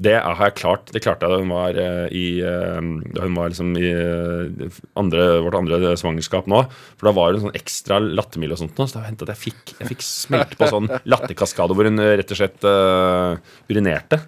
Det 0.00 0.14
har 0.16 0.38
jeg 0.40 0.56
klart. 0.56 0.88
Det 0.94 1.02
klarte 1.04 1.26
jeg 1.28 1.34
da 1.34 1.40
hun 1.42 1.52
var 1.52 1.76
eh, 1.78 2.06
i 2.16 2.24
eh, 2.40 2.78
Da 3.12 3.26
hun 3.26 3.36
var 3.36 3.52
liksom 3.52 3.74
i 3.76 3.90
eh, 3.92 4.78
andre, 4.98 5.26
vårt 5.44 5.58
andre 5.58 5.92
svangerskap 6.00 6.48
nå. 6.50 6.62
For 6.96 7.10
da 7.10 7.14
var 7.16 7.36
hun 7.36 7.44
sånn 7.44 7.58
ekstra 7.58 8.00
lattermild 8.00 8.56
og 8.56 8.62
sånt. 8.62 8.78
nå, 8.78 8.88
Så 8.88 8.98
det 8.98 9.10
hendte 9.10 9.28
at 9.28 9.34
jeg 9.34 9.42
fikk, 9.52 9.74
jeg 9.76 9.90
fikk 9.92 10.06
smelt 10.06 10.56
på 10.56 10.70
sånn 10.70 10.88
latterkaskade 11.12 11.76
hvor 11.76 11.90
hun 11.90 12.00
rett 12.00 12.32
og 12.32 12.40
slett 12.40 12.64
uh, 12.64 13.36
urinerte. 13.68 14.22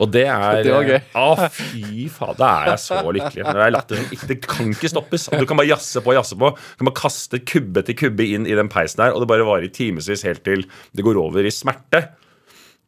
Og 0.00 0.14
det 0.14 0.24
er 0.30 0.62
Det 0.68 0.76
var 0.76 0.86
gøy. 0.86 1.00
Ja, 1.02 1.50
fy 1.58 2.06
faen. 2.14 2.38
Da 2.38 2.52
er 2.60 2.72
jeg 2.76 2.84
så 2.86 3.02
lykkelig. 3.02 3.44
Det 3.50 3.66
er 3.66 3.74
latter 3.74 4.00
som 4.00 4.14
ikke, 4.14 4.30
Det 4.30 4.38
kan 4.46 4.72
ikke 4.76 4.92
stoppes. 4.94 5.26
Du 5.34 5.46
kan 5.50 5.58
bare 5.58 5.72
jazze 5.72 6.04
på 6.04 6.14
og 6.14 6.20
jazze 6.20 6.38
på. 6.38 6.54
Du 6.54 6.84
kan 6.84 6.92
bare 6.92 7.00
kaste 7.02 7.42
kubbe 7.42 7.82
til 7.88 7.98
kubbe 8.06 8.30
inn 8.30 8.46
i 8.46 8.56
den 8.56 8.70
peisen 8.70 9.02
her, 9.04 9.16
og 9.16 9.24
det 9.24 9.32
bare 9.34 9.48
varer 9.48 9.66
i 9.66 9.74
timevis 9.74 10.22
helt 10.28 10.46
til 10.46 10.68
det 10.94 11.04
går 11.06 11.18
over 11.18 11.42
i 11.42 11.52
smerte. 11.54 12.06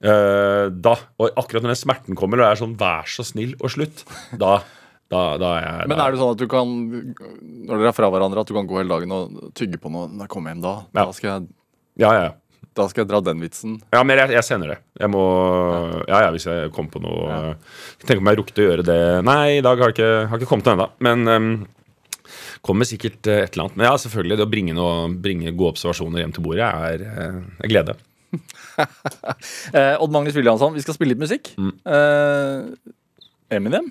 Eh, 0.02 0.66
da, 0.82 0.96
og 1.22 1.36
akkurat 1.38 1.62
når 1.62 1.76
den 1.76 1.78
smerten 1.78 2.18
kommer, 2.18 2.40
og 2.40 2.42
det 2.42 2.50
er 2.50 2.62
sånn 2.64 2.76
'vær 2.78 3.06
så 3.06 3.22
snill' 3.22 3.54
og 3.62 3.70
slutt, 3.70 4.02
da, 4.34 4.58
da, 5.12 5.36
da 5.38 5.50
er 5.58 5.62
jeg 5.62 5.88
Men 5.92 6.00
er 6.02 6.10
det 6.10 6.18
sånn 6.18 6.34
at 6.34 6.42
du 6.42 6.48
kan, 6.50 6.66
når 7.68 7.78
dere 7.78 7.90
er 7.92 7.94
fra 7.94 8.10
hverandre, 8.10 8.42
at 8.42 8.50
du 8.50 8.54
kan 8.54 8.66
gå 8.66 8.80
hele 8.80 8.90
dagen 8.90 9.12
og 9.14 9.52
tygge 9.54 9.78
på 9.78 9.92
noe 9.92 10.08
når 10.10 10.26
jeg 10.26 10.32
kommer 10.34 10.50
hjem 10.50 10.64
da? 10.64 10.74
Ja. 10.90 11.04
Da, 11.04 11.12
skal 11.12 11.28
jeg, 11.30 11.48
Ja, 12.02 12.10
ja, 12.16 12.22
ja. 12.24 12.32
da 12.74 12.88
skal 12.88 13.04
jeg 13.04 13.10
dra 13.12 13.20
den 13.20 13.44
vitsen. 13.44 13.78
Ja, 13.92 14.02
men 14.02 14.18
jeg, 14.18 14.30
jeg 14.34 14.42
sender 14.48 14.74
det. 14.74 14.78
Jeg 14.98 15.10
må 15.12 15.22
Ja, 16.08 16.24
ja, 16.26 16.30
hvis 16.34 16.48
jeg 16.50 16.72
kommer 16.72 16.90
på 16.90 17.02
noe 17.04 17.54
Jeg 18.00 18.06
tenker 18.08 18.24
om 18.24 18.32
jeg 18.32 18.40
rukket 18.40 18.58
å 18.58 18.66
gjøre 18.70 18.86
det 18.88 19.00
Nei, 19.22 19.58
i 19.58 19.62
dag 19.62 19.78
har 19.78 19.92
jeg 19.92 20.00
ikke, 20.00 20.28
har 20.28 20.38
ikke 20.40 20.50
kommet 20.50 20.72
ennå. 20.72 20.88
Men 20.98 21.28
um, 21.28 21.66
kommer 22.62 22.88
sikkert 22.88 23.26
eh, 23.26 23.44
et 23.44 23.54
eller 23.54 23.68
annet. 23.68 23.76
Men 23.76 23.86
ja, 23.86 23.98
selvfølgelig, 23.98 24.38
det 24.38 24.46
å 24.46 24.50
bringe, 24.50 24.74
noe, 24.74 25.10
bringe 25.14 25.52
gode 25.52 25.76
observasjoner 25.76 26.22
hjem 26.24 26.34
til 26.34 26.44
bordet 26.46 26.66
er 26.66 27.04
eh, 27.06 27.38
en 27.38 27.70
glede. 27.70 27.94
Eh, 29.72 29.96
Odd 30.00 30.12
Magnus 30.14 30.34
Williamson, 30.38 30.74
vi 30.74 30.82
skal 30.84 30.94
spille 30.96 31.12
litt 31.14 31.20
musikk. 31.22 31.50
Mm. 31.60 31.72
Eh, 31.86 33.56
Eminem. 33.56 33.90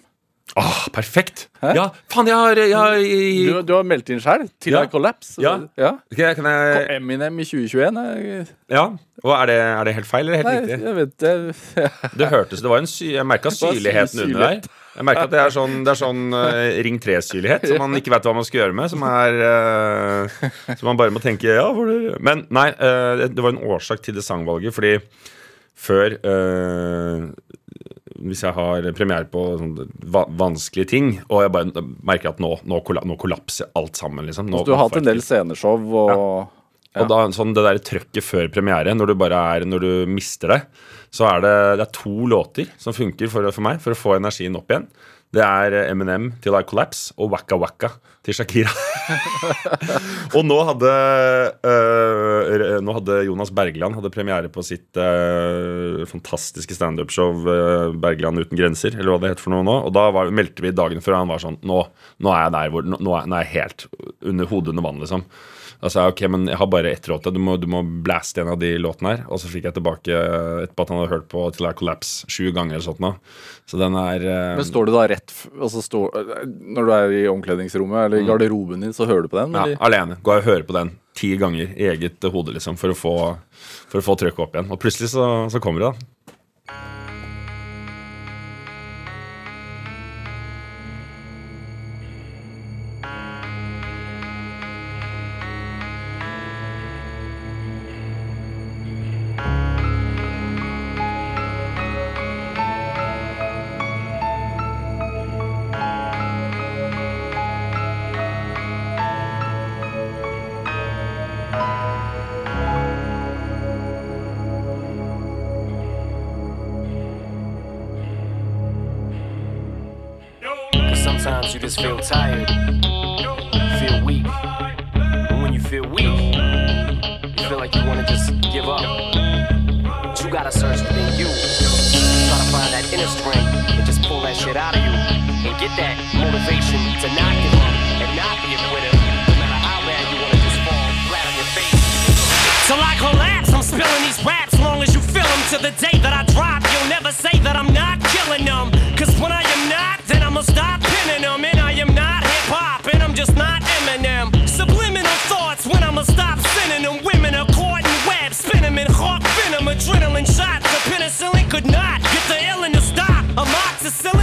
Åh, 0.60 0.80
perfekt! 0.92 1.46
Hæ? 1.62 1.70
Ja, 1.78 1.84
faen, 2.12 2.28
jeg 2.28 2.36
har, 2.36 2.60
jeg 2.60 2.76
har 2.76 2.98
Du, 3.00 3.62
du 3.70 3.74
har 3.78 3.86
meldt 3.88 4.10
inn 4.12 4.20
sjøl 4.20 4.50
til 4.60 4.74
Ja. 4.76 4.82
I 4.84 4.90
Collapse. 4.92 5.38
Ja. 5.40 5.54
ja. 5.80 5.94
Okay, 6.12 6.34
kan 6.36 6.50
jeg, 6.50 6.88
Eminem 6.98 7.40
i 7.40 7.46
2021? 7.48 8.02
er- 8.02 8.50
ja. 8.74 8.84
Og 9.24 9.32
er 9.38 9.46
det, 9.48 9.56
er 9.62 9.84
det 9.88 9.94
helt 9.96 10.10
feil 10.10 10.28
eller 10.28 10.42
helt 10.42 10.50
Nei, 10.50 10.58
riktig? 10.60 10.82
jeg 10.90 10.96
vet 10.98 11.16
det. 11.24 11.34
Det 12.20 12.28
hørtes, 12.34 12.62
det 12.66 12.70
var 12.74 12.82
en 12.84 12.90
sy 12.90 13.14
Jeg 13.14 13.26
merka 13.30 13.54
syrligheten 13.54 14.26
under 14.26 14.40
der. 14.48 14.72
Jeg 14.92 15.08
merker 15.08 15.28
at 15.28 15.32
det 15.32 15.40
er 15.40 15.54
sånn, 15.56 15.76
det 15.88 15.94
er 15.94 16.00
sånn 16.02 16.24
uh, 16.36 16.82
Ring 16.84 16.98
3-syrlighet 17.00 17.64
som 17.70 17.80
man 17.80 17.96
ikke 17.96 18.12
vet 18.12 18.26
hva 18.28 18.34
man 18.36 18.48
skal 18.48 18.60
gjøre 18.64 18.76
med. 18.76 18.92
Som 18.92 19.06
er 19.08 19.38
uh, 19.40 20.50
Som 20.76 20.90
man 20.92 21.00
bare 21.00 21.14
må 21.16 21.22
tenke 21.24 21.54
ja, 21.56 21.68
Men 22.20 22.46
nei, 22.52 22.68
uh, 22.76 23.24
det- 23.24 23.40
var 23.42 23.56
en 23.56 23.64
årsak 23.72 24.04
til 24.04 24.18
det 24.20 24.26
sangvalget, 24.28 24.76
fordi 24.76 24.98
før 25.82 26.18
Hvis 28.22 28.44
jeg 28.44 28.54
har 28.54 28.92
premiere 28.94 29.30
på 29.32 29.46
sånn 29.58 29.72
va 30.14 30.26
vanskelige 30.28 30.92
ting, 30.92 31.14
og 31.32 31.46
jeg 31.46 31.54
bare 31.56 31.86
merker 32.06 32.36
at 32.36 32.44
nå, 32.44 32.52
nå, 32.70 32.82
kolla 32.86 33.02
nå 33.08 33.16
kollapser 33.18 33.72
alt 33.80 33.98
sammen, 33.98 34.28
liksom. 34.28 34.52
Nå, 34.52 34.66
Du 34.68 34.76
har 34.76 34.84
hatt 34.84 35.00
en 35.00 35.08
del 35.08 35.24
sceneshow 35.26 35.80
og 36.04 36.58
og 37.00 37.08
da, 37.08 37.22
sånn 37.32 37.54
det 37.56 37.64
der 37.64 37.80
trøkket 37.80 38.26
før 38.26 38.50
premiere, 38.52 38.92
når 38.98 39.14
du 39.14 39.16
bare 39.16 39.38
er 39.56 39.64
Når 39.64 39.80
du 39.86 39.92
mister 40.12 40.52
det, 40.52 40.62
så 41.12 41.28
er 41.28 41.41
det, 41.43 41.56
det 41.80 41.88
er 41.88 41.95
to 41.97 42.28
låter 42.32 42.69
som 42.80 42.95
funker 42.95 43.32
for, 43.32 43.50
for 43.52 43.65
meg 43.65 43.82
for 43.84 43.95
å 43.95 44.00
få 44.00 44.15
energien 44.17 44.56
opp 44.60 44.71
igjen. 44.71 44.88
Det 45.32 45.43
er 45.43 45.74
Eminem 45.86 46.34
til 46.43 46.56
I 46.58 46.63
Collapse 46.67 47.13
og 47.15 47.32
Waka 47.32 47.56
Waka 47.60 47.89
til 48.21 48.36
Shakira. 48.36 48.71
og 50.36 50.43
nå 50.43 50.58
hadde, 50.67 50.91
øh, 51.71 52.76
nå 52.84 52.95
hadde 52.97 53.21
Jonas 53.30 53.54
Bergland 53.56 53.95
hadde 53.97 54.12
premiere 54.13 54.52
på 54.52 54.63
sitt 54.65 55.00
øh, 55.00 56.04
fantastiske 56.10 56.76
standup-show 56.76 57.47
øh, 57.47 57.95
Bergland 58.04 58.43
uten 58.43 58.60
grenser, 58.60 58.97
eller 58.97 59.15
hva 59.15 59.21
det 59.24 59.32
heter 59.32 59.47
for 59.47 59.56
noe 59.56 59.65
nå. 59.65 59.78
Og 59.88 59.95
da 59.95 60.10
var, 60.13 60.34
meldte 60.36 60.67
vi 60.67 60.76
dagen 60.76 61.02
før 61.04 61.21
han 61.21 61.32
var 61.32 61.41
sånn 61.43 61.62
Nå, 61.63 61.80
nå 62.21 62.36
er 62.36 62.43
jeg 62.43 62.56
der 62.58 62.76
hvor 62.76 62.91
Nå, 62.91 63.00
nå 63.00 63.15
er, 63.17 63.32
jeg 63.41 63.52
helt 63.56 63.88
under 64.34 64.52
hodet 64.52 64.76
under 64.76 64.86
vann, 64.86 65.02
liksom. 65.02 65.26
Da 65.82 65.89
sa 65.89 66.06
jeg 66.06 66.13
ok, 66.13 66.22
men 66.30 66.46
jeg 66.52 66.60
har 66.62 66.67
bare 66.70 66.91
ett 66.94 67.08
låt. 67.10 67.26
Du 67.34 67.39
må, 67.41 67.56
du 67.58 67.65
må 67.72 67.82
blaste 68.06 68.44
en 68.44 68.52
av 68.54 68.60
de 68.62 68.76
låtene 68.78 69.15
her. 69.15 69.24
Og 69.34 69.41
så 69.41 69.50
fikk 69.50 69.65
jeg 69.65 69.78
tilbake 69.80 70.13
etterpå 70.13 70.86
at 70.86 70.94
han 70.94 71.02
hadde 71.02 71.13
hørt 71.15 71.28
på 71.32 71.46
til 71.56 71.70
I 71.70 71.74
Collapse 71.78 72.30
sju 72.30 72.52
ganger 72.54 72.78
eller 72.78 72.86
sånt 72.86 73.02
nå. 73.02 73.15
Så 73.70 73.80
den 73.82 73.98
er 73.98 74.22
øh, 74.22 74.56
Men 74.60 74.67
står 74.67 74.89
du 74.89 74.94
da 74.94 75.08
rett 75.10 75.34
altså 75.58 75.82
står, 75.82 76.20
Når 76.46 76.86
du 76.86 76.94
er 76.96 77.15
i 77.17 77.24
omkledningsrommet 77.32 78.06
eller 78.06 78.22
i 78.22 78.28
garderoben 78.30 78.86
din, 78.86 78.94
så 78.94 79.10
hører 79.10 79.26
du 79.26 79.32
på 79.34 79.41
den? 79.41 79.58
ja, 79.58 79.80
alene. 79.82 80.20
Går 80.22 80.38
jeg 80.38 80.46
og 80.46 80.52
hører 80.52 80.67
på 80.70 80.78
den 80.78 80.94
ti 81.17 81.34
ganger 81.38 81.74
i 81.76 81.89
eget 81.91 82.24
hode, 82.32 82.54
liksom, 82.56 82.78
for 82.80 82.94
å 82.94 82.98
få, 82.98 83.15
for 83.91 84.00
å 84.00 84.06
få 84.06 84.15
trykket 84.22 84.46
opp 84.46 84.56
igjen. 84.56 84.70
Og 84.72 84.80
plutselig 84.82 85.12
så, 85.12 85.26
så 85.52 85.60
kommer 85.63 85.84
det, 85.84 85.91
da. 85.91 86.10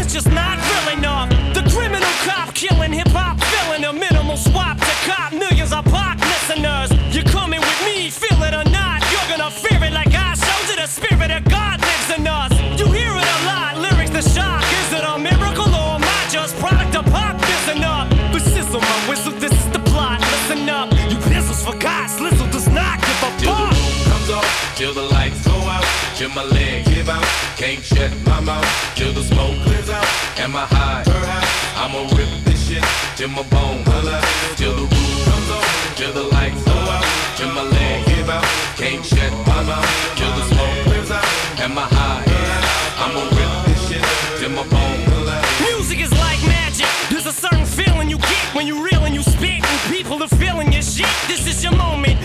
Just 0.09 0.33
not 0.33 0.57
real 0.57 0.99
enough. 0.99 1.29
The 1.53 1.61
criminal 1.68 2.09
cop 2.25 2.55
killing 2.55 2.92
hip 2.92 3.09
hop, 3.09 3.38
filling 3.53 3.85
a 3.85 3.92
minimal 3.92 4.38
swap 4.38 4.79
to 4.79 4.94
cop 5.05 5.33
millions 5.35 5.71
of 5.71 5.85
pop 5.85 6.16
listeners. 6.18 6.88
You're 7.14 7.29
coming 7.29 7.61
with 7.61 7.81
me, 7.85 8.09
feel 8.09 8.40
it 8.42 8.55
or 8.57 8.64
not. 8.73 9.05
You're 9.12 9.29
gonna 9.29 9.51
fear 9.51 9.79
it 9.85 9.92
like 9.92 10.09
I 10.16 10.33
showed 10.33 10.66
you. 10.73 10.77
The 10.81 10.88
spirit 10.88 11.31
of 11.31 11.44
God 11.44 11.81
lives 11.85 12.09
in 12.16 12.27
us. 12.27 12.51
You 12.81 12.87
hear 12.90 13.12
it 13.12 13.29
a 13.37 13.38
lot, 13.44 13.77
lyrics 13.77 14.11
the 14.11 14.25
shock. 14.25 14.64
Is 14.81 14.97
it 14.97 15.05
a 15.05 15.18
miracle 15.21 15.68
or 15.68 16.01
am 16.01 16.03
I 16.03 16.21
just 16.33 16.57
product 16.57 16.97
of 16.97 17.05
pop? 17.12 17.37
Listen 17.38 17.85
up, 17.85 18.09
but 18.33 18.40
sizzle 18.40 18.81
my 18.81 18.99
whistle. 19.09 19.33
This 19.37 19.53
is 19.53 19.68
the 19.77 19.83
plot. 19.92 20.21
Listen 20.21 20.68
up, 20.71 20.88
you 21.12 21.21
pistols 21.29 21.62
for 21.62 21.77
God. 21.77 22.09
Slizzle 22.09 22.51
does 22.51 22.68
not 22.68 22.97
give 23.05 23.21
a 23.23 23.31
the 23.37 23.53
fuck. 23.53 23.77
comes 24.09 24.31
off, 24.31 24.75
till 24.75 24.94
the 24.94 25.05
lights 25.05 25.44
go 25.44 25.53
out, 25.53 25.85
till 26.16 26.31
my 26.31 26.44
legs 26.44 26.88
give 26.88 27.11
out. 27.11 27.48
Can't 27.59 27.83
shut 27.83 28.12
my 28.25 28.38
mouth, 28.38 28.64
till 28.94 29.12
the 29.12 29.21
smoke 29.21 29.57
clears 29.64 29.90
out. 29.90 30.07
Am 30.38 30.55
I 30.55 30.64
high? 30.71 31.03
I'ma 31.75 32.07
rip 32.14 32.31
this 32.44 32.68
shit 32.68 32.85
till 33.16 33.31
my 33.31 33.42
bone 33.51 33.83
holla. 33.83 34.23
Till 34.55 34.77
the 34.77 34.83
roof 34.83 35.25
comes 35.27 35.51
off, 35.51 35.97
till 35.97 36.12
the 36.12 36.23
lights 36.23 36.62
go 36.62 36.71
out, 36.71 37.05
till 37.37 37.51
my 37.51 37.62
legs 37.62 38.07
give 38.14 38.31
out. 38.31 38.47
Can't 38.77 39.05
shut 39.05 39.33
my 39.51 39.62
mouth, 39.66 39.90
till 40.14 40.31
the 40.38 40.44
smoke 40.55 40.85
clears 40.87 41.11
out. 41.11 41.27
Am 41.59 41.77
I 41.77 41.87
high? 41.90 42.23
I'ma 43.03 43.27
rip 43.27 43.53
this 43.66 43.88
shit 43.90 44.07
till 44.38 44.51
my 44.55 44.62
bone 44.71 45.03
holla. 45.11 45.42
Music 45.66 45.99
is 45.99 46.12
like 46.12 46.38
magic. 46.47 46.87
There's 47.11 47.27
a 47.27 47.33
certain 47.33 47.66
feeling 47.66 48.09
you 48.09 48.18
get 48.18 48.55
when 48.55 48.68
you 48.68 48.85
reel 48.87 49.03
and 49.03 49.16
you 49.16 49.25
spit, 49.25 49.66
and 49.66 49.79
people 49.90 50.23
are 50.23 50.31
feeling 50.38 50.71
your 50.73 50.83
shit. 50.83 51.11
This 51.27 51.49
is 51.49 51.64
your 51.64 51.75
moment, 51.75 52.23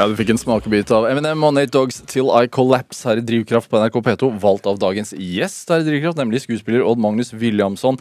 Ja, 0.00 0.06
Du 0.08 0.14
fikk 0.16 0.30
en 0.32 0.38
smakebit 0.40 0.88
av 0.96 1.04
Eminem 1.10 1.42
og 1.44 1.50
Nate 1.52 1.74
Dogs 1.74 1.98
Till 2.08 2.30
I 2.32 2.46
Collapse 2.48 3.04
her 3.04 3.18
i 3.20 3.24
Drivkraft 3.26 3.68
på 3.68 3.76
NRK 3.82 3.98
P2. 4.06 4.30
Valgt 4.40 4.64
av 4.70 4.78
dagens 4.80 5.10
gjest 5.12 5.68
her 5.68 5.82
i 5.82 5.84
Drivkraft, 5.84 6.16
nemlig 6.16 6.40
skuespiller 6.40 6.86
Odd 6.88 7.02
Magnus 7.04 7.34
Williamson. 7.36 7.98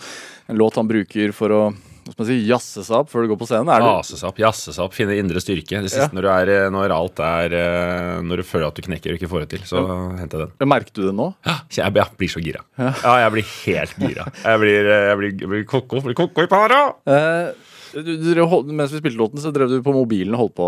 En 0.48 0.56
låt 0.62 0.78
han 0.80 0.88
bruker 0.88 1.34
for 1.36 1.52
å 1.52 1.60
hva 1.74 2.14
skal 2.14 2.24
man 2.24 2.30
si, 2.30 2.38
jazze 2.48 2.86
seg 2.88 3.02
opp 3.02 3.12
før 3.12 3.26
du 3.26 3.34
går 3.34 3.40
på 3.42 3.50
scenen. 3.50 3.68
Er 3.76 3.84
Ase 3.84 4.16
seg 4.16 4.30
opp, 4.32 4.40
jazze 4.40 4.72
seg 4.72 4.86
opp, 4.86 4.96
finne 4.96 5.18
indre 5.20 5.44
styrke. 5.44 5.82
Det 5.84 5.92
siste 5.92 6.08
Ja. 6.08 6.14
når, 6.16 6.24
du 6.24 6.30
er, 6.38 6.52
eh, 6.56 6.70
når 6.72 6.94
alt 6.96 7.20
er 7.20 7.56
eh, 7.60 8.22
Når 8.24 8.38
du 8.40 8.44
føler 8.48 8.68
at 8.72 8.80
du 8.80 8.82
knekker 8.88 9.12
og 9.12 9.20
ikke 9.20 9.30
får 9.36 9.44
det 9.44 9.50
til, 9.58 9.66
så 9.68 9.84
henter 10.22 10.46
jeg 10.46 10.54
den. 10.56 10.70
Merket 10.72 10.96
du 10.96 11.04
det 11.04 11.16
nå? 11.20 11.34
Ja, 11.44 11.58
jeg, 11.68 11.92
blir 12.16 12.32
så 12.32 12.40
gira. 12.40 12.64
Ja, 12.80 13.18
jeg 13.26 13.36
blir 13.36 13.52
helt 13.68 14.00
gira. 14.00 14.32
Jeg 14.48 14.64
blir, 14.64 14.88
eh, 14.88 15.10
jeg 15.12 15.18
blir, 15.20 15.36
jeg 15.36 15.52
blir 15.52 15.68
koko, 15.68 16.00
blir 16.08 16.16
koko 16.16 16.48
i 16.48 16.48
para! 16.48 16.80
Eh, 17.04 17.52
du, 17.94 18.12
du, 18.22 18.42
hold- 18.46 18.70
mens 18.76 18.92
vi 18.94 19.00
spilte 19.02 19.18
låten, 19.20 19.42
så 19.44 19.52
drev 19.56 19.70
du 19.72 19.80
på 19.86 19.94
mobilen 19.96 20.36
og 20.36 20.42
holdt 20.44 20.56
på. 20.60 20.68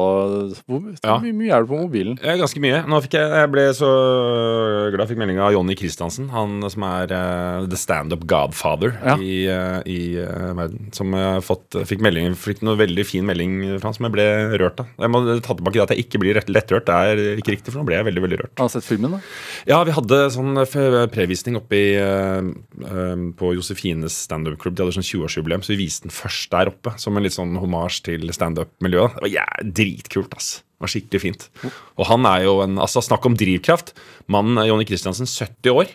Hvor 0.68 0.82
Ja. 1.04 1.18
mye, 1.22 1.34
mye 1.36 1.52
er 1.56 1.64
du 1.66 1.72
på 1.72 1.80
mobilen? 1.82 2.18
Eh, 2.24 2.38
Ganske 2.42 2.60
mye. 2.64 2.82
Nå 2.90 3.00
fikk 3.06 3.18
jeg, 3.20 3.30
jeg 3.42 3.52
ble 3.54 3.66
så 3.78 3.90
glad 4.94 5.04
jeg 5.06 5.12
fikk 5.14 5.22
melding 5.22 5.40
av 5.44 5.54
Jonny 5.56 5.76
Christiansen. 5.80 6.30
Han 6.34 6.62
som 6.72 6.84
er 6.88 7.12
uh, 7.14 7.66
the 7.70 7.78
standup 7.80 8.26
godfather 8.30 8.96
Ja. 9.04 9.16
i, 9.18 9.36
uh, 9.52 9.82
i 9.86 10.00
uh, 10.22 10.52
verden. 10.58 10.90
Som 10.96 11.14
fått, 11.46 11.78
fikk, 11.88 12.02
melding, 12.04 12.34
fikk 12.40 12.62
noe 12.66 12.78
veldig 12.80 13.06
fin 13.08 13.26
melding 13.28 13.58
fra 13.82 13.90
han 13.92 13.98
som 13.98 14.08
jeg 14.08 14.16
ble 14.16 14.28
rørt 14.62 14.80
av. 14.84 14.90
Jeg 15.02 15.12
må 15.14 15.24
ta 15.42 15.54
tilbake 15.58 15.78
det 15.80 15.86
at 15.88 15.94
jeg 15.96 16.06
ikke 16.08 16.22
blir 16.24 16.38
rett, 16.40 16.50
lettrørt. 16.52 16.88
Det 16.90 16.96
er 16.96 17.24
ikke 17.42 17.56
riktig, 17.56 17.72
for 17.74 17.82
nå 17.82 17.88
ble 17.90 18.00
jeg 18.00 18.08
veldig 18.10 18.24
veldig 18.26 18.40
rørt. 18.44 18.54
Har 18.62 18.70
du 18.72 18.76
sett 18.76 18.88
filmen, 18.88 19.18
da? 19.18 19.22
Ja, 19.70 19.82
vi 19.88 19.94
hadde 19.96 20.22
sånn 20.34 20.56
previsning 21.12 21.58
oppe 21.60 21.78
i, 21.78 21.88
på 23.38 23.52
Josefines 23.56 24.16
standup-klubb. 24.28 24.76
De 24.78 24.84
hadde 24.86 24.96
sånn 24.98 25.06
20-årsjubileum, 25.08 25.64
så 25.66 25.74
vi 25.74 25.80
viste 25.86 26.08
den 26.08 26.16
først 26.16 26.52
der 26.54 26.72
oppe. 26.72 26.94
Som 27.02 27.11
en 27.18 27.24
litt 27.26 27.36
sånn 27.36 27.56
homasj 27.60 28.02
til 28.08 28.30
standup-miljøet. 28.36 29.18
Det 29.18 29.26
var 29.28 29.34
ja, 29.34 29.46
dritkult, 29.64 30.34
ass. 30.38 30.62
Det 30.62 30.86
var 30.86 30.94
skikkelig 30.94 31.22
fint. 31.22 31.50
Og 31.98 32.06
han 32.10 32.26
er 32.26 32.46
jo 32.48 32.56
en 32.64 32.80
altså 32.82 33.04
Snakk 33.06 33.26
om 33.30 33.36
drivkraft. 33.38 33.94
Mannen 34.32 34.58
er 34.62 34.70
Jonny 34.72 34.88
Christiansen, 34.90 35.30
70 35.30 35.76
år. 35.76 35.92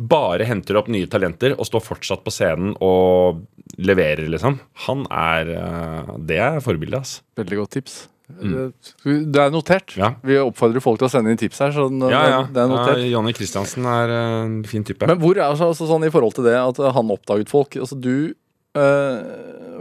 Bare 0.00 0.46
henter 0.48 0.78
opp 0.80 0.86
nye 0.88 1.08
talenter 1.10 1.52
og 1.58 1.66
står 1.68 1.82
fortsatt 1.84 2.22
på 2.24 2.32
scenen 2.32 2.72
og 2.80 3.42
leverer, 3.80 4.28
liksom. 4.32 4.56
Han 4.86 5.04
er 5.12 5.50
eh, 5.56 6.14
Det 6.30 6.38
er 6.40 6.62
forbildet, 6.64 7.02
ass. 7.02 7.18
Veldig 7.36 7.58
godt 7.60 7.74
tips. 7.76 7.98
Det 8.30 9.40
er 9.42 9.50
notert. 9.50 9.96
Ja. 9.98 10.12
Vi 10.22 10.36
oppfordrer 10.38 10.82
folk 10.84 11.00
til 11.00 11.08
å 11.08 11.10
sende 11.12 11.32
inn 11.34 11.40
tips 11.40 11.58
her. 11.64 11.72
Så 11.74 11.88
den- 11.90 12.08
Ja, 12.08 12.22
ja. 12.30 12.42
det 12.46 12.62
er 12.62 12.68
notert. 12.70 12.98
ja 13.02 13.10
Jonny 13.16 13.32
Christiansen 13.34 13.84
er 13.84 14.08
eh, 14.08 14.44
en 14.46 14.62
fin 14.64 14.84
type. 14.84 15.06
Men 15.06 15.18
hvor 15.18 15.34
er 15.36 15.48
altså, 15.50 15.66
altså 15.74 15.88
sånn 15.90 16.06
i 16.06 16.10
forhold 16.14 16.34
til 16.38 16.44
det 16.46 16.54
at 16.56 16.76
han 16.94 17.10
oppdaget 17.10 17.50
folk 17.50 17.74
Altså 17.76 17.98
du 18.00 18.32
eh, 18.78 19.18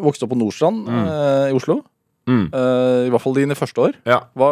vokste 0.04 0.26
opp 0.26 0.34
på 0.34 0.40
Nordstrand 0.40 0.90
eh, 0.90 1.48
i 1.52 1.56
Oslo. 1.58 1.82
Mm. 2.30 2.44
Eh, 2.54 3.08
I 3.08 3.14
hvert 3.14 3.24
fall 3.24 3.38
dine 3.40 3.58
første 3.58 3.86
år. 3.88 3.96
Ja. 4.06 4.20
Hva, 4.38 4.52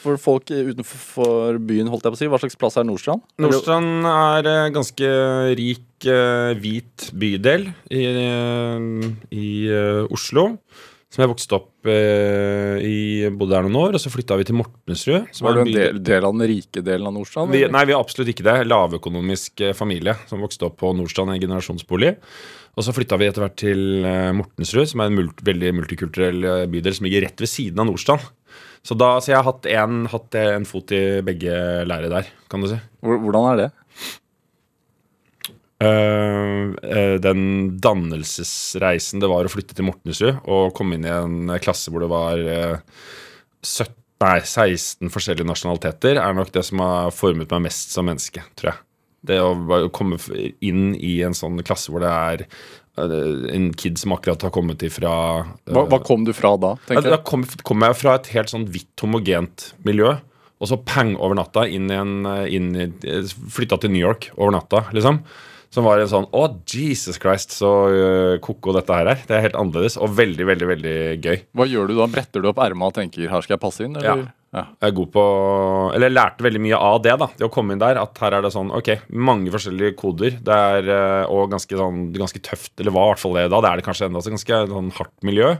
for 0.00 0.20
folk 0.20 0.48
utenfor 0.48 1.58
byen, 1.60 1.90
holdt 1.92 2.06
jeg 2.06 2.14
på 2.14 2.18
å 2.18 2.22
si, 2.22 2.30
hva 2.32 2.40
slags 2.40 2.56
plass 2.60 2.78
er 2.80 2.86
Nordstrand? 2.88 3.24
Nordstrand 3.42 4.08
er 4.08 4.48
en 4.54 4.78
ganske 4.78 5.10
rik 5.58 6.08
eh, 6.08 6.54
hvit 6.62 7.10
bydel 7.12 7.68
i, 7.92 8.06
eh, 8.06 9.12
i 9.36 9.52
eh, 9.68 10.08
Oslo. 10.14 10.54
Som 11.12 11.26
jeg 11.26 11.28
vokste 11.28 11.56
opp 11.58 11.88
eh, 11.92 12.78
i, 12.88 13.00
bodde 13.36 13.52
der 13.52 13.66
noen 13.66 13.76
år, 13.82 13.96
og 13.98 14.00
så 14.00 14.08
flytta 14.08 14.38
vi 14.40 14.46
til 14.48 14.56
Mortensrud. 14.56 15.26
Som 15.36 15.44
Var 15.44 15.58
du 15.58 15.60
en 15.66 15.68
del, 15.74 15.98
del 16.00 16.24
av 16.24 16.32
den 16.32 16.48
rike 16.48 16.80
delen 16.80 17.10
av 17.10 17.12
Nordstrand? 17.18 17.52
Vi, 17.52 17.66
nei, 17.68 17.82
vi 17.84 17.92
er 17.92 18.00
absolutt 18.00 18.30
ikke 18.32 18.46
det. 18.46 18.54
Lavøkonomisk 18.70 19.60
eh, 19.60 19.74
familie 19.76 20.16
som 20.30 20.40
vokste 20.40 20.70
opp 20.70 20.78
på 20.80 20.94
Nordstrand 20.96 21.34
i 21.34 21.36
en 21.36 21.44
generasjonsbolig. 21.44 22.14
Og 22.72 22.86
så 22.86 22.94
flytta 22.96 23.18
vi 23.20 23.28
etter 23.28 23.44
hvert 23.44 23.58
til 23.60 24.06
eh, 24.08 24.30
Mortensrud, 24.36 24.88
som 24.88 25.02
er 25.02 25.10
en 25.10 25.18
mult, 25.18 25.42
veldig 25.44 25.74
multikulturell 25.76 26.46
eh, 26.48 26.64
bydel 26.72 26.96
som 26.96 27.08
ligger 27.08 27.26
rett 27.26 27.42
ved 27.42 27.50
siden 27.50 27.82
av 27.82 27.90
Nordstrand. 27.90 28.24
Så, 28.82 28.96
da, 28.98 29.14
så 29.20 29.32
jeg 29.32 29.38
har 29.38 29.46
hatt 29.46 29.68
en, 29.70 30.02
hatt 30.10 30.38
en 30.40 30.64
fot 30.66 30.90
i 30.96 31.20
begge 31.24 31.52
leirer 31.86 32.10
der, 32.10 32.32
kan 32.50 32.64
du 32.64 32.70
si. 32.72 32.80
Hvordan 33.04 33.48
er 33.52 33.60
det? 33.60 33.68
Uh, 35.82 36.74
uh, 36.78 37.16
den 37.18 37.44
dannelsesreisen 37.82 39.18
det 39.18 39.30
var 39.30 39.48
å 39.48 39.50
flytte 39.50 39.74
til 39.74 39.88
Mortensrud 39.88 40.44
og 40.46 40.76
komme 40.78 40.94
inn 40.94 41.08
i 41.08 41.10
en 41.10 41.50
klasse 41.62 41.90
hvor 41.90 42.04
det 42.04 42.10
var 42.12 42.38
uh, 42.38 43.00
17, 43.66 43.90
nei, 44.22 44.36
16 44.46 45.10
forskjellige 45.10 45.48
nasjonaliteter, 45.48 46.20
er 46.22 46.38
nok 46.38 46.52
det 46.54 46.62
som 46.68 46.82
har 46.84 47.10
formet 47.14 47.50
meg 47.50 47.66
mest 47.66 47.94
som 47.94 48.06
menneske, 48.06 48.44
tror 48.58 48.72
jeg. 48.72 48.80
Det 49.26 49.38
å 49.38 49.88
komme 49.94 50.18
inn 50.64 50.94
i 50.98 51.20
en 51.22 51.36
sånn 51.36 51.60
klasse 51.62 51.92
hvor 51.92 52.02
det 52.02 52.10
er 52.10 52.42
eh, 52.98 53.54
en 53.54 53.68
kid 53.78 54.00
som 54.00 54.16
akkurat 54.16 54.42
har 54.42 54.50
kommet 54.54 54.82
ifra 54.82 55.12
eh, 55.44 55.70
Hva, 55.70 55.86
hva 55.92 56.00
kom 56.02 56.26
du 56.26 56.32
fra 56.34 56.56
da? 56.58 56.74
ja, 56.90 57.04
Da 57.06 57.20
kom, 57.22 57.46
kom 57.62 57.86
jeg 57.86 57.98
fra 58.00 58.16
et 58.18 58.32
helt 58.34 58.50
sånn 58.52 58.66
hvitt, 58.72 58.92
homogent 59.04 59.70
miljø. 59.86 60.16
Og 60.62 60.70
så 60.70 60.78
pang 60.78 61.16
over 61.18 61.34
natta 61.38 61.64
inn 61.66 61.88
i 61.90 61.96
en 61.98 62.26
inn 62.46 62.68
i, 62.78 62.90
Flytta 63.50 63.80
til 63.82 63.90
New 63.94 64.02
York 64.02 64.28
over 64.36 64.54
natta, 64.54 64.84
liksom. 64.94 65.22
Som 65.72 65.86
var 65.88 66.02
en 66.02 66.10
sånn 66.10 66.28
Å, 66.36 66.42
Jesus 66.68 67.16
Christ, 67.20 67.54
så 67.56 67.70
uh, 67.88 68.34
ko-ko 68.44 68.74
dette 68.76 68.92
her 68.92 69.08
er. 69.14 69.24
Det 69.24 69.36
er 69.38 69.46
helt 69.46 69.56
annerledes 69.56 69.96
og 69.96 70.12
veldig, 70.18 70.44
veldig 70.50 70.68
veldig 70.68 70.96
gøy. 71.24 71.42
Hva 71.56 71.66
gjør 71.70 71.88
du 71.88 71.96
da? 71.96 72.10
Bretter 72.12 72.44
du 72.44 72.50
opp 72.50 72.60
erma 72.60 72.90
og 72.90 72.96
tenker 72.98 73.24
'her 73.30 73.44
skal 73.44 73.56
jeg 73.56 73.64
passe 73.64 73.84
inn'? 73.86 73.96
Eller? 73.96 74.26
Ja. 74.26 74.32
Jeg 74.52 74.90
er 74.90 74.92
god 74.92 75.08
på 75.14 75.22
Eller 75.94 76.10
jeg 76.10 76.12
lærte 76.12 76.44
veldig 76.44 76.60
mye 76.60 76.76
av 76.76 76.98
det, 77.04 77.14
da. 77.22 77.28
Det 77.38 77.46
å 77.46 77.52
komme 77.52 77.72
inn 77.72 77.80
der. 77.80 77.96
At 78.02 78.18
her 78.20 78.36
er 78.36 78.44
det 78.44 78.52
sånn 78.52 78.72
Ok, 78.76 78.90
mange 79.08 79.52
forskjellige 79.54 79.96
koder. 79.96 80.36
Det 80.44 80.58
er 80.74 80.90
eh, 80.92 81.32
Og 81.32 81.48
ganske 81.54 81.78
sånn 81.78 82.10
ganske 82.12 82.42
tøft, 82.44 82.74
eller 82.80 82.92
var 82.92 83.08
i 83.08 83.14
hvert 83.14 83.22
fall 83.22 83.38
det 83.38 83.46
da. 83.48 83.62
Det 83.64 83.70
er 83.70 83.80
det 83.80 83.86
kanskje 83.86 84.10
ennå. 84.10 84.20
så 84.20 84.34
Ganske 84.34 84.60
sånn 84.74 84.92
hardt 84.98 85.16
miljø. 85.24 85.54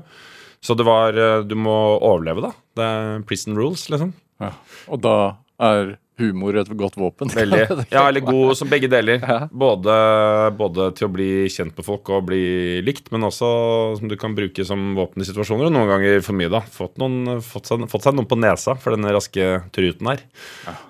Så 0.63 0.77
det 0.77 0.85
var 0.85 1.17
eh, 1.17 1.41
Du 1.49 1.57
må 1.57 1.79
overleve, 1.97 2.45
da. 2.45 2.53
Det 2.77 2.91
er 2.91 3.25
prison 3.29 3.57
rules, 3.57 3.87
liksom. 3.93 4.13
Ja. 4.45 4.53
Og 4.93 5.01
da 5.01 5.17
er 5.63 5.97
humor 6.23 6.57
et 6.61 6.71
godt 6.79 6.99
våpen? 7.01 7.33
Veldig. 7.41 7.65
Ja, 7.93 8.07
eller 8.09 8.25
god 8.25 8.57
som 8.57 8.71
begge 8.71 8.89
deler. 8.91 9.21
Ja. 9.21 9.39
Både, 9.51 9.95
både 10.57 10.89
til 10.97 11.09
å 11.09 11.13
bli 11.13 11.31
kjent 11.53 11.77
med 11.77 11.87
folk 11.87 12.09
og 12.15 12.27
bli 12.31 12.81
likt, 12.85 13.11
men 13.13 13.27
også 13.27 13.49
som 13.99 14.11
du 14.11 14.17
kan 14.21 14.37
bruke 14.37 14.65
som 14.67 14.93
våpen 14.97 15.25
i 15.25 15.29
situasjoner. 15.29 15.69
Og 15.69 15.75
noen 15.75 15.91
ganger 15.91 16.25
for 16.25 16.39
mye, 16.39 16.51
da. 16.53 16.63
Fått, 16.73 16.97
noen, 17.03 17.41
fått, 17.45 17.69
seg, 17.69 17.85
fått 17.93 18.07
seg 18.07 18.17
noen 18.17 18.29
på 18.31 18.39
nesa 18.41 18.77
for 18.81 18.97
denne 18.97 19.13
raske 19.15 19.49
truten 19.75 20.13
her. 20.13 20.25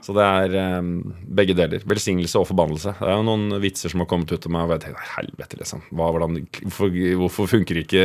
Så 0.04 0.14
det 0.16 0.26
er 0.26 0.78
um, 0.78 0.92
begge 1.40 1.56
deler. 1.58 1.84
Velsignelse 1.88 2.40
og 2.40 2.48
forbannelse. 2.50 2.94
Det 3.00 3.08
er 3.08 3.18
jo 3.18 3.26
noen 3.26 3.58
vitser 3.62 3.92
som 3.92 4.04
har 4.04 4.10
kommet 4.10 4.32
ut 4.32 4.48
av 4.48 4.54
meg, 4.54 4.68
og 4.68 4.76
jeg 4.76 4.84
tenker 4.86 5.10
helvete, 5.16 5.60
liksom. 5.62 5.84
Hva, 5.90 6.10
hvordan, 6.14 6.42
hvorfor, 6.66 7.00
hvorfor 7.22 7.50
funker 7.56 7.82
ikke 7.82 8.04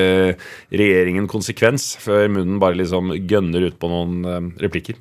regjeringen 0.72 1.30
konsekvens 1.32 1.94
før 2.02 2.28
munnen 2.32 2.62
bare 2.64 2.80
liksom 2.80 3.14
gønner 3.30 3.70
ut 3.70 3.80
på 3.82 3.92
noen 3.92 4.18
um, 4.26 4.50
replikker? 4.62 4.98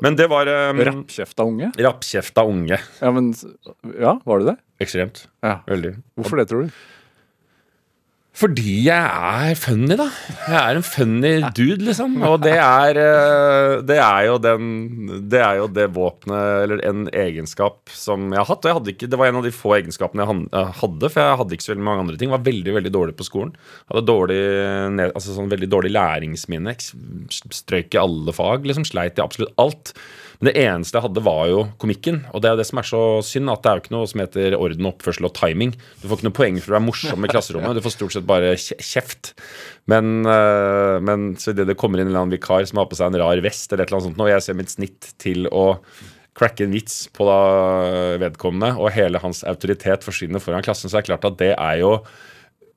Men 0.00 0.16
det 0.16 0.26
var 0.32 0.48
um, 0.48 0.80
Rappkjefta 0.86 1.44
unge? 1.44 1.72
Rappkjefta 1.78 2.44
unge. 2.48 2.78
Ja, 3.00 3.10
men 3.12 3.34
Ja, 4.00 4.16
var 4.24 4.38
det 4.42 4.46
det? 4.52 4.56
Ekstremt. 4.86 5.26
Ja. 5.44 5.58
Veldig. 5.68 5.96
Hvorfor 6.18 6.40
det, 6.40 6.48
tror 6.50 6.66
du? 6.66 6.70
Fordi 8.42 8.72
jeg 8.88 8.98
er 8.98 9.54
funny, 9.54 9.94
da. 10.00 10.08
Jeg 10.48 10.56
er 10.58 10.78
en 10.80 10.82
funny 10.86 11.32
dude, 11.54 11.84
liksom. 11.86 12.16
Og 12.26 12.40
det 12.42 12.56
er, 12.58 12.98
eh, 12.98 13.74
det 13.86 13.98
er 14.02 14.24
jo 14.26 14.38
den 14.42 15.28
Det 15.30 15.38
er 15.38 15.60
jo 15.60 15.68
det 15.70 15.84
våpenet, 15.94 16.64
eller 16.64 16.82
en 16.88 17.04
egenskap 17.14 17.92
som 17.94 18.24
jeg 18.32 18.40
har 18.42 18.48
hatt. 18.50 18.66
Og 18.66 18.86
jeg 18.88 18.96
ikke, 18.96 19.10
det 19.12 19.20
var 19.20 19.30
en 19.30 19.38
av 19.38 19.46
de 19.46 19.54
få 19.54 19.76
egenskapene 19.78 20.26
jeg 20.26 20.72
hadde, 20.82 21.10
for 21.12 21.22
jeg 21.22 21.38
hadde 21.42 21.54
ikke 21.56 21.66
så 21.68 21.72
veldig 21.74 21.86
mange 21.86 22.04
andre 22.06 22.16
ting. 22.18 22.30
Jeg 22.32 22.38
var 22.38 22.50
veldig 22.50 22.74
veldig 22.80 22.92
dårlig 22.98 23.14
på 23.20 23.28
skolen. 23.28 23.54
Hadde 23.92 24.04
dårlig, 24.10 24.40
altså 25.12 25.36
sånn 25.36 25.52
veldig 25.52 25.70
dårlig 25.70 25.94
læringsminne. 25.94 26.74
Ek- 26.74 27.38
Strøyk 27.62 27.94
i 27.94 28.02
alle 28.02 28.34
fag. 28.34 28.66
liksom 28.66 28.84
Sleit 28.88 29.18
i 29.18 29.22
absolutt 29.22 29.54
alt. 29.62 29.94
Men 30.42 30.50
det 30.50 30.62
eneste 30.64 30.98
jeg 30.98 31.04
hadde, 31.04 31.22
var 31.22 31.42
jo 31.46 31.58
komikken. 31.78 32.16
Og 32.34 32.42
det 32.42 32.50
er 32.50 32.56
det 32.58 32.66
som 32.66 32.80
er 32.82 32.86
så 32.88 33.02
synd, 33.22 33.50
at 33.52 33.62
det 33.62 33.70
er 33.70 33.76
jo 33.78 33.82
ikke 33.84 33.94
noe 33.94 34.08
som 34.10 34.22
heter 34.24 34.56
orden, 34.58 34.88
oppførsel 34.90 35.28
og 35.28 35.36
timing. 35.38 35.76
Du 36.02 36.08
får 36.08 36.18
ikke 36.18 36.26
noe 36.26 36.34
poeng 36.34 36.58
for 36.58 36.72
å 36.72 36.76
være 36.76 36.86
morsom 36.88 37.28
i 37.28 37.30
klasserommet. 37.30 37.76
Du 37.78 37.84
får 37.84 37.94
stort 37.94 38.16
sett 38.16 38.26
bare 38.26 38.56
kjeft. 38.58 39.36
Men, 39.90 40.26
øh, 40.26 40.98
men 40.98 41.28
så 41.38 41.54
idet 41.54 41.68
det 41.70 41.78
kommer 41.78 42.02
inn 42.02 42.08
en 42.08 42.10
eller 42.10 42.24
annen 42.24 42.34
vikar 42.34 42.66
som 42.66 42.82
har 42.82 42.90
på 42.90 42.98
seg 42.98 43.12
en 43.12 43.20
rar 43.22 43.44
vest, 43.46 43.70
eller 43.70 43.86
et 43.86 43.92
eller 43.92 44.00
annet 44.00 44.10
sånt, 44.10 44.26
og 44.26 44.32
jeg 44.32 44.44
ser 44.48 44.58
mitt 44.58 44.74
snitt 44.74 45.12
til 45.22 45.46
å 45.54 45.64
cracke 46.34 46.66
en 46.66 46.74
vits 46.74 46.98
på 47.14 47.26
vedkommende, 48.22 48.74
og 48.80 48.94
hele 48.96 49.20
hans 49.22 49.42
autoritet 49.46 50.02
forsvinner 50.06 50.42
foran 50.42 50.64
klassen, 50.64 50.90
så 50.90 50.98
er 50.98 51.04
det 51.04 51.10
klart 51.12 51.26
at 51.28 51.38
det 51.38 51.52
er 51.54 51.80
jo 51.82 51.96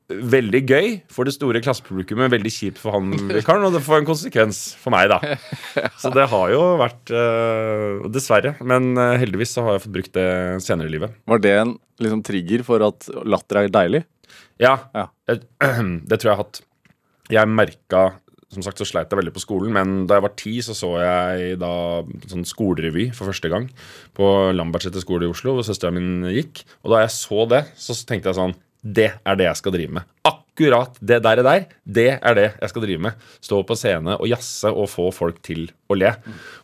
veldig 0.10 0.60
gøy 0.70 0.90
for 1.10 1.26
det 1.26 1.34
store 1.34 1.62
klassepublikummet, 1.66 2.30
veldig 2.34 2.52
kjipt 2.54 2.78
for 2.82 2.94
han 2.94 3.10
vikaren, 3.32 3.64
og 3.66 3.74
det 3.74 3.82
får 3.86 4.04
en 4.04 4.10
konsekvens 4.10 4.60
for 4.78 4.94
meg, 4.94 5.10
da. 5.10 5.18
Så 6.02 6.12
det 6.14 6.28
har 6.30 6.52
jo 6.54 6.60
vært 6.82 7.14
uh, 7.16 8.06
Dessverre. 8.14 8.54
Men 8.62 8.92
øh, 8.94 9.16
heldigvis 9.22 9.56
så 9.58 9.64
har 9.66 9.78
jeg 9.80 9.86
fått 9.88 9.96
brukt 9.98 10.14
det 10.18 10.28
senere 10.66 10.92
i 10.92 10.94
livet. 10.98 11.16
Var 11.26 11.42
det 11.42 11.56
en 11.64 11.74
liksom, 12.04 12.22
trigger 12.28 12.62
for 12.68 12.86
at 12.86 13.10
latter 13.26 13.64
er 13.64 13.72
deilig? 13.74 14.04
Ja, 14.62 14.76
Ja. 14.94 15.08
jeg- 15.32 15.42
det 16.10 16.20
tror 16.22 16.30
jeg 16.30 16.32
jeg 16.32 16.36
har 16.38 16.44
hatt. 16.44 16.62
Jeg 17.34 17.50
merka 17.50 18.06
som 18.56 18.64
sagt 18.64 18.80
så 18.80 18.86
sleit 18.88 19.10
jeg 19.12 19.18
veldig 19.20 19.34
på 19.36 19.42
skolen, 19.42 19.74
men 19.76 20.06
da 20.08 20.16
jeg 20.16 20.24
var 20.24 20.32
ti, 20.40 20.52
så 20.64 20.72
så 20.78 20.94
jeg 21.02 21.58
da 21.60 21.72
sånn 22.30 22.46
skolerevy 22.48 23.10
for 23.12 23.28
første 23.28 23.50
gang 23.52 23.66
på 24.16 24.28
Lambertseter 24.56 25.02
skole 25.04 25.26
i 25.28 25.32
Oslo, 25.34 25.58
hvor 25.58 25.66
søstera 25.68 25.92
min 25.92 26.22
gikk. 26.32 26.62
Og 26.86 26.94
da 26.94 27.02
jeg 27.04 27.12
så 27.18 27.42
det, 27.52 27.66
så 27.76 27.98
tenkte 28.08 28.30
jeg 28.32 28.38
sånn 28.38 28.54
Det 28.86 29.08
er 29.18 29.38
det 29.40 29.48
jeg 29.48 29.58
skal 29.58 29.74
drive 29.74 29.96
med. 29.98 30.06
Akkurat 30.30 31.00
det 31.02 31.18
der, 31.26 31.42
der, 31.44 31.64
det 31.84 32.08
er 32.16 32.36
det 32.38 32.46
jeg 32.62 32.70
skal 32.72 32.84
drive 32.86 33.02
med. 33.02 33.24
Stå 33.44 33.64
på 33.66 33.78
scene 33.80 34.14
og 34.20 34.30
jazze 34.30 34.70
og 34.70 34.88
få 34.92 35.08
folk 35.16 35.40
til 35.46 35.66
å 35.90 35.98
le. 35.98 36.12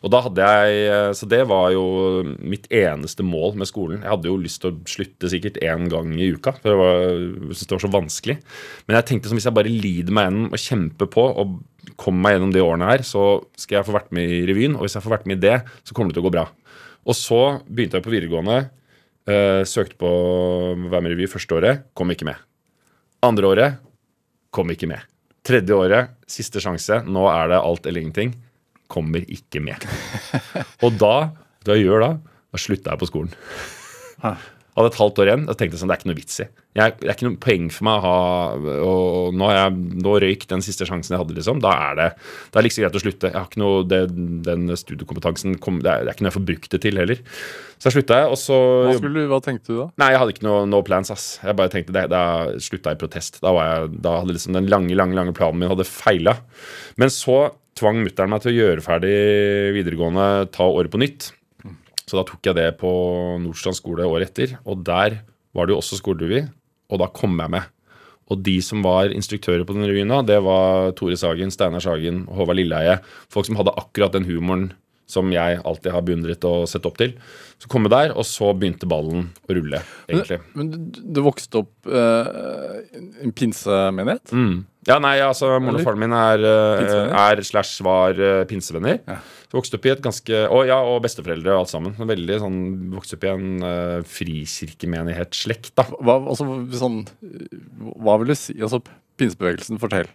Og 0.05 0.13
da 0.13 0.21
hadde 0.27 0.51
jeg 0.53 1.15
Så 1.17 1.27
det 1.29 1.41
var 1.49 1.71
jo 1.73 2.21
mitt 2.37 2.69
eneste 2.71 3.25
mål 3.25 3.57
med 3.57 3.69
skolen. 3.69 4.03
Jeg 4.05 4.13
hadde 4.13 4.29
jo 4.29 4.37
lyst 4.39 4.61
til 4.61 4.71
å 4.71 4.79
slutte 4.87 5.31
sikkert 5.33 5.59
én 5.65 5.89
gang 5.91 6.13
i 6.13 6.29
uka, 6.31 6.53
for 6.61 6.69
det 6.69 6.77
var, 6.79 7.01
jeg 7.09 7.57
syntes 7.57 7.67
det 7.67 7.75
var 7.75 7.85
så 7.85 7.93
vanskelig. 7.97 8.37
Men 8.85 8.99
jeg 8.99 9.07
tenkte 9.09 9.31
som 9.31 9.39
hvis 9.39 9.49
jeg 9.49 9.57
bare 9.57 9.73
lider 9.73 10.13
meg 10.13 10.29
gjennom 10.29 10.53
og 10.53 10.65
kjemper 10.67 11.11
på 11.11 11.25
og 11.41 11.59
kommer 11.99 12.27
meg 12.27 12.37
gjennom 12.37 12.53
de 12.53 12.63
årene 12.63 12.91
her, 12.93 13.05
så 13.07 13.25
skal 13.59 13.79
jeg 13.79 13.89
få 13.89 13.97
vært 13.97 14.13
med 14.15 14.29
i 14.29 14.43
revyen. 14.49 14.77
Og 14.77 14.85
hvis 14.85 14.97
jeg 14.97 15.05
får 15.05 15.17
vært 15.17 15.27
med 15.29 15.41
i 15.41 15.47
det, 15.49 15.57
så 15.83 15.97
kommer 15.97 16.13
det 16.13 16.19
til 16.19 16.25
å 16.25 16.29
gå 16.29 16.35
bra. 16.37 16.45
Og 17.01 17.17
så 17.17 17.41
begynte 17.65 17.97
jeg 17.97 18.05
på 18.05 18.13
videregående. 18.13 18.69
Eh, 19.29 19.61
søkte 19.67 19.97
på 20.01 20.11
Vær 20.91 21.03
med 21.03 21.13
revy 21.13 21.27
første 21.29 21.57
året. 21.57 21.85
Kom 21.97 22.13
ikke 22.13 22.27
med. 22.29 22.39
Andre 23.25 23.51
året 23.51 23.81
kom 24.51 24.71
ikke 24.73 24.89
med. 24.91 25.01
Tredje 25.45 25.73
året, 25.73 26.15
siste 26.29 26.61
sjanse. 26.61 27.01
Nå 27.07 27.25
er 27.31 27.51
det 27.51 27.61
alt 27.61 27.85
eller 27.89 28.03
ingenting. 28.03 28.33
Kommer 28.91 29.25
ikke 29.25 29.61
med. 29.63 29.85
Og 30.85 30.97
da, 31.01 31.31
da 31.65 31.77
jeg 31.77 31.87
gjør 31.87 32.05
da, 32.05 32.11
da 32.51 32.61
slutta 32.61 32.93
jeg 32.93 33.01
på 33.01 33.09
skolen. 33.09 33.35
Hadde 34.71 34.87
et 34.87 34.97
halvt 35.01 35.17
år 35.19 35.27
igjen. 35.27 35.41
Da 35.49 35.53
tenkte 35.59 35.75
jeg 35.75 35.81
sånn, 35.81 35.89
det 35.91 35.95
er 35.97 35.99
ikke 36.01 36.09
noe 36.13 36.17
vits 36.21 36.37
i. 36.39 36.45
Jeg, 36.79 36.93
det 37.01 37.09
er 37.09 37.15
ikke 37.17 37.25
noe 37.27 37.39
poeng 37.43 37.65
for 37.75 37.83
meg 37.89 37.97
å 37.97 38.03
ha 38.05 38.19
og 38.87 39.33
Nå 39.35 39.49
jeg 39.51 39.73
nå 40.05 40.13
røyk 40.23 40.45
den 40.47 40.61
siste 40.63 40.85
sjansen 40.87 41.11
jeg 41.17 41.19
hadde, 41.19 41.35
liksom. 41.35 41.59
Da 41.63 41.73
er 41.89 41.97
det 41.99 42.05
er 42.07 42.53
det 42.55 42.63
like 42.63 42.75
så 42.77 42.85
greit 42.85 42.95
å 42.95 43.01
slutte. 43.03 43.31
Jeg 43.33 43.35
har 43.35 43.49
ikke 43.49 43.59
noe, 43.59 43.81
det, 43.91 43.99
Den 44.47 44.71
studiekompetansen 44.79 45.57
kom, 45.59 45.81
det, 45.83 45.91
er, 45.91 46.05
det 46.07 46.13
er 46.13 46.15
ikke 46.15 46.23
noe 46.23 46.31
jeg 46.31 46.37
får 46.37 46.47
brukt 46.53 46.71
det 46.71 46.81
til 46.85 47.01
heller. 47.01 47.19
Så 47.81 47.89
jeg 47.89 47.97
slutta, 47.97 48.21
og 48.31 48.37
så 48.39 48.61
Hva, 48.87 48.95
skulle, 49.01 49.25
du- 49.25 49.31
hva 49.33 49.41
tenkte 49.43 49.73
du 49.73 49.77
da? 49.81 49.87
Nei, 50.05 50.11
jeg 50.13 50.21
hadde 50.23 50.35
ikke 50.37 50.47
noe 50.47 50.63
no 50.71 50.81
plans, 50.87 51.11
ass. 51.11 51.27
Jeg 51.43 51.57
bare 51.59 51.73
tenkte 51.73 51.97
det, 51.97 52.05
Da 52.15 52.23
slutta 52.63 52.93
jeg 52.93 53.01
i 53.01 53.03
protest. 53.03 53.41
Da, 53.43 53.51
var 53.57 53.67
jeg, 53.73 53.91
da 54.07 54.15
hadde 54.21 54.37
liksom 54.37 54.55
den 54.55 54.71
lange, 54.71 54.95
lange 54.95 55.17
lange 55.19 55.35
planen 55.35 55.59
min 55.59 55.73
hadde 55.73 55.87
feila. 55.89 56.37
Men 57.01 57.11
så 57.11 57.49
tvang 57.75 57.99
mutter'n 58.05 58.29
meg 58.31 58.43
til 58.43 58.53
å 58.53 58.57
gjøre 58.61 58.83
ferdig 58.87 59.15
videregående, 59.75 60.47
ta 60.55 60.67
året 60.71 60.91
på 60.93 60.99
nytt. 61.01 61.31
Så 62.11 62.19
da 62.19 62.25
tok 62.27 62.43
jeg 62.43 62.57
det 62.57 62.67
på 62.81 62.89
Nordstrand 63.39 63.77
skole 63.77 64.03
året 64.03 64.33
etter. 64.33 64.57
Og 64.67 64.81
der 64.83 65.21
var 65.55 65.67
det 65.67 65.71
jo 65.71 65.79
også 65.79 66.01
skolerevy, 66.01 66.41
og 66.91 66.99
da 66.99 67.07
kom 67.15 67.39
jeg 67.39 67.53
med. 67.55 67.69
Og 68.31 68.43
de 68.43 68.57
som 68.63 68.83
var 68.83 69.11
instruktører 69.15 69.63
på 69.67 69.75
den 69.75 69.87
revyen 69.87 70.11
da, 70.11 70.19
det 70.27 70.41
var 70.43 70.91
Tore 70.99 71.15
Sagen, 71.19 71.51
Steinar 71.55 71.83
Sagen 71.83 72.25
Håvard 72.31 72.59
Lilleheie. 72.59 72.99
Folk 73.31 73.47
som 73.47 73.55
hadde 73.59 73.75
akkurat 73.79 74.15
den 74.15 74.27
humoren 74.27 74.73
som 75.11 75.31
jeg 75.33 75.59
alltid 75.67 75.91
har 75.91 76.03
beundret 76.07 76.45
og 76.47 76.67
sett 76.71 76.85
opp 76.87 76.99
til. 76.99 77.15
Så 77.59 77.69
kom 77.71 77.87
jeg 77.87 77.93
der, 77.93 78.13
og 78.15 78.23
så 78.27 78.51
begynte 78.57 78.87
ballen 78.89 79.29
å 79.47 79.55
rulle, 79.57 79.81
egentlig. 80.07 80.39
Men 80.55 80.71
du, 80.71 80.99
du 81.03 81.19
vokste 81.25 81.63
opp 81.63 81.89
eh, 81.91 82.29
i 82.95 83.25
en 83.27 83.35
pinsemenighet? 83.35 84.31
Mm. 84.31 84.61
Ja, 84.87 84.97
nei, 85.03 85.17
altså 85.21 85.51
Moren 85.61 85.77
og 85.77 85.85
faren 85.85 86.01
min 86.01 86.15
er, 86.15 86.41
eh, 86.47 87.11
er 87.11 87.43
slash 87.45 87.83
var 87.85 88.17
eh, 88.17 88.43
pinsevenner. 88.49 89.01
Så 89.03 89.40
vokste 89.51 89.77
opp 89.77 89.85
i 89.87 89.91
et 89.93 90.01
ganske 90.03 90.41
Og 90.53 90.65
ja, 90.69 90.79
og 90.79 91.01
besteforeldre 91.05 91.53
og 91.53 91.65
alt 91.65 91.73
sammen. 91.73 91.95
Veldig 91.97 92.39
sånn 92.43 92.57
Vokste 92.93 93.17
opp 93.17 93.27
i 93.27 93.31
en 93.31 93.63
uh, 93.65 93.99
frikirkemenighetsslekt, 94.07 95.73
da. 95.79 95.87
Hva, 95.99 96.17
altså, 96.21 96.47
sånn, 96.77 97.01
hva 98.01 98.17
vil 98.21 98.33
du 98.33 98.37
si? 98.37 98.57
Altså, 98.59 98.81
pinsebevegelsen, 99.19 99.79
fortell. 99.81 100.09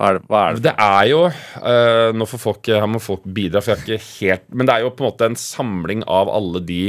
Hva 0.00 0.10
er 0.10 0.16
det? 0.16 0.26
Hva 0.30 0.42
er 0.42 0.56
det? 0.56 0.64
Det 0.64 0.74
er 0.80 1.08
jo 1.10 1.24
uh, 1.28 2.10
Nå 2.16 2.28
får 2.30 2.40
folk, 2.40 2.70
her 2.72 2.88
må 2.88 3.02
folk 3.04 3.26
bidra, 3.28 3.60
for 3.60 3.74
jeg 3.74 3.80
er 3.80 3.98
ikke 3.98 4.14
helt 4.20 4.46
Men 4.54 4.68
det 4.70 4.76
er 4.76 4.86
jo 4.86 4.94
på 4.94 5.04
en 5.04 5.10
måte 5.10 5.28
en 5.28 5.40
samling 5.40 6.06
av 6.08 6.32
alle 6.32 6.62
de 6.64 6.84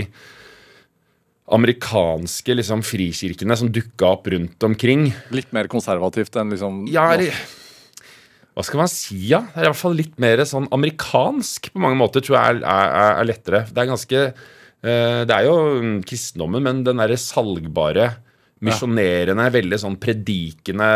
amerikanske 1.52 2.56
liksom, 2.56 2.84
frikirkene 2.88 3.58
som 3.60 3.72
dukka 3.76 4.14
opp 4.16 4.30
rundt 4.32 4.64
omkring. 4.64 5.10
Litt 5.36 5.50
mer 5.52 5.68
konservativt 5.72 6.38
enn 6.40 6.54
liksom 6.54 6.86
Ja, 6.88 7.10
eller 7.12 7.36
Hva 8.52 8.66
skal 8.68 8.82
man 8.82 8.90
si, 8.92 9.18
ja? 9.30 9.44
Det 9.54 9.62
er 9.62 9.68
i 9.68 9.70
hvert 9.70 9.80
fall 9.80 9.96
litt 9.96 10.18
mer 10.22 10.42
sånn 10.48 10.68
amerikansk 10.76 11.72
på 11.72 11.82
mange 11.84 12.00
måter, 12.00 12.24
tror 12.24 12.38
jeg 12.38 12.58
er, 12.58 12.66
er, 12.68 13.14
er 13.22 13.30
lettere. 13.30 13.62
Det 13.72 13.80
er 13.84 13.92
ganske 13.94 14.24
eh, 14.28 15.22
Det 15.30 15.38
er 15.38 15.48
jo 15.48 15.56
mm, 15.80 15.96
kristendommen, 16.08 16.66
men 16.66 16.82
den 16.88 17.00
derre 17.00 17.20
salgbare, 17.20 18.10
misjonerende, 18.62 19.48
veldig 19.56 19.80
sånn 19.82 19.96
predikende 20.02 20.90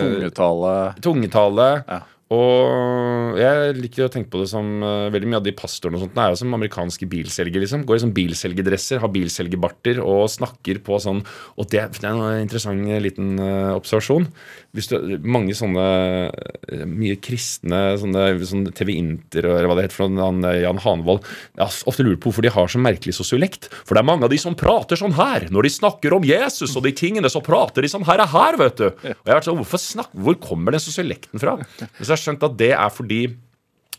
tungetale 0.00 0.76
tungetale. 1.04 1.66
Ja. 1.84 1.98
Og 2.34 3.36
jeg 3.38 3.74
liker 3.78 4.08
å 4.08 4.10
tenke 4.10 4.32
på 4.32 4.40
det 4.40 4.48
som 4.50 4.66
uh, 4.82 5.06
veldig 5.14 5.28
mye 5.30 5.38
av 5.38 5.44
de 5.46 5.52
pastorene 5.54 6.00
og 6.00 6.02
sånt 6.02 6.16
er 6.18 6.32
jo 6.32 6.38
som 6.40 6.56
amerikanske 6.56 7.06
bilselgere. 7.06 7.62
liksom 7.62 7.84
Går 7.86 8.00
i 8.00 8.02
sånn 8.02 8.14
bilselgerdresser, 8.16 8.98
har 9.02 9.12
bilselgerbarter 9.14 10.00
og 10.02 10.24
snakker 10.32 10.80
på 10.82 10.98
sånn 11.02 11.22
Og 11.54 11.68
det, 11.70 11.84
det 12.00 12.08
er 12.08 12.16
en 12.16 12.42
interessant 12.42 12.82
liten 13.04 13.36
uh, 13.38 13.76
observasjon. 13.76 14.26
Hvis 14.76 14.90
du, 14.90 14.96
mange 15.24 15.54
sånne 15.56 15.84
eh, 16.28 16.82
mye 16.84 17.16
kristne 17.22 17.94
sånne, 18.00 18.26
sånne 18.44 18.72
TV 18.76 18.92
Inter 18.98 19.46
eller 19.48 19.70
hva 19.70 19.76
det 19.78 19.86
heter 19.86 20.04
eh, 20.04 20.58
Jan 20.66 20.80
Hanevold 20.82 21.24
Jeg 21.56 21.86
ofte 21.88 22.04
lurer 22.04 22.18
på 22.20 22.28
hvorfor 22.28 22.44
de 22.44 22.52
har 22.52 22.68
så 22.68 22.80
merkelig 22.82 23.14
sosiolekt. 23.16 23.70
For 23.86 23.96
det 23.96 24.02
er 24.02 24.08
mange 24.10 24.26
av 24.26 24.32
de 24.34 24.40
som 24.40 24.58
prater 24.58 24.98
sånn 25.00 25.16
her. 25.16 25.46
Når 25.54 25.68
de 25.68 25.72
snakker 25.72 26.16
om 26.16 26.26
Jesus 26.26 26.74
og 26.76 26.84
de 26.84 26.92
tingene, 26.96 27.30
så 27.32 27.40
prater 27.44 27.86
de 27.86 27.92
sånn 27.92 28.04
her 28.08 28.20
og 28.26 28.34
her, 28.34 28.58
vet 28.60 28.82
du. 28.82 28.86
Og 28.90 29.06
jeg 29.14 29.30
har 29.30 29.38
vært 29.38 29.48
sånn, 29.48 29.60
hvorfor 29.62 29.82
snakk, 29.82 30.12
Hvor 30.26 30.36
kommer 30.42 30.74
den 30.74 30.82
sosiolekten 30.82 31.40
fra? 31.40 31.56
Så 32.02 32.15
har 32.16 32.24
skjønt 32.24 32.48
at 32.48 32.56
det 32.58 32.72
er 32.74 32.92
fordi 32.92 33.20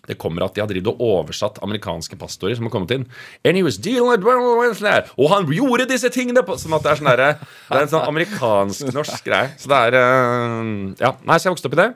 det 0.07 0.15
kommer 0.20 0.45
at 0.45 0.55
de 0.55 0.63
har 0.63 0.70
drevet 0.70 0.88
og 0.88 1.01
oversatt 1.03 1.59
amerikanske 1.65 2.18
pastorer 2.20 2.55
som 2.57 2.68
har 2.68 2.74
kommet 2.74 2.93
inn. 2.95 3.03
And 3.43 3.59
he 3.59 3.63
was 3.65 3.78
dealing 3.78 4.24
Og 5.18 5.28
han 5.34 5.49
gjorde 5.51 5.89
disse 5.89 6.09
tingene 6.13 6.43
på 6.47 6.55
Sånn 6.57 6.76
at 6.78 6.86
det 6.86 6.93
er 6.93 7.01
sånn 7.01 7.11
der, 7.11 7.26
Det 7.41 7.76
er 7.76 7.84
en 7.84 7.91
sånn 7.91 8.07
amerikansk-norsk 8.13 9.28
greie. 9.28 9.51
Så 9.59 9.72
det 9.72 9.82
er 9.89 9.99
eh, 9.99 10.72
Ja. 11.03 11.11
Nei, 11.28 11.38
så 11.38 11.49
jeg 11.49 11.57
vokste 11.57 11.70
opp 11.70 11.78
i 11.78 11.82
det. 11.84 11.91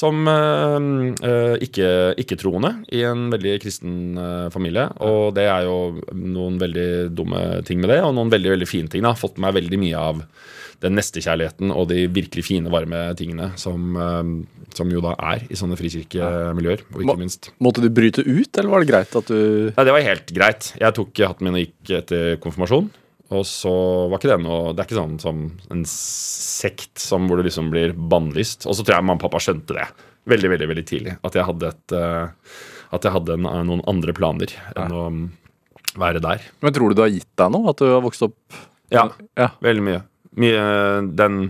Som 0.00 0.22
uh, 0.30 1.58
ikke-troende 1.58 2.14
ikke-troende 2.22 2.70
i 2.94 3.02
en 3.04 3.26
veldig 3.32 3.56
kristen 3.60 3.96
uh, 4.16 4.46
familie. 4.54 4.86
Og 5.02 5.34
det 5.34 5.48
er 5.50 5.66
jo 5.66 5.98
noen 6.14 6.60
veldig 6.62 7.10
dumme 7.10 7.42
ting 7.66 7.82
med 7.82 7.90
det, 7.90 7.98
og 8.06 8.14
noen 8.14 8.30
veldig 8.32 8.54
veldig 8.54 8.70
fine 8.70 8.92
ting. 8.92 9.02
da 9.04 9.16
Fått 9.18 9.42
meg 9.42 9.58
veldig 9.58 9.80
mye 9.82 9.98
av 9.98 10.22
den 10.80 10.94
nestekjærligheten 10.96 11.70
og 11.74 11.88
de 11.90 12.06
virkelig 12.08 12.44
fine, 12.46 12.70
varme 12.72 13.02
tingene 13.18 13.50
som, 13.60 13.96
eh, 13.96 14.30
som 14.74 14.90
jo 14.90 15.00
da 15.04 15.14
er 15.32 15.42
i 15.50 15.58
sånne 15.58 15.76
frikirkemiljøer, 15.76 16.84
og 16.94 17.02
ikke 17.02 17.10
Må- 17.10 17.18
minst. 17.20 17.50
Måtte 17.60 17.82
du 17.84 17.90
bryte 17.90 18.24
ut, 18.24 18.56
eller 18.58 18.70
var 18.70 18.80
det 18.80 18.88
greit 18.92 19.16
at 19.16 19.26
du 19.26 19.72
Nei, 19.76 19.84
det 19.84 19.92
var 19.92 20.00
helt 20.06 20.32
greit. 20.32 20.72
Jeg 20.80 20.94
tok 20.94 21.12
hatten 21.26 21.44
min 21.44 21.54
og 21.58 21.66
gikk 21.66 21.96
etter 22.02 22.36
konfirmasjon. 22.40 22.90
Og 23.30 23.44
så 23.46 23.70
var 24.10 24.18
ikke 24.18 24.32
det 24.32 24.40
noe 24.42 24.72
Det 24.74 24.80
er 24.82 24.88
ikke 24.88 24.98
sånn 24.98 25.20
som 25.22 25.52
en 25.70 25.84
sekt 25.86 26.98
som 26.98 27.28
hvor 27.28 27.36
du 27.38 27.44
liksom 27.46 27.70
blir 27.70 27.92
bannlyst. 27.94 28.66
Og 28.66 28.74
så 28.74 28.82
tror 28.82 28.96
jeg 28.96 29.04
mamma 29.04 29.20
og 29.22 29.30
pappa 29.30 29.38
skjønte 29.38 29.76
det 29.76 29.86
veldig, 30.26 30.50
veldig 30.56 30.68
veldig 30.72 30.86
tidlig. 30.88 31.14
At 31.22 31.34
jeg 31.38 31.44
hadde, 31.46 31.68
et, 31.70 31.92
eh, 31.94 32.28
at 32.92 33.02
jeg 33.06 33.12
hadde 33.14 33.36
en, 33.38 33.46
noen 33.68 33.84
andre 33.86 34.12
planer 34.16 34.50
enn 34.74 34.90
å 34.96 35.04
mm, 35.14 35.30
være 36.00 36.20
der. 36.24 36.40
Men 36.62 36.72
tror 36.74 36.90
du 36.90 36.94
du 36.98 37.02
har 37.02 37.10
gitt 37.14 37.30
deg 37.38 37.52
noe, 37.54 37.70
at 37.70 37.78
du 37.78 37.86
har 37.86 38.02
vokst 38.02 38.22
opp 38.26 38.34
Ja, 38.90 39.08
Ja. 39.38 39.52
veldig 39.62 39.82
mye. 39.86 40.02
Mye 40.38 40.62
den 41.18 41.40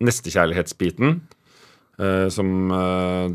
nestekjærlighetsbiten 0.00 1.18
uh, 2.00 2.26
som 2.32 2.72
uh, 2.72 3.28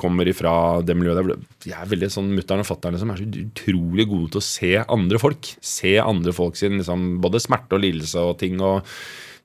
kommer 0.00 0.28
ifra 0.30 0.52
det 0.86 0.96
miljøet 0.98 1.20
der. 1.20 1.48
Jeg 1.70 1.78
er 1.78 1.90
veldig 1.92 2.10
sånn 2.12 2.32
Mutter'n 2.34 2.64
og 2.64 2.68
fatter'n 2.68 2.96
liksom, 2.96 3.14
er 3.14 3.22
så 3.22 3.44
utrolig 3.44 4.08
gode 4.10 4.34
til 4.34 4.42
å 4.42 4.46
se 4.48 4.74
andre 4.82 5.22
folk. 5.22 5.52
Se 5.62 5.96
andre 6.02 6.34
folk 6.36 6.58
sin 6.58 6.80
liksom, 6.80 7.12
både 7.22 7.42
smerte 7.42 7.78
og 7.78 7.84
lidelse 7.86 8.30
og 8.30 8.38
ting. 8.42 8.60
og 8.64 8.86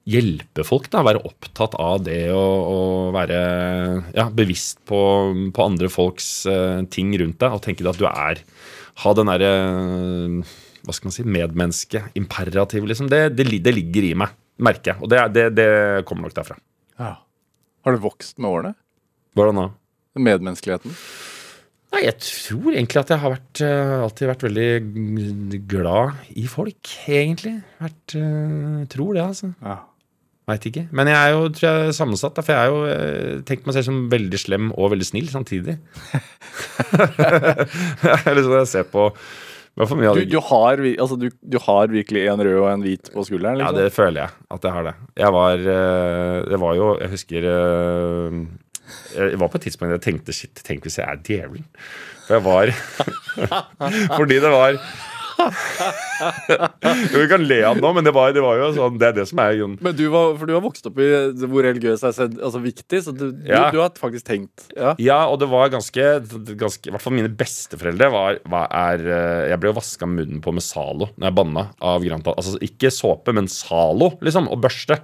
Hjelpe 0.06 0.62
folk. 0.62 0.90
da, 0.94 1.02
Være 1.06 1.24
opptatt 1.26 1.78
av 1.82 2.04
det 2.06 2.30
og, 2.34 3.10
være 3.16 3.40
ja, 4.14 4.28
bevisst 4.30 4.84
på, 4.86 5.00
på 5.54 5.66
andre 5.66 5.90
folks 5.90 6.30
uh, 6.50 6.84
ting 6.94 7.14
rundt 7.22 7.42
deg. 7.42 7.54
Og 7.54 7.64
tenke 7.66 7.86
at 7.90 8.02
du 8.02 8.06
er 8.10 8.46
Ha 9.02 9.12
den 9.18 9.28
derre 9.28 9.52
hva 10.86 10.94
si, 10.94 11.24
medmenneske, 11.26 12.04
imperativ, 12.14 12.86
liksom. 12.86 13.10
Det, 13.10 13.34
det, 13.34 13.48
det 13.66 13.74
ligger 13.74 14.06
i 14.06 14.14
meg, 14.22 14.36
merker 14.62 14.94
jeg. 14.94 15.02
Og 15.04 15.10
det, 15.12 15.20
er- 15.20 15.32
det, 15.36 15.46
det 15.58 15.70
kommer 16.08 16.28
nok 16.30 16.36
derfra. 16.38 16.58
Ja. 17.00 17.14
Har 17.86 17.96
du 17.96 18.04
vokst 18.04 18.38
med 18.40 18.50
årene? 18.52 18.76
Hvordan 19.36 19.60
da? 19.60 19.66
Medmenneskeligheten? 20.16 20.94
Nei, 21.96 22.02
jeg 22.08 22.16
tror 22.24 22.72
egentlig 22.74 23.00
at 23.02 23.12
jeg 23.14 23.22
har 23.22 23.34
vært, 23.36 23.60
eh, 23.64 23.92
alltid 24.04 24.30
vært 24.32 24.46
veldig 24.48 25.60
glad 25.72 26.24
i 26.36 26.46
folk, 26.52 26.90
egentlig. 27.08 27.58
Vært, 27.84 28.16
eh, 28.20 28.80
tror 28.92 29.14
det, 29.16 29.24
altså. 29.26 29.52
Ja. 29.64 29.78
Veit 30.46 30.66
ikke. 30.70 30.84
Men 30.94 31.08
jeg 31.10 31.18
er 31.18 31.32
jo 31.34 31.46
tror 31.50 31.66
jeg, 31.66 31.88
er 31.90 31.96
sammensatt, 31.98 32.38
for 32.46 32.54
jeg 32.54 32.62
er 32.62 32.70
jo 32.70 32.82
eh, 32.92 33.40
tenkt 33.48 33.66
meg 33.66 33.74
selv 33.78 33.88
som 33.88 34.04
veldig 34.12 34.38
slem 34.44 34.68
og 34.76 34.92
veldig 34.94 35.08
snill 35.08 35.30
samtidig. 35.32 35.78
Eller 38.30 38.44
så 38.46 38.60
jeg 38.60 38.70
ser 38.72 38.86
på 38.92 39.08
Du, 39.76 40.22
du, 40.32 40.38
har, 40.40 40.80
altså, 40.80 41.18
du, 41.20 41.26
du 41.44 41.58
har 41.60 41.90
virkelig 41.92 42.22
en 42.32 42.40
rød 42.48 42.60
og 42.62 42.68
en 42.72 42.84
hvit 42.86 43.10
på 43.12 43.26
skulderen? 43.28 43.58
Ja, 43.60 43.66
Liksom? 43.74 43.80
det 43.82 43.92
føler 43.92 44.22
jeg 44.22 44.30
at 44.56 44.64
jeg 44.64 44.72
har 44.78 44.86
det. 44.88 44.94
Jeg 45.20 45.34
var, 45.36 45.66
eh, 45.74 46.38
det 46.54 46.60
var 46.62 46.78
jo 46.80 46.86
Jeg 47.02 47.10
husker 47.12 47.48
eh, 47.52 48.38
Jeg 49.18 49.40
var 49.42 49.52
på 49.52 49.60
et 49.60 49.66
tidspunkt 49.68 49.98
jeg 49.98 50.04
tenkte 50.06 50.36
shit, 50.38 50.64
tenk 50.64 50.88
hvis 50.88 50.96
jeg 51.02 51.10
er 51.12 51.20
djevelen. 51.28 51.68
For 52.28 52.38
jeg 52.38 52.46
var 52.48 52.72
Fordi 54.20 54.40
det 54.46 54.54
var 54.56 54.80
Vi 57.16 57.26
kan 57.30 57.44
le 57.48 57.58
av 57.68 57.76
det 57.78 57.84
nå, 57.84 57.92
men 57.98 58.06
det 58.08 58.14
var, 58.16 58.32
det 58.36 58.44
var 58.44 58.60
jo 58.60 58.70
sånn 58.76 59.00
Det 59.02 59.10
er 59.10 59.16
det 59.18 59.26
som 59.30 59.42
er 59.44 59.58
grunnen. 59.60 59.78
Men 59.86 59.96
du 59.98 60.06
var, 60.14 60.34
for 60.40 60.50
du 60.50 60.54
har 60.56 60.64
vokst 60.64 60.88
opp 60.90 61.00
i 61.04 61.10
hvor 61.46 61.66
religiøs 61.68 62.04
er 62.08 62.14
altså, 62.16 62.62
viktig, 62.64 63.02
så 63.06 63.14
du, 63.16 63.26
Ja. 63.48 63.66
du, 63.70 63.78
du 63.78 63.82
har 63.84 63.94
faktisk 64.00 64.28
tenkt 64.30 64.68
ja. 64.76 64.94
Ja, 65.02 65.20
og 65.32 65.40
det 65.44 65.50
var 65.52 65.72
ganske, 65.74 66.06
ganske 66.60 66.90
I 66.90 66.96
hvert 66.96 67.04
fall 67.04 67.18
mine 67.18 67.32
besteforeldre 67.36 68.10
var, 68.14 68.40
var 68.52 68.68
er, 68.72 69.06
eh, 69.06 69.44
Jeg 69.52 69.62
ble 69.62 69.72
jo 69.74 69.78
vaska 69.80 70.10
munnen 70.10 70.42
på 70.44 70.54
med 70.56 70.66
Zalo 70.66 71.12
når 71.16 71.30
jeg 71.30 71.38
banna 71.42 71.68
av 71.86 72.04
Granta. 72.06 72.34
Altså 72.36 72.58
ikke 72.64 72.92
såpe, 72.94 73.34
men 73.36 73.48
Zalo, 73.52 74.12
liksom. 74.24 74.48
Og 74.52 74.62
børste. 74.64 74.98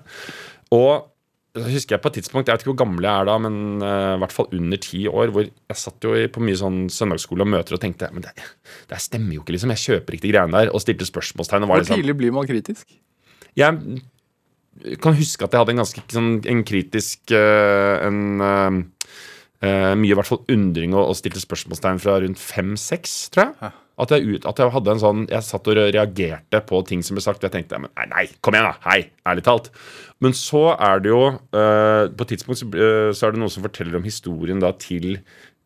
Og 0.76 1.08
så 1.52 1.68
husker 1.68 1.98
jeg 1.98 2.04
på 2.04 2.08
et 2.12 2.18
tidspunkt, 2.22 2.48
jeg 2.48 2.56
vet 2.56 2.64
ikke 2.64 2.72
hvor 2.72 2.80
gammel 2.86 3.04
jeg 3.04 3.12
er 3.12 3.28
da, 3.28 3.34
men 3.44 3.56
uh, 3.84 4.14
i 4.16 4.20
hvert 4.24 4.36
fall 4.36 4.48
under 4.56 4.80
ti 4.80 5.02
år, 5.12 5.34
hvor 5.36 5.44
jeg 5.44 5.80
satt 5.82 6.08
jo 6.08 6.14
på 6.32 6.44
mye 6.48 6.60
sånn 6.60 6.78
søndagsskole 6.94 7.44
og 7.44 7.52
møter 7.52 7.76
og 7.76 7.82
tenkte 7.84 8.08
Men 8.16 8.24
det, 8.24 8.32
det 8.88 9.00
stemmer 9.04 9.36
jo 9.36 9.44
ikke, 9.44 9.58
liksom. 9.58 9.74
Jeg 9.76 9.84
kjøper 9.84 10.16
ikke 10.16 10.28
de 10.30 10.32
greiene 10.32 10.56
der. 10.56 10.72
Og 10.72 10.84
stilte 10.84 11.08
spørsmålstegn. 11.10 11.68
Hvor 11.68 11.84
liksom, 11.84 12.00
tidlig 12.00 12.16
blir 12.22 12.36
man 12.36 12.48
kritisk? 12.48 12.88
jeg 13.60 14.96
kan 15.04 15.18
huske 15.18 15.44
at 15.44 15.52
jeg 15.52 15.60
hadde 15.60 15.74
en 15.74 15.82
ganske 15.82 16.04
sånn, 16.16 16.32
en 16.48 16.64
kritisk 16.64 17.34
uh, 17.36 18.00
en, 18.08 18.22
uh, 18.40 18.80
Mye 19.62 20.10
i 20.10 20.16
hvert 20.18 20.26
fall 20.26 20.40
undring 20.50 20.96
og, 20.96 21.04
og 21.12 21.18
stilte 21.20 21.44
spørsmålstegn 21.44 22.00
fra 22.02 22.16
rundt 22.24 22.40
fem-seks, 22.42 23.18
tror 23.36 23.52
jeg. 23.52 23.74
At 24.00 24.14
jeg, 24.16 24.24
ut, 24.24 24.46
at 24.48 24.58
jeg 24.58 24.72
hadde 24.72 24.94
en 24.94 25.02
sånn 25.02 25.26
Jeg 25.30 25.44
satt 25.46 25.68
og 25.68 25.76
reagerte 25.78 26.62
på 26.68 26.80
ting 26.88 27.04
som 27.06 27.18
ble 27.18 27.24
sagt. 27.26 27.44
Jeg 27.44 27.54
tenkte 27.54 27.82
nei, 27.84 28.08
nei, 28.14 28.26
kom 28.42 28.56
igjen, 28.56 28.70
da. 28.72 28.78
Hei. 28.88 29.12
Ærlig 29.28 29.46
talt. 29.46 29.72
Men 30.24 30.36
så 30.38 30.72
er 30.78 31.04
det 31.04 31.12
jo 31.12 31.22
uh, 31.34 32.06
På 32.14 32.26
et 32.26 32.34
tidspunkt 32.34 32.62
så, 32.62 32.70
uh, 32.72 33.12
så 33.14 33.28
er 33.28 33.36
det 33.36 33.42
noen 33.44 33.54
som 33.54 33.66
forteller 33.66 34.00
om 34.00 34.08
historien 34.08 34.62
da 34.62 34.74
til 34.80 35.20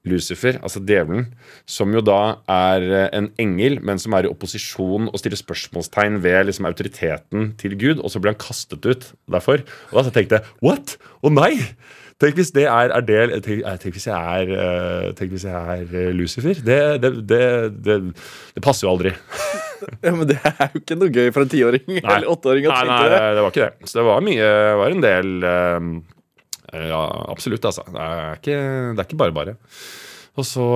Lucifer, 0.05 0.59
altså 0.61 0.82
djevelen, 0.86 1.32
som 1.65 1.89
jo 1.93 2.01
da 2.05 2.38
er 2.51 2.84
eh, 2.86 3.07
en 3.17 3.32
engel, 3.41 3.80
men 3.82 3.97
som 4.01 4.13
er 4.13 4.28
i 4.28 4.30
opposisjon 4.30 5.09
og 5.09 5.17
stiller 5.17 5.39
spørsmålstegn 5.39 6.19
ved 6.21 6.45
liksom 6.45 6.67
autoriteten 6.69 7.47
til 7.57 7.73
Gud, 7.82 8.03
og 8.03 8.13
så 8.13 8.21
blir 8.21 8.36
han 8.36 8.41
kastet 8.41 8.86
ut 8.86 9.07
derfor. 9.26 9.65
Og 9.89 9.97
da 9.97 10.13
tenkte 10.13 10.38
jeg 10.38 10.59
what? 10.61 10.97
Å 11.26 11.34
nei! 11.34 11.55
Tenk 12.22 12.38
hvis 12.39 12.53
det 12.55 12.63
er, 12.63 12.93
er 12.95 13.03
del 13.03 13.34
tenk, 13.43 13.59
eh, 13.68 13.78
tenk 13.82 13.97
hvis 13.97 14.05
jeg 14.07 14.16
er, 14.16 14.51
eh, 14.55 15.07
tenk 15.18 15.34
hvis 15.34 15.43
jeg 15.43 15.51
er 15.74 15.95
eh, 15.99 16.13
Lucifer. 16.16 16.61
Det, 16.63 16.80
det, 17.03 17.11
det, 17.28 17.41
det, 17.84 18.61
passer 18.63 18.88
jo 18.88 18.95
aldri. 18.95 19.16
Ja, 20.01 20.13
men 20.16 20.24
Det 20.30 20.38
er 20.39 20.70
jo 20.72 20.80
ikke 20.80 20.95
noe 20.97 21.11
gøy 21.11 21.28
for 21.36 21.43
en 21.43 21.49
tiåring 21.51 21.97
eller 21.99 22.30
åtteåring 22.32 22.66
å 22.70 22.72
tenke 22.72 23.09
det. 23.11 23.18
Nei, 23.20 23.34
det 23.36 23.41
var 23.43 23.51
ikke 23.51 23.66
det. 23.66 23.89
Så 23.89 23.99
det 23.99 24.05
var 24.07 24.24
mye 24.24 24.47
var 24.80 24.95
en 24.95 25.03
del 25.03 25.47
eh, 25.49 25.89
Ja, 26.88 27.01
absolutt, 27.34 27.68
altså. 27.68 27.84
Det 27.91 28.05
er 28.05 28.39
ikke, 28.39 28.55
det 28.95 29.03
er 29.03 29.09
ikke 29.09 29.20
bare 29.20 29.36
bare. 29.36 29.57
Og 30.39 30.47
så 30.47 30.70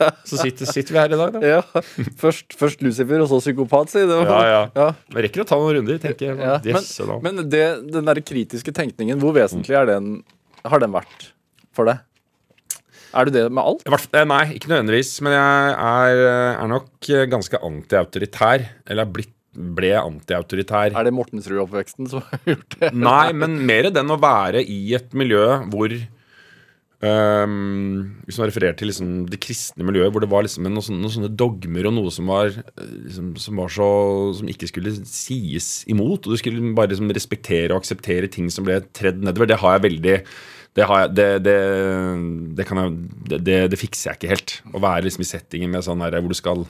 Så 0.28 0.38
sitter, 0.40 0.68
sitter 0.68 0.96
vi 0.96 1.00
her 1.00 1.14
i 1.14 1.20
dag, 1.20 1.36
da. 1.36 1.40
Ja, 1.46 1.82
først, 2.20 2.56
først 2.58 2.82
Lucifer, 2.84 3.22
og 3.24 3.30
så 3.30 3.38
psykopat, 3.42 3.92
si. 3.92 4.02
Det 4.08 4.18
Ja, 4.26 4.40
ja. 4.50 4.62
ja. 4.76 4.88
Men 5.14 5.26
rekker 5.26 5.44
å 5.44 5.48
ta 5.48 5.58
noen 5.60 5.78
runder, 5.78 6.00
tenker 6.02 6.30
jeg. 6.32 6.40
Ja, 6.42 6.58
Yes, 6.66 6.90
men 7.06 7.36
men 7.36 7.48
det, 7.52 7.64
den 7.94 8.08
der 8.08 8.20
kritiske 8.24 8.74
tenkningen, 8.76 9.20
hvor 9.22 9.36
vesentlig 9.36 9.78
er 9.78 9.88
den, 9.94 10.20
har 10.66 10.82
den 10.82 10.94
vært 10.94 11.30
for 11.76 11.88
deg? 11.88 12.02
Er 13.16 13.28
du 13.28 13.32
det 13.32 13.46
med 13.54 13.64
alt? 13.64 13.86
Eh, 13.86 14.26
Nei, 14.28 14.42
ikke 14.58 14.68
nødvendigvis. 14.72 15.14
Men 15.24 15.36
jeg 15.36 15.72
er, 15.72 16.20
er 16.58 16.68
nok 16.68 17.08
ganske 17.32 17.60
antiautoritær. 17.64 18.66
Eller 18.84 19.06
er 19.06 19.12
blitt, 19.14 19.32
ble 19.56 19.94
antiautoritær. 19.96 20.92
Er 20.92 21.06
det 21.08 21.14
Mortensrud-oppveksten 21.16 22.10
som 22.12 22.24
har 22.28 22.42
gjort 22.50 22.76
det? 22.76 22.90
Nei, 22.92 23.30
men 23.32 23.56
mer 23.68 23.88
den 23.94 24.12
å 24.12 24.18
være 24.20 24.60
i 24.60 24.80
et 24.98 25.16
miljø 25.16 25.46
hvor 25.72 25.94
øhm, 27.04 28.22
Hvis 28.24 28.38
man 28.40 28.48
refererer 28.48 28.76
til 28.78 28.88
liksom 28.90 29.10
det 29.28 29.40
kristne 29.42 29.84
miljøet, 29.84 30.12
hvor 30.14 30.24
det 30.24 30.30
var 30.30 30.46
liksom 30.46 30.64
noen, 30.64 30.84
sånne, 30.84 31.02
noen 31.02 31.14
sånne 31.16 31.32
dogmer 31.36 31.88
og 31.90 31.96
noe 31.98 32.12
som 32.14 32.30
var, 32.32 32.52
eh, 32.54 32.92
liksom, 33.06 33.32
som 33.42 33.56
var 33.60 33.72
så 33.72 33.88
Som 34.38 34.48
ikke 34.48 34.70
skulle 34.70 34.94
sies 35.04 35.84
imot. 35.86 36.26
Og 36.26 36.36
du 36.36 36.40
skulle 36.40 36.74
bare 36.76 36.92
liksom 36.92 37.12
respektere 37.12 37.72
og 37.72 37.82
akseptere 37.82 38.30
ting 38.32 38.50
som 38.50 38.64
ble 38.64 38.80
tredd 38.92 39.20
nedover. 39.22 39.50
Det 39.50 39.60
har 39.60 39.76
jeg 39.76 39.86
veldig 39.88 40.16
det, 40.76 40.84
jeg, 40.84 41.12
det, 41.16 41.28
det, 41.40 43.38
det, 43.40 43.54
jeg, 43.72 43.78
fikser 43.80 44.10
jeg 44.10 44.18
ikke 44.18 44.32
helt. 44.34 44.56
Å 44.76 44.82
være 44.84 45.06
liksom 45.06 45.24
i 45.24 45.28
settingen 45.28 45.72
med 45.72 45.86
sånn 45.86 46.02
her, 46.04 46.18
hvor 46.20 46.32
du 46.32 46.36
skal 46.36 46.66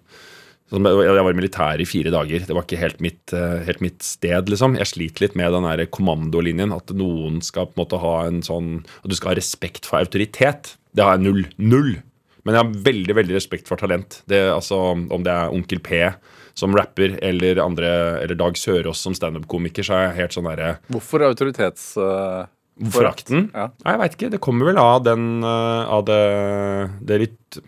jeg 0.73 1.23
var 1.23 1.31
i 1.31 1.39
militæret 1.39 1.83
i 1.85 1.87
fire 1.89 2.11
dager. 2.11 2.43
Det 2.47 2.55
var 2.57 2.64
ikke 2.67 2.81
helt 2.81 3.01
mitt, 3.05 3.33
eh, 3.33 3.62
helt 3.69 3.81
mitt 3.81 4.03
sted. 4.03 4.49
liksom. 4.51 4.77
Jeg 4.77 4.87
sliter 4.91 5.21
litt 5.27 5.37
med 5.39 5.53
den 5.53 5.62
der 5.62 5.87
kommandolinjen. 5.87 6.75
At 6.75 6.91
noen 6.91 7.41
skal 7.43 7.67
på 7.67 7.77
en 7.79 7.85
måte 7.85 8.01
ha 8.03 8.27
en 8.27 8.43
sånn 8.43 8.85
At 9.05 9.11
du 9.11 9.14
skal 9.14 9.31
ha 9.35 9.37
respekt 9.39 9.87
for 9.87 9.99
autoritet. 9.99 10.75
Det 10.95 11.05
har 11.05 11.17
jeg 11.19 11.27
null. 11.27 11.47
Null. 11.59 12.03
Men 12.45 12.55
jeg 12.55 12.62
har 12.64 12.83
veldig 12.87 13.14
veldig 13.14 13.35
respekt 13.35 13.69
for 13.69 13.77
talent. 13.77 14.23
Det, 14.27 14.41
altså, 14.51 14.95
Om 15.11 15.23
det 15.23 15.33
er 15.33 15.53
Onkel 15.55 15.79
P 15.83 16.12
som 16.57 16.73
rapper, 16.75 17.19
eller, 17.23 17.59
andre, 17.61 18.23
eller 18.23 18.35
Dag 18.35 18.57
Sørås 18.57 18.97
som 19.05 19.12
standup-komiker, 19.12 19.85
så 19.85 19.93
er 19.93 20.05
jeg 20.07 20.17
helt 20.23 20.33
sånn 20.33 20.47
derre 20.49 20.79
Hvorfor 20.89 21.21
autoritets... 21.27 21.97
eh, 22.01 22.47
Forakten? 22.93 23.51
Ja. 23.55 23.71
Nei, 23.85 23.93
jeg 23.93 24.01
veit 24.01 24.17
ikke. 24.17 24.31
Det 24.35 24.41
kommer 24.45 24.69
vel 24.69 24.79
av 24.81 25.03
den 25.05 25.43
eh, 25.45 25.85
Av 25.97 26.05
det, 26.09 26.21
det 27.09 27.21
litt 27.23 27.59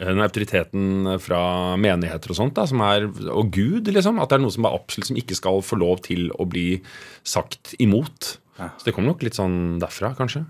den 0.00 0.22
autoriteten 0.24 1.16
fra 1.20 1.40
menigheter 1.80 2.32
og 2.32 2.38
sånt, 2.38 2.54
da, 2.56 2.64
som 2.68 2.80
er, 2.86 3.04
og 3.28 3.50
Gud, 3.52 3.90
liksom. 3.92 4.20
At 4.22 4.32
det 4.32 4.38
er 4.38 4.44
noe 4.46 4.54
som 4.54 4.68
er 4.68 4.76
absolutt 4.78 5.10
som 5.10 5.18
ikke 5.20 5.36
skal 5.36 5.60
få 5.64 5.76
lov 5.80 6.00
til 6.06 6.30
å 6.40 6.46
bli 6.48 6.80
sagt 7.26 7.74
imot. 7.82 8.36
Så 8.60 8.86
det 8.86 8.94
kommer 8.96 9.12
nok 9.12 9.22
litt 9.24 9.38
sånn 9.38 9.78
derfra, 9.80 10.14
kanskje. 10.18 10.44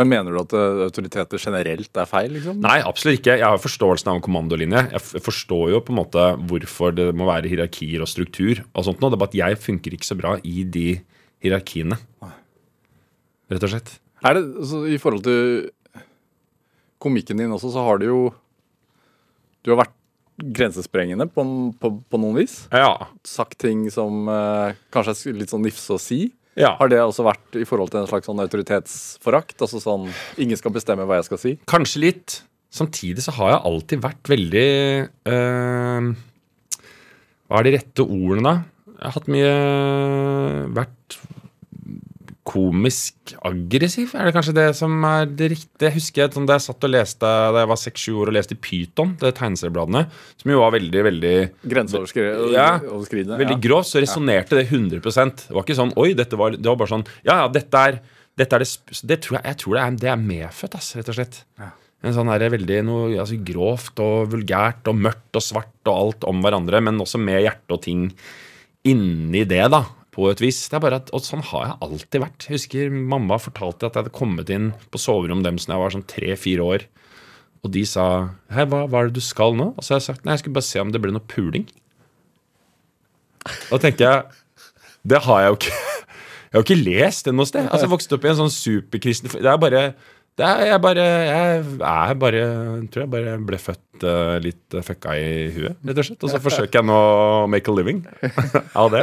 Men 0.00 0.08
mener 0.08 0.32
du 0.32 0.38
at 0.40 0.54
eh, 0.56 0.82
autoriteter 0.86 1.40
generelt 1.40 1.98
er 2.00 2.08
feil, 2.08 2.30
liksom? 2.32 2.62
Nei, 2.64 2.78
absolutt 2.88 3.18
ikke. 3.20 3.34
Jeg 3.42 3.44
har 3.44 3.60
forståelsen 3.60 4.08
av 4.08 4.18
en 4.18 4.24
kommandolinje. 4.24 4.86
Jeg 4.94 5.24
forstår 5.26 5.74
jo 5.74 5.82
på 5.84 5.92
en 5.92 5.98
måte 6.00 6.28
hvorfor 6.48 6.94
det 6.96 7.10
må 7.18 7.26
være 7.28 7.50
hierarkier 7.52 8.04
og 8.04 8.08
struktur. 8.08 8.62
og 8.72 8.86
sånt 8.88 9.02
nå. 9.02 9.10
Det 9.12 9.18
er 9.18 9.22
bare 9.24 9.32
at 9.34 9.40
jeg 9.42 9.60
funker 9.60 9.96
ikke 9.98 10.08
så 10.08 10.16
bra 10.16 10.38
i 10.48 10.64
de 10.64 10.86
hierarkiene. 11.44 12.00
Rett 13.52 13.68
og 13.68 13.74
slett. 13.74 13.98
Er 14.24 14.38
det, 14.38 14.44
altså, 14.64 14.80
I 14.88 15.00
forhold 15.02 15.26
til 15.26 15.68
komikken 17.02 17.42
din 17.42 17.52
også, 17.52 17.74
så 17.74 17.84
har 17.84 18.00
du 18.00 18.08
jo 18.08 18.20
Du 19.62 19.72
har 19.72 19.82
vært 19.84 19.96
grensesprengende 20.56 21.26
på, 21.30 21.44
på, 21.78 21.90
på 22.10 22.18
noen 22.20 22.38
vis. 22.40 22.54
Ja. 22.74 22.94
Sagt 23.28 23.58
ting 23.62 23.84
som 23.94 24.26
eh, 24.32 24.78
kanskje 24.94 25.14
er 25.30 25.36
litt 25.42 25.52
sånn 25.52 25.62
nifse 25.66 25.94
å 25.94 26.00
si. 26.02 26.24
ja. 26.58 26.72
Har 26.80 26.90
det 26.90 26.98
også 27.02 27.26
vært 27.26 27.58
i 27.60 27.66
forhold 27.68 27.92
til 27.92 28.00
en 28.02 28.08
slags 28.10 28.26
sånn 28.30 28.40
autoritetsforakt? 28.42 29.54
Altså 29.62 29.80
sånn 29.82 30.08
Ingen 30.42 30.58
skal 30.58 30.74
bestemme 30.74 31.06
hva 31.08 31.20
jeg 31.20 31.28
skal 31.28 31.40
si? 31.42 31.52
Kanskje 31.70 32.02
litt. 32.06 32.40
Samtidig 32.72 33.20
så 33.26 33.34
har 33.36 33.52
jeg 33.52 33.64
alltid 33.68 34.02
vært 34.02 34.30
veldig 34.32 34.66
eh, 35.28 36.10
Hva 37.46 37.60
er 37.60 37.68
de 37.68 37.74
rette 37.76 38.06
ordene, 38.08 38.42
da? 38.48 38.54
Jeg 38.96 39.04
har 39.04 39.16
hatt 39.18 39.30
mye 39.34 39.52
Vært 40.80 41.18
komisk 42.42 43.36
aggressiv, 43.46 44.16
er 44.18 44.26
det 44.26 44.32
kanskje 44.34 44.54
det 44.56 44.64
som 44.74 44.94
er 45.06 45.28
det 45.30 45.52
riktige? 45.52 45.86
Jeg 45.86 45.94
husker 45.94 46.24
jeg, 46.24 46.32
sånn, 46.34 46.46
da 46.48 46.56
jeg 46.56 46.64
satt 46.64 46.86
og 46.88 46.90
leste 46.90 47.28
da 47.54 47.62
jeg 47.62 47.70
var 47.70 47.78
seks-sju 47.78 48.16
år 48.18 48.32
og 48.32 48.34
leste 48.34 48.56
Pyton, 48.58 49.12
det 49.20 49.30
tegneseriebladene, 49.38 50.02
som 50.42 50.50
jo 50.50 50.62
var 50.64 50.74
veldig, 50.74 51.04
veldig 51.06 51.34
Grenseoverskridende? 51.74 52.48
Ja, 52.56 52.72
Veldig 52.82 53.58
ja. 53.58 53.60
grovt, 53.68 53.92
så 53.92 54.02
resonnerte 54.02 54.58
det 54.58 54.66
100 54.66 54.98
Det 54.98 55.54
var 55.54 55.62
ikke 55.62 55.78
sånn 55.78 55.94
Oi, 56.02 56.10
dette 56.18 56.38
var 56.38 56.56
Det 56.58 56.66
var 56.66 56.80
bare 56.80 56.94
sånn 56.96 57.06
Ja, 57.22 57.44
ja, 57.44 57.46
dette 57.52 57.84
er, 57.86 58.02
dette 58.38 58.58
er 58.58 58.66
det 58.66 59.00
det 59.12 59.20
tror 59.22 59.38
jeg, 59.38 59.44
jeg 59.46 59.60
tror 59.62 59.78
det 59.78 59.84
er, 59.84 59.96
det 60.02 60.10
er 60.10 60.20
medfødt, 60.26 60.76
ass, 60.80 60.92
rett 60.98 61.14
og 61.14 61.18
slett. 61.20 61.42
En 62.02 62.14
sånn 62.16 62.30
her, 62.32 62.42
veldig 62.50 62.82
noe 62.88 63.08
altså, 63.14 63.38
grovt 63.46 64.02
og 64.02 64.32
vulgært 64.34 64.88
og 64.90 64.98
mørkt 64.98 65.38
og 65.38 65.44
svart 65.46 65.86
og 65.86 65.94
alt 65.94 66.26
om 66.26 66.42
hverandre, 66.42 66.82
men 66.82 66.98
også 67.02 67.20
med 67.22 67.44
hjerte 67.44 67.76
og 67.76 67.84
ting 67.86 68.08
inni 68.90 69.44
det, 69.46 69.62
da. 69.70 69.84
På 70.12 70.26
et 70.28 70.42
vis. 70.44 70.58
Det 70.68 70.76
er 70.76 70.82
bare 70.84 70.98
at, 71.00 71.12
Og 71.16 71.24
sånn 71.24 71.44
har 71.52 71.66
jeg 71.66 71.78
alltid 71.86 72.24
vært. 72.24 72.46
Jeg 72.48 72.58
husker 72.58 72.90
Mamma 72.92 73.38
fortalte 73.40 73.88
at 73.88 73.94
jeg 73.96 74.04
hadde 74.04 74.16
kommet 74.16 74.50
inn 74.52 74.72
på 74.92 75.00
soverommet 75.00 75.46
deres 75.48 75.68
da 75.68 75.76
jeg 75.76 75.84
var 75.84 75.94
sånn 75.96 76.08
tre-fire 76.10 76.66
år. 76.74 76.84
Og 77.62 77.72
de 77.72 77.84
sa 77.88 78.06
Hei, 78.52 78.66
hva, 78.68 78.84
hva 78.90 79.02
er 79.02 79.10
det 79.10 79.20
du 79.20 79.24
skal 79.24 79.56
nå? 79.56 79.70
Og 79.76 79.84
så 79.84 79.94
har 79.94 80.02
jeg 80.02 80.08
sagt 80.10 80.26
nei, 80.26 80.34
jeg 80.36 80.44
skulle 80.44 80.58
bare 80.58 80.68
se 80.68 80.82
om 80.82 80.92
det 80.92 81.00
ble 81.02 81.14
noe 81.14 81.30
puling. 81.32 81.64
Da 83.70 83.78
tenker 83.82 84.04
jeg 84.06 84.68
Det 85.14 85.22
har 85.24 85.40
jeg 85.42 85.50
jo 85.50 85.58
ikke 85.60 85.72
Jeg 86.52 86.58
har 86.58 86.60
jo 86.60 86.66
ikke 86.66 86.82
lest 86.84 87.26
det 87.26 87.32
noe 87.34 87.48
sted. 87.48 87.64
Altså 87.64 87.86
jeg 87.86 87.94
Vokste 87.94 88.18
opp 88.18 88.26
i 88.26 88.30
en 88.30 88.40
sånn 88.42 88.52
superkristen 88.52 89.32
Det 89.32 89.48
er 89.48 89.62
bare 89.62 89.86
det 90.40 90.46
er, 90.48 90.62
jeg 90.70 90.80
bare 90.80 91.02
Jeg 91.04 91.56
er 91.84 92.14
bare 92.16 92.44
tror 92.88 93.02
jeg 93.02 93.10
bare 93.12 93.34
ble 93.44 93.58
født 93.60 94.04
uh, 94.06 94.38
litt 94.40 94.76
fucka 94.86 95.12
i 95.20 95.50
huet, 95.52 95.76
rett 95.84 96.00
og 96.00 96.06
slett. 96.08 96.24
Og 96.24 96.32
så 96.32 96.40
forsøker 96.40 96.78
jeg 96.80 96.88
nå 96.88 96.96
å 96.96 97.44
make 97.52 97.68
a 97.68 97.74
living 97.76 98.00
av 98.80 98.88
det. 98.94 99.02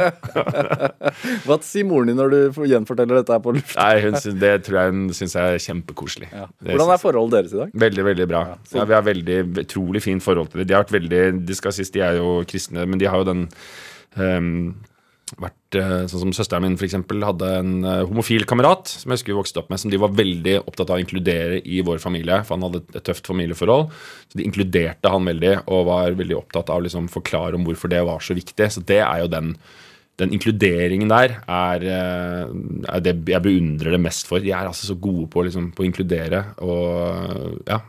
Hva 1.46 1.60
sier 1.62 1.86
moren 1.86 2.10
din 2.10 2.18
når 2.18 2.34
du 2.34 2.60
gjenforteller 2.72 3.20
dette 3.20 3.36
her 3.36 3.44
på 3.44 3.54
luft? 3.54 3.76
Nei, 3.78 4.10
Det 4.42 4.52
tror 4.66 4.80
jeg 4.80 4.96
hun 4.96 5.06
syns 5.20 5.38
er 5.38 5.60
kjempekoselig. 5.62 6.32
Ja. 6.34 6.48
Hvordan 6.66 6.94
er 6.96 7.02
forholdet 7.04 7.38
deres 7.38 7.54
i 7.54 7.62
dag? 7.62 7.78
Veldig, 7.86 8.06
veldig 8.10 8.28
bra. 8.34 8.42
Ja, 8.74 8.88
vi 8.90 8.98
har 8.98 9.06
veldig 9.06 9.40
utrolig 9.62 10.02
fint 10.02 10.26
forhold 10.26 10.50
til 10.50 10.64
det. 10.64 10.70
De 10.72 10.78
har 10.78 10.82
vært 10.82 10.98
veldig, 10.98 11.24
de 11.46 11.60
skal 11.62 11.78
sies, 11.78 11.94
de 11.94 12.02
er 12.04 12.18
jo 12.18 12.40
kristne, 12.50 12.90
men 12.90 12.98
de 12.98 13.06
har 13.06 13.22
jo 13.22 13.30
den 13.30 13.46
ehm, 14.18 14.72
vært 15.38 15.78
eh, 15.78 16.06
Sånn 16.10 16.24
som 16.24 16.32
søsteren 16.34 16.64
min 16.64 16.78
for 16.80 16.88
eksempel, 16.88 17.22
hadde 17.26 17.50
en 17.60 17.74
eh, 17.86 18.02
homofil 18.08 18.46
kamerat 18.48 18.90
som 18.90 19.10
jeg 19.10 19.20
husker 19.20 19.34
vi 19.34 19.38
vokste 19.38 19.62
opp 19.62 19.70
med, 19.72 19.82
som 19.82 19.92
de 19.92 20.00
var 20.00 20.14
veldig 20.16 20.56
opptatt 20.64 20.90
av 20.90 20.98
å 20.98 21.02
inkludere 21.04 21.60
i 21.62 21.82
vår 21.86 22.00
familie. 22.02 22.40
For 22.46 22.56
han 22.56 22.66
hadde 22.66 22.82
et 22.88 23.04
tøft 23.06 23.30
familieforhold. 23.30 23.92
Så 24.30 24.40
de 24.40 24.46
inkluderte 24.48 25.12
han 25.12 25.28
veldig 25.30 25.54
og 25.66 25.86
var 25.90 26.18
veldig 26.18 26.38
opptatt 26.38 26.72
av 26.72 26.80
å 26.80 26.86
liksom, 26.86 27.10
forklare 27.12 27.58
om 27.58 27.68
hvorfor 27.68 27.92
det 27.92 28.02
var 28.08 28.24
så 28.24 28.36
viktig. 28.38 28.70
Så 28.74 28.84
det 28.86 29.02
er 29.04 29.24
jo 29.24 29.30
den 29.30 29.54
den 30.20 30.34
inkluderingen 30.36 31.10
der 31.10 31.38
er, 31.48 31.84
eh, 31.84 32.50
er 32.92 33.04
det 33.04 33.14
jeg 33.30 33.44
beundrer 33.44 33.94
det 33.94 34.02
mest 34.02 34.28
for. 34.28 34.42
De 34.42 34.52
er 34.52 34.68
altså 34.68 34.90
så 34.90 34.96
gode 35.00 35.28
på, 35.32 35.44
liksom, 35.46 35.70
på 35.72 35.84
å 35.84 35.88
inkludere 35.88 36.42
og 36.66 37.60
ja, 37.68 37.80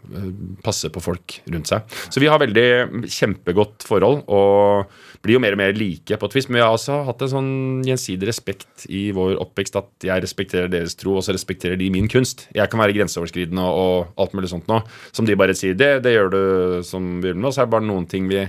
passe 0.63 0.91
på 0.93 1.03
folk 1.03 1.41
rundt 1.51 1.71
seg. 1.71 1.87
Så 2.07 2.23
vi 2.23 2.29
har 2.31 2.41
veldig 2.41 3.07
kjempegodt 3.11 3.87
forhold 3.87 4.23
og 4.31 4.93
blir 5.21 5.37
jo 5.37 5.43
mer 5.43 5.55
og 5.55 5.61
mer 5.61 5.75
like 5.77 6.17
på 6.17 6.29
et 6.29 6.35
vis. 6.37 6.49
Men 6.49 6.59
vi 6.59 6.63
har 6.65 6.75
også 6.75 7.01
hatt 7.07 7.23
en 7.25 7.33
sånn 7.35 7.53
gjensidig 7.87 8.29
respekt 8.29 8.85
i 8.89 9.03
vår 9.15 9.37
oppvekst 9.43 9.79
at 9.79 10.09
jeg 10.09 10.25
respekterer 10.25 10.71
deres 10.71 10.97
tro, 10.99 11.15
og 11.19 11.25
så 11.25 11.35
respekterer 11.35 11.79
de 11.79 11.91
min 11.93 12.09
kunst. 12.11 12.47
Jeg 12.57 12.71
kan 12.71 12.81
være 12.81 12.97
grenseoverskridende 12.99 13.63
og, 13.63 13.81
og 13.81 14.25
alt 14.25 14.37
mulig 14.37 14.51
sånt 14.51 14.69
nå, 14.71 14.81
som 15.13 15.29
de 15.29 15.37
bare 15.39 15.57
sier 15.57 15.77
det, 15.77 15.93
det 16.05 16.15
gjør 16.17 16.31
du 16.33 16.43
som 16.87 17.17
vi 17.21 17.31
gjør 17.31 17.41
med, 17.41 17.49
og 17.49 17.55
så 17.55 17.63
er 17.63 17.69
det 17.69 17.75
bare 17.77 17.89
noen 17.89 18.09
ting 18.09 18.29
vi 18.31 18.45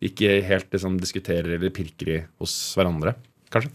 vi 0.00 0.08
ikke 0.08 0.38
helt 0.48 0.72
liksom, 0.72 0.96
diskuterer 1.00 1.58
eller 1.58 1.72
pirker 1.76 2.12
i 2.14 2.20
hos 2.40 2.54
hverandre, 2.76 3.14
kanskje. 3.52 3.72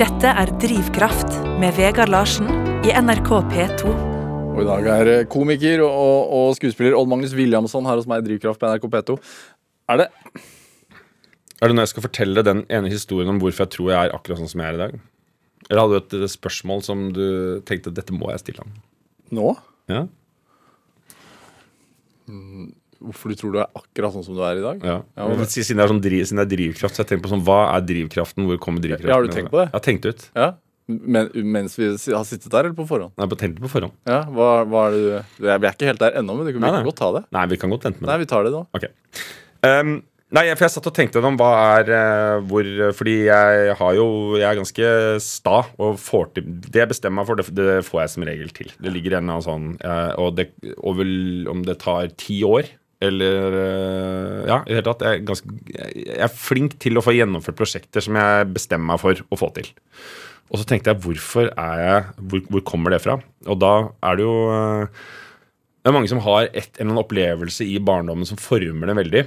Dette 0.00 0.32
er 0.42 0.50
Drivkraft 0.60 1.38
med 1.60 1.76
Vegard 1.78 2.10
Larsen 2.12 2.50
i 2.86 2.92
NRK 2.92 3.30
P2. 3.52 3.94
Og 4.56 4.62
i 4.62 4.66
dag 4.66 4.86
er 4.88 5.10
eh, 5.12 5.26
komiker 5.28 5.82
og, 5.84 5.92
og, 5.92 6.34
og 6.36 6.56
skuespiller 6.56 6.96
Odd 6.96 7.10
Magnus 7.12 7.34
Williamson 7.36 7.86
her 7.86 7.98
hos 8.00 8.08
meg 8.08 8.24
i 8.24 8.30
Drivkraft 8.30 8.60
på 8.60 8.70
NRK 8.70 8.88
P2. 8.94 9.16
Er 9.88 10.00
det 10.02 10.06
Er 11.62 11.68
det 11.70 11.76
når 11.76 11.86
jeg 11.86 11.92
skal 11.94 12.04
fortelle 12.08 12.42
den 12.44 12.64
ene 12.68 12.90
historien 12.92 13.30
om 13.32 13.38
hvorfor 13.40 13.64
jeg 13.64 13.74
tror 13.76 13.92
jeg 13.92 14.08
er 14.10 14.14
akkurat 14.16 14.40
sånn 14.42 14.50
som 14.52 14.60
jeg 14.60 14.68
er 14.74 14.78
i 14.78 14.82
dag? 14.84 14.98
Eller 15.70 15.80
hadde 15.82 16.00
du 16.10 16.24
et 16.26 16.30
spørsmål 16.34 16.82
som 16.86 17.06
du 17.16 17.24
tenkte 17.66 17.92
dette 17.94 18.12
må 18.14 18.28
jeg 18.34 18.42
stille 18.44 18.62
ham? 18.64 18.74
nå? 19.34 19.54
Ja? 19.90 20.04
Hvorfor 22.96 23.30
du 23.32 23.36
tror 23.38 23.54
du 23.54 23.58
er 23.62 23.70
akkurat 23.76 24.14
sånn 24.14 24.24
som 24.26 24.36
du 24.36 24.42
er 24.46 24.58
i 24.60 24.64
dag? 24.64 24.84
ja. 24.84 24.98
Ja, 25.16 25.26
men- 25.28 25.46
siden, 25.46 25.76
det 25.78 25.84
er 25.84 25.90
sånn, 25.92 26.02
driv, 26.02 26.22
siden 26.26 26.38
det 26.40 26.46
er 26.46 26.56
drivkraft, 26.56 26.94
så 26.96 27.02
jeg 27.04 27.08
tenker 27.10 27.24
på 27.28 27.32
sånn, 27.34 27.44
hva 27.44 27.58
er 27.76 27.80
drivkraften? 27.82 28.46
Hvor 28.46 28.58
kommer 28.58 28.80
drivkraften? 28.80 29.08
Ja, 29.10 29.14
har 29.14 29.22
du 29.26 29.28
tenkt 29.34 29.50
på 29.50 29.58
det? 29.60 29.66
Jeg 29.70 29.76
har 29.78 29.84
tenkt 29.86 30.04
ut. 30.06 30.30
Ja? 30.34 30.54
Men, 30.88 31.30
mens 31.34 31.74
vi 31.76 31.88
har 32.14 32.24
sittet 32.24 32.50
der, 32.50 32.64
eller 32.66 32.74
på 32.78 32.86
forhånd? 32.86 33.10
Nei, 33.18 33.26
på 33.26 33.36
tenkt 33.36 33.58
på 33.60 33.68
forhånd. 33.68 33.92
Ja, 34.06 34.22
hva, 34.30 34.64
hva 34.64 34.86
er 34.86 34.90
det 34.94 35.00
du 35.02 35.46
Jeg 35.46 35.60
er 35.62 35.72
ikke 35.74 35.86
helt 35.90 35.98
der 35.98 36.12
ennå, 36.20 36.36
men 36.36 36.46
du 36.46 36.52
kan 36.52 36.60
Nei, 36.62 36.70
vi 36.70 36.76
nei. 36.76 36.82
kan 36.82 36.90
godt 36.92 37.00
ta 37.02 37.12
det. 37.18 37.24
Nei, 37.32 37.46
vi 37.46 37.56
kan 37.56 37.70
godt 37.70 37.82
vente 37.88 38.00
med 38.00 38.06
det. 38.06 38.12
Nei, 38.12 38.18
vi 38.22 38.26
tar 38.30 38.44
det 38.46 38.52
da. 38.54 38.62
Ok. 38.72 38.86
Um, 39.64 39.98
nei, 40.34 40.44
for 40.52 40.66
jeg 40.66 40.74
satt 40.74 40.88
og 40.90 40.96
tenkte 40.96 41.22
om 41.24 41.38
hva 41.40 41.50
er 41.78 41.92
eh, 41.96 42.44
hvor 42.50 42.66
Fordi 42.98 43.14
jeg 43.28 43.76
har 43.78 43.92
jo 43.96 44.06
Jeg 44.36 44.46
er 44.48 44.58
ganske 44.58 44.88
sta 45.24 45.60
og 45.80 46.00
får 46.02 46.32
til 46.36 46.48
Det 46.66 46.82
jeg 46.82 46.90
bestemmer 46.92 47.22
meg 47.22 47.30
for, 47.30 47.40
det, 47.40 47.54
det 47.56 47.84
får 47.86 48.02
jeg 48.02 48.14
som 48.14 48.26
regel 48.28 48.50
til. 48.56 48.72
Det 48.82 48.92
ligger 48.92 49.18
en 49.18 49.30
eller 49.30 49.46
sånn 49.46 49.70
eh, 49.80 50.12
Og 50.22 50.34
det, 50.38 50.50
og 50.76 50.98
vel, 51.00 51.14
om 51.52 51.64
det 51.66 51.78
tar 51.84 52.12
ti 52.20 52.42
år 52.46 52.68
eller 53.04 53.56
eh, 53.60 54.46
Ja, 54.48 54.60
i 54.62 54.70
det 54.70 54.78
hele 54.78 54.86
tatt. 54.86 55.04
Jeg 55.04 55.20
er, 55.20 55.26
ganske, 55.28 55.56
jeg 55.76 56.22
er 56.26 56.32
flink 56.32 56.78
til 56.82 56.96
å 56.96 57.04
få 57.04 57.12
gjennomført 57.16 57.58
prosjekter 57.58 58.04
som 58.04 58.16
jeg 58.16 58.48
bestemmer 58.54 58.94
meg 58.94 59.02
for 59.02 59.20
å 59.28 59.40
få 59.40 59.50
til. 59.58 59.68
Og 60.46 60.60
så 60.60 60.66
tenkte 60.68 60.92
jeg, 60.92 61.02
hvorfor 61.02 61.50
er 61.50 61.80
jeg 61.82 62.02
Hvor, 62.30 62.42
hvor 62.54 62.62
kommer 62.68 62.94
det 62.94 63.02
fra? 63.02 63.18
Og 63.50 63.58
da 63.58 63.72
er 64.06 64.18
det 64.18 64.26
jo 64.26 64.36
eh, 64.54 65.02
Det 65.82 65.90
er 65.90 65.96
mange 65.96 66.10
som 66.12 66.22
har 66.24 66.48
et, 66.48 66.70
en 66.76 66.86
eller 66.86 66.92
annen 66.92 67.02
opplevelse 67.02 67.66
i 67.66 67.80
barndommen 67.82 68.28
som 68.28 68.40
former 68.40 68.90
det 68.90 68.98
veldig. 69.02 69.24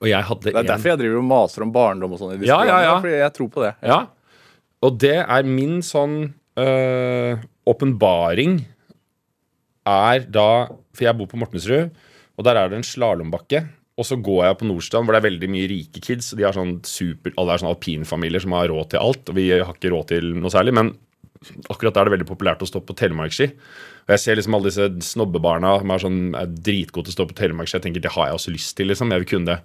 Og 0.00 0.08
jeg 0.08 0.26
hadde 0.28 0.50
Det 0.50 0.56
er 0.58 0.70
derfor 0.70 0.92
jeg 0.92 1.00
driver 1.02 1.20
og 1.20 1.28
maser 1.28 1.64
om 1.66 1.72
barndom 1.74 2.14
og 2.16 2.22
sånn 2.22 2.46
Ja, 2.46 2.62
ja, 2.66 2.78
ja. 2.86 2.94
Fordi 3.02 3.18
jeg 3.18 3.34
tror 3.36 3.50
på 3.52 3.64
det. 3.66 3.74
Ja. 3.86 3.98
Og 4.82 4.96
det 5.02 5.18
er 5.20 5.46
min 5.46 5.82
sånn 5.86 6.16
øh, 6.58 7.42
er 9.82 10.26
da 10.30 10.48
For 10.94 11.06
jeg 11.06 11.18
bor 11.18 11.30
på 11.30 11.38
Mortensrud, 11.40 11.92
og 12.36 12.44
der 12.46 12.58
er 12.58 12.70
det 12.70 12.80
en 12.80 12.86
slalåmbakke. 12.86 13.62
Og 14.00 14.06
så 14.08 14.16
går 14.16 14.46
jeg 14.46 14.58
på 14.58 14.66
Nordstrand, 14.68 15.04
hvor 15.04 15.14
det 15.14 15.20
er 15.20 15.28
veldig 15.28 15.48
mye 15.52 15.68
rike 15.68 16.00
kids. 16.02 16.30
Og 16.32 16.40
de 16.40 16.46
har 16.46 16.56
sånn 16.56 16.78
super, 16.88 17.34
alle 17.36 17.54
er 17.54 17.62
sånn 17.62 17.70
alpinfamilier 17.70 18.42
som 18.42 18.54
har 18.56 18.70
råd 18.72 18.92
til 18.94 19.02
alt. 19.02 19.28
Og 19.28 19.36
vi 19.36 19.50
har 19.52 19.68
ikke 19.68 19.92
råd 19.92 20.08
til 20.14 20.30
noe 20.40 20.52
særlig. 20.52 20.72
Men 20.78 20.94
akkurat 21.72 21.94
der 21.94 22.04
er 22.04 22.10
det 22.10 22.16
veldig 22.16 22.28
populært 22.30 22.62
å 22.64 22.68
stå 22.68 22.82
på 22.84 22.96
telemarksski. 22.98 23.50
Og 24.06 24.14
jeg 24.14 24.22
ser 24.22 24.38
liksom 24.38 24.56
alle 24.58 24.70
disse 24.70 24.88
snobbebarna 25.12 25.76
som 25.82 25.92
er, 25.94 26.06
sånn, 26.06 26.22
er 26.38 26.54
dritgode 26.54 27.08
til 27.08 27.14
å 27.14 27.18
stå 27.18 27.28
på 27.30 27.38
telemarksski. 27.42 27.78
Jeg 27.78 27.86
tenker 27.88 28.04
det 28.04 28.14
har 28.16 28.30
jeg 28.30 28.38
også 28.40 28.54
lyst 28.54 28.76
til, 28.78 28.90
liksom. 28.90 29.12
Jeg 29.14 29.24
vil 29.24 29.30
kunne 29.34 29.52
det. 29.52 29.60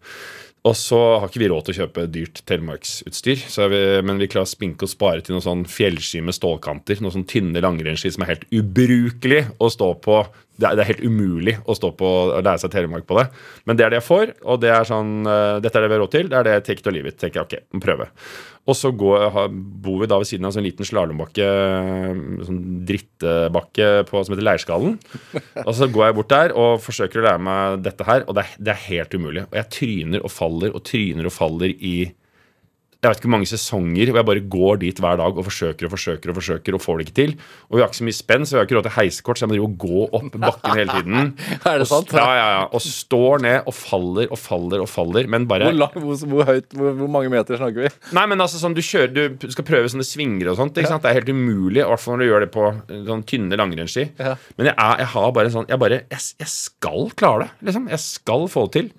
Og 0.67 0.73
så 0.75 0.97
har 1.21 1.29
ikke 1.29 1.39
vi 1.39 1.47
råd 1.47 1.67
til 1.67 1.75
å 1.75 1.77
kjøpe 1.83 2.03
dyrt 2.11 2.41
telemarksutstyr, 2.49 3.43
men 4.03 4.17
vi 4.19 4.27
klarer 4.27 4.49
å 4.49 4.51
spinke 4.51 4.83
og 4.83 4.91
spare 4.91 5.23
til 5.23 5.35
noen 5.35 5.45
sånn 5.45 5.61
fjellski 5.69 6.19
med 6.25 6.35
stålkanter. 6.35 6.99
Noen 6.99 7.13
sånn 7.19 7.27
tynne 7.29 7.61
langrennsski 7.63 8.11
som 8.11 8.25
er 8.25 8.33
helt 8.33 8.47
ubrukelig 8.51 9.45
å 9.63 9.69
stå 9.71 9.93
på. 10.03 10.17
Det 10.57 10.65
er, 10.65 10.75
det 10.77 10.83
er 10.83 10.91
helt 10.91 11.05
umulig 11.05 11.55
å 11.69 11.75
stå 11.77 11.91
på 11.97 12.07
og 12.07 12.35
lære 12.41 12.61
seg 12.63 12.73
telemark 12.73 13.05
på 13.07 13.19
det. 13.19 13.27
Men 13.69 13.77
det 13.77 13.85
er 13.85 13.93
det 13.93 14.01
jeg 14.01 14.07
får, 14.07 14.35
og 14.41 14.61
det 14.63 14.71
er 14.73 14.87
sånn, 14.89 15.19
uh, 15.29 15.57
dette 15.61 15.77
er 15.77 15.85
det 15.85 15.91
vi 15.91 15.97
har 15.97 16.03
råd 16.03 16.13
til. 16.15 16.29
Det 16.31 16.39
er 16.39 16.47
det 16.47 16.55
take 16.65 16.81
it 16.81 16.89
or 16.89 16.95
leave 16.95 17.11
it. 17.11 17.19
tenker 17.21 17.43
jeg, 17.43 17.47
ok, 17.47 17.81
prøve. 17.83 18.09
Og 18.67 18.75
så 18.75 18.91
går, 18.91 19.27
har, 19.31 19.51
bor 19.53 20.01
vi 20.01 20.09
da 20.11 20.17
ved 20.19 20.27
siden 20.27 20.43
av 20.43 20.51
en 20.51 20.57
sånn 20.57 20.65
liten 20.65 20.87
slalåmbakke, 20.87 21.47
sånn 22.49 22.61
drittbakke 22.89 23.89
på, 24.09 24.23
som 24.25 24.35
heter 24.35 24.43
Leirskallen. 24.43 24.97
Og 25.63 25.73
så 25.77 25.87
går 25.87 26.09
jeg 26.09 26.17
bort 26.17 26.33
der 26.33 26.55
og 26.57 26.81
forsøker 26.83 27.21
å 27.21 27.27
lære 27.29 27.43
meg 27.47 27.83
dette 27.85 28.07
her, 28.07 28.25
og 28.27 28.35
det 28.35 28.43
er, 28.43 28.57
det 28.59 28.73
er 28.73 28.85
helt 28.89 29.15
umulig. 29.15 29.45
Og 29.47 29.59
jeg 29.61 29.73
tryner 29.77 30.25
og 30.25 30.33
faller 30.33 30.75
og 30.75 30.83
tryner 30.89 31.29
og 31.29 31.37
faller 31.37 31.71
i 31.77 31.95
jeg 32.97 33.11
vet 33.11 33.19
ikke 33.19 33.27
hvor 33.27 33.35
mange 33.35 33.49
sesonger 33.49 34.09
hvor 34.09 34.17
jeg 34.17 34.27
bare 34.27 34.41
går 34.57 34.79
dit 34.81 34.99
hver 35.03 35.19
dag 35.19 35.37
og 35.37 35.45
forsøker 35.45 35.85
og 35.85 35.91
forsøker 35.93 36.31
og 36.31 36.37
forsøker 36.39 36.77
og 36.77 36.81
får 36.81 36.97
det 36.97 37.05
ikke 37.05 37.17
til. 37.19 37.33
Og 37.69 37.77
vi 37.77 37.83
har 37.83 37.91
ikke 37.91 37.99
så 37.99 38.07
mye 38.07 38.17
spenn, 38.17 38.47
så 38.47 38.55
vi 38.55 38.57
har 38.57 38.65
ikke 38.65 38.77
råd 38.79 38.87
til 38.87 38.95
heisekort, 38.95 39.37
så 39.37 39.45
jeg 39.45 39.51
må 39.51 39.55
drive 39.55 39.67
og 39.67 39.75
gå 39.83 40.07
opp 40.17 40.37
bakken 40.41 40.79
hele 40.79 40.95
tiden. 40.95 41.29
Er 41.67 41.77
det 41.77 41.85
og, 41.85 41.91
sant? 41.91 42.15
Ja, 42.17 42.25
ja, 42.33 42.47
ja. 42.55 42.63
Og 42.73 42.81
står 42.81 43.43
ned 43.45 43.69
og 43.69 43.75
faller 43.77 44.33
og 44.33 44.41
faller 44.41 44.81
og 44.81 44.89
faller, 44.89 45.29
men 45.29 45.45
bare 45.49 45.69
Hvor, 45.69 45.77
lang, 45.83 45.99
hvor, 46.07 46.23
hvor 46.31 46.49
høyt, 46.49 46.73
hvor, 46.73 46.97
hvor 47.03 47.11
mange 47.17 47.31
meter 47.33 47.61
snakker 47.61 47.85
vi? 47.85 47.93
Nei, 48.17 48.25
men 48.33 48.41
altså 48.43 48.61
sånn, 48.61 48.77
du, 48.77 48.81
kjører, 48.85 49.37
du 49.37 49.47
skal 49.53 49.67
prøve 49.67 49.93
sånne 49.93 50.07
svinger 50.07 50.51
og 50.53 50.57
sånt. 50.63 50.81
Ikke 50.81 50.95
sant? 50.95 51.05
Det 51.05 51.13
er 51.13 51.19
helt 51.21 51.31
umulig, 51.31 51.83
i 51.83 51.87
hvert 51.87 52.01
fall 52.01 52.17
når 52.17 52.25
du 52.25 52.29
gjør 52.31 52.47
det 52.47 52.51
på 52.57 52.65
eh, 52.73 53.05
sånn 53.11 53.23
tynne 53.29 53.61
langrennsski. 53.61 54.09
Ja. 54.17 54.33
Men 54.57 54.71
jeg, 54.71 54.75
er, 54.75 55.05
jeg 55.05 55.11
har 55.13 55.31
bare 55.37 55.51
en 55.51 55.53
sånn 55.53 55.69
Jeg 55.69 55.81
bare 55.81 56.01
jeg, 56.01 56.25
jeg 56.41 56.51
skal 56.51 57.11
klare 57.19 57.45
det, 57.45 57.69
liksom. 57.69 57.89
Jeg 57.93 58.01
skal 58.07 58.49
få 58.51 58.65
det 58.67 58.79
til. 58.79 58.91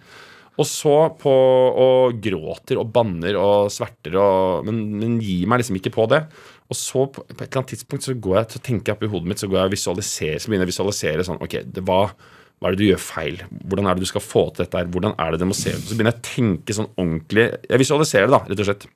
Og 0.59 0.67
så 0.67 0.95
på 1.21 1.33
Og 1.79 2.17
gråter 2.23 2.81
og 2.81 2.89
banner 2.95 3.39
og 3.39 3.71
sverter 3.73 4.17
og 4.19 4.67
Men, 4.67 4.81
men 4.99 5.19
gir 5.23 5.47
meg 5.51 5.63
liksom 5.63 5.79
ikke 5.79 5.95
på 5.95 6.09
det. 6.11 6.25
Og 6.69 6.77
så 6.77 7.07
på, 7.07 7.23
på 7.23 7.39
et 7.39 7.47
eller 7.47 7.63
annet 7.63 7.75
tidspunkt 7.75 8.05
så 8.05 8.17
går 8.17 8.41
jeg 8.41 8.61
tenker 8.61 8.93
jeg 8.93 8.99
opp 8.99 9.07
i 9.07 9.13
hodet 9.13 9.31
mitt 9.31 9.41
Så 9.41 9.49
går 9.49 9.63
jeg 9.63 9.71
og 9.71 9.77
visualiserer 9.77 10.43
Så 10.43 10.51
begynner 10.51 10.67
jeg 10.67 10.73
å 10.73 10.75
visualisere 10.75 11.25
sånn 11.29 11.41
Ok, 11.45 11.63
det 11.65 11.85
var 11.89 12.13
hva 12.59 12.71
er 12.71 12.75
det 12.75 12.83
du 12.83 12.89
gjør 12.89 12.99
feil? 12.99 13.37
Hvordan 13.71 13.87
er 13.87 13.95
det 13.95 14.03
du 14.03 14.11
skal 14.11 14.23
få 14.25 14.41
til 14.51 14.65
dette? 14.65 14.81
her? 14.81 14.89
Hvordan 14.91 15.13
er 15.15 15.31
det 15.31 15.39
det 15.39 15.47
må 15.47 15.55
se 15.55 15.71
ut? 15.77 15.85
Så 15.87 15.95
begynner 15.95 16.17
jeg 16.17 16.19
å 16.19 16.27
tenke 16.27 16.75
sånn 16.75 16.89
ordentlig 16.97 17.45
Jeg 17.55 17.83
visualiserer 17.85 18.27
det, 18.27 18.35
da, 18.35 18.41
rett 18.51 18.63
og 18.65 18.67
slett. 18.67 18.87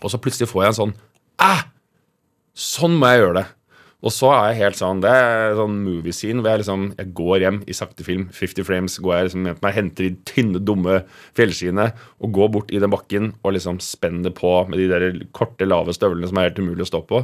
Og 0.00 0.12
så 0.12 0.20
plutselig 0.22 0.48
får 0.48 0.62
jeg 0.64 0.72
en 0.72 0.78
sånn 0.78 0.94
ah, 1.44 1.66
Sånn 2.56 2.96
må 2.96 3.10
jeg 3.10 3.20
gjøre 3.22 3.36
det. 3.42 3.44
Og 4.02 4.10
så 4.10 4.32
er 4.34 4.48
jeg 4.50 4.60
helt 4.64 4.78
sånn 4.78 5.02
Det 5.02 5.10
er 5.14 5.56
sånn 5.58 5.78
movie 5.84 6.14
scene 6.16 6.42
hvor 6.42 6.50
jeg 6.50 6.62
liksom 6.64 6.86
Jeg 6.98 7.12
går 7.18 7.44
hjem 7.44 7.60
i 7.70 7.76
sakte 7.76 8.06
film, 8.06 8.28
50 8.34 8.66
frames, 8.66 8.98
går 8.98 9.14
jeg 9.14 9.28
liksom 9.28 9.48
hjem 9.48 9.58
til 9.58 9.66
meg, 9.66 9.76
henter 9.78 10.08
de 10.08 10.12
tynne, 10.28 10.62
dumme 10.62 11.00
fjellskiene 11.38 11.88
og 12.22 12.34
går 12.36 12.52
bort 12.56 12.72
i 12.74 12.80
den 12.82 12.92
bakken 12.92 13.32
og 13.42 13.54
liksom 13.56 13.80
spenner 13.82 14.34
på 14.34 14.52
med 14.70 14.82
de 14.82 14.88
der 14.90 15.06
korte, 15.34 15.66
lave 15.66 15.94
støvlene 15.94 16.30
som 16.30 16.40
er 16.40 16.50
helt 16.50 16.60
umulig 16.62 16.86
å 16.86 16.90
stå 16.90 17.02
på. 17.08 17.22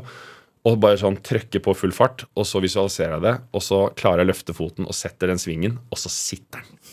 Og 0.66 0.79
bare 0.83 0.99
sånn 1.01 1.18
trykker 1.24 1.62
på 1.64 1.74
full 1.79 1.95
fart, 1.95 2.24
og 2.35 2.47
så 2.49 2.61
visualiserer 2.62 3.16
jeg 3.16 3.24
det. 3.24 3.35
Og 3.55 3.62
så 3.62 3.79
klarer 3.99 4.22
jeg 4.22 4.29
å 4.29 4.31
løfte 4.33 4.57
foten 4.57 4.89
og 4.89 4.97
setter 4.97 5.31
den 5.31 5.41
svingen, 5.41 5.79
og 5.89 6.01
så 6.03 6.11
sitter 6.12 6.64
den. 6.64 6.91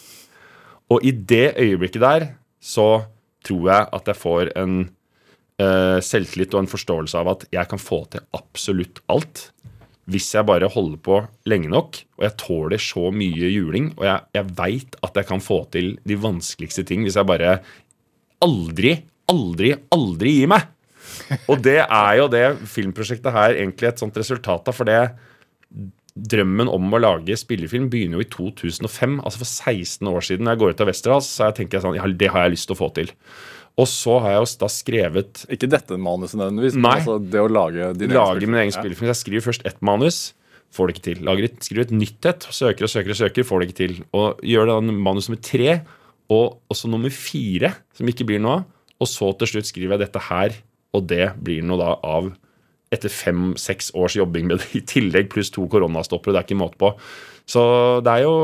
Og 0.94 1.02
i 1.06 1.16
det 1.16 1.56
øyeblikket 1.58 2.04
der 2.06 2.28
så 2.62 3.08
tror 3.46 3.72
jeg 3.72 3.90
at 3.98 4.12
jeg 4.12 4.22
får 4.22 4.54
en 4.62 4.78
uh, 4.86 5.98
selvtillit 6.06 6.54
og 6.54 6.64
en 6.64 6.72
forståelse 6.72 7.22
av 7.22 7.34
at 7.34 7.48
jeg 7.54 7.72
kan 7.72 7.82
få 7.82 8.04
til 8.14 8.26
absolutt 8.38 9.02
alt 9.12 9.48
hvis 10.12 10.28
jeg 10.36 10.46
bare 10.46 10.70
holder 10.70 11.00
på 11.02 11.18
lenge 11.50 11.72
nok, 11.72 11.98
og 12.20 12.28
jeg 12.28 12.38
tåler 12.42 12.82
så 12.82 13.10
mye 13.14 13.50
juling, 13.50 13.90
og 13.98 14.06
jeg, 14.06 14.26
jeg 14.38 14.52
veit 14.60 14.98
at 15.06 15.18
jeg 15.18 15.30
kan 15.32 15.42
få 15.42 15.64
til 15.74 15.96
de 16.06 16.18
vanskeligste 16.22 16.86
ting 16.86 17.06
hvis 17.06 17.18
jeg 17.18 17.30
bare 17.30 17.58
aldri, 18.46 19.00
aldri, 19.32 19.74
aldri 19.96 20.36
gir 20.40 20.52
meg. 20.54 20.68
Og 21.50 21.62
det 21.64 21.80
er 21.84 22.12
jo 22.20 22.28
det 22.30 22.46
filmprosjektet 22.70 23.34
her 23.34 23.56
egentlig 23.56 23.90
et 23.90 24.02
sånt 24.02 24.18
resultat 24.20 24.70
av, 24.70 24.78
for 24.78 24.90
det 24.90 25.02
drømmen 26.16 26.70
om 26.72 26.94
å 26.96 27.02
lage 27.02 27.36
spillefilm 27.38 27.90
begynner 27.92 28.22
jo 28.22 28.24
i 28.24 28.30
2005, 28.32 29.18
altså 29.20 29.42
for 29.42 29.50
16 29.50 30.12
år 30.12 30.24
siden. 30.24 30.48
Når 30.48 30.56
jeg 30.56 30.62
går 30.62 30.76
ut 30.76 30.84
av 30.84 30.92
Westerdals, 30.92 31.32
så 31.32 31.50
jeg 31.50 31.58
tenker 31.60 31.78
jeg 31.78 31.86
sånn, 31.86 31.98
ja, 31.98 32.08
det 32.08 32.32
har 32.32 32.46
jeg 32.46 32.56
lyst 32.56 32.70
til 32.70 32.78
å 32.78 32.80
få 32.80 32.92
til. 32.96 33.12
Og 33.76 33.88
så 33.92 34.16
har 34.24 34.32
jeg 34.32 34.40
jo 34.40 34.50
da 34.62 34.68
skrevet 34.72 35.42
Ikke 35.52 35.68
dette 35.68 35.98
manuset 36.00 36.40
nødvendigvis, 36.40 36.78
men 36.80 36.94
altså 36.94 37.18
det 37.20 37.42
å 37.44 37.50
lage 37.52 37.90
din 38.00 38.14
Lage 38.16 38.48
min 38.48 38.62
egen 38.62 38.72
spillefilm. 38.76 39.10
Jeg 39.12 39.20
skriver 39.20 39.46
først 39.50 39.66
ett 39.68 39.82
manus, 39.84 40.20
får 40.76 40.88
det 40.88 40.96
ikke 40.96 41.06
til. 41.10 41.26
Lager 41.28 41.50
et, 41.50 41.58
skriver 41.64 41.88
et 41.90 41.96
nytt 41.96 42.30
et, 42.32 42.48
søker 42.56 42.88
og 42.88 42.94
søker 42.94 43.16
og 43.16 43.20
søker, 43.20 43.48
får 43.48 43.62
det 43.62 43.68
ikke 43.68 43.80
til. 43.82 43.98
Og 44.16 44.40
gjør 44.48 44.72
da 44.72 44.80
manus 44.88 45.28
nummer 45.28 45.44
tre, 45.44 45.76
og 46.32 46.58
også 46.72 46.90
nummer 46.90 47.12
fire, 47.14 47.76
som 47.96 48.10
ikke 48.10 48.28
blir 48.28 48.42
noe 48.44 48.62
av. 48.62 48.66
Og 49.04 49.12
så 49.12 49.30
til 49.42 49.52
slutt 49.52 49.70
skriver 49.70 49.98
jeg 49.98 50.06
dette 50.06 50.24
her, 50.30 50.56
og 50.96 51.08
det 51.12 51.30
blir 51.44 51.64
noe 51.68 51.80
da 51.82 51.94
av 52.00 52.32
etter 52.96 53.12
fem-seks 53.12 53.92
års 53.98 54.16
jobbing 54.16 54.48
med 54.48 54.62
det 54.62 54.80
i 54.80 54.84
tillegg, 54.88 55.28
pluss 55.34 55.52
to 55.52 55.66
koronastopper. 55.72 56.32
Det 56.32 56.42
er 56.42 56.48
ikke 56.48 56.60
måte 56.60 56.80
på. 56.80 56.94
Så 57.50 57.62
det 58.06 58.14
er 58.14 58.26
jo 58.26 58.36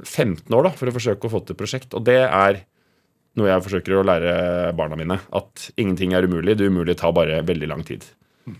15 0.00 0.56
år 0.56 0.68
da, 0.68 0.72
for 0.78 0.88
å 0.88 0.94
forsøke 0.94 1.28
å 1.28 1.32
få 1.34 1.42
til 1.42 1.54
et 1.54 1.60
prosjekt. 1.60 1.92
Og 1.98 2.06
det 2.08 2.22
er 2.24 2.62
noe 3.38 3.48
jeg 3.48 3.64
forsøker 3.64 3.96
å 3.98 4.04
lære 4.06 4.32
barna 4.76 4.98
mine. 4.98 5.18
At 5.32 5.70
ingenting 5.80 6.12
er 6.16 6.26
umulig. 6.28 6.56
Det 6.58 6.68
umulige 6.68 6.98
tar 7.00 7.14
bare 7.16 7.40
veldig 7.48 7.68
lang 7.70 7.84
tid. 7.88 8.04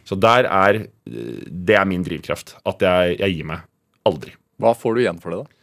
Så 0.07 0.15
der 0.15 0.47
er 0.47 0.85
Det 1.05 1.75
er 1.75 1.89
min 1.89 2.05
drivkraft. 2.07 2.57
At 2.65 2.81
jeg, 2.85 3.19
jeg 3.19 3.37
gir 3.37 3.49
meg 3.51 3.67
aldri. 4.09 4.35
Hva 4.63 4.75
får 4.79 4.95
du 4.95 5.03
igjen 5.03 5.21
for 5.23 5.35
det, 5.35 5.43
da? 5.43 5.59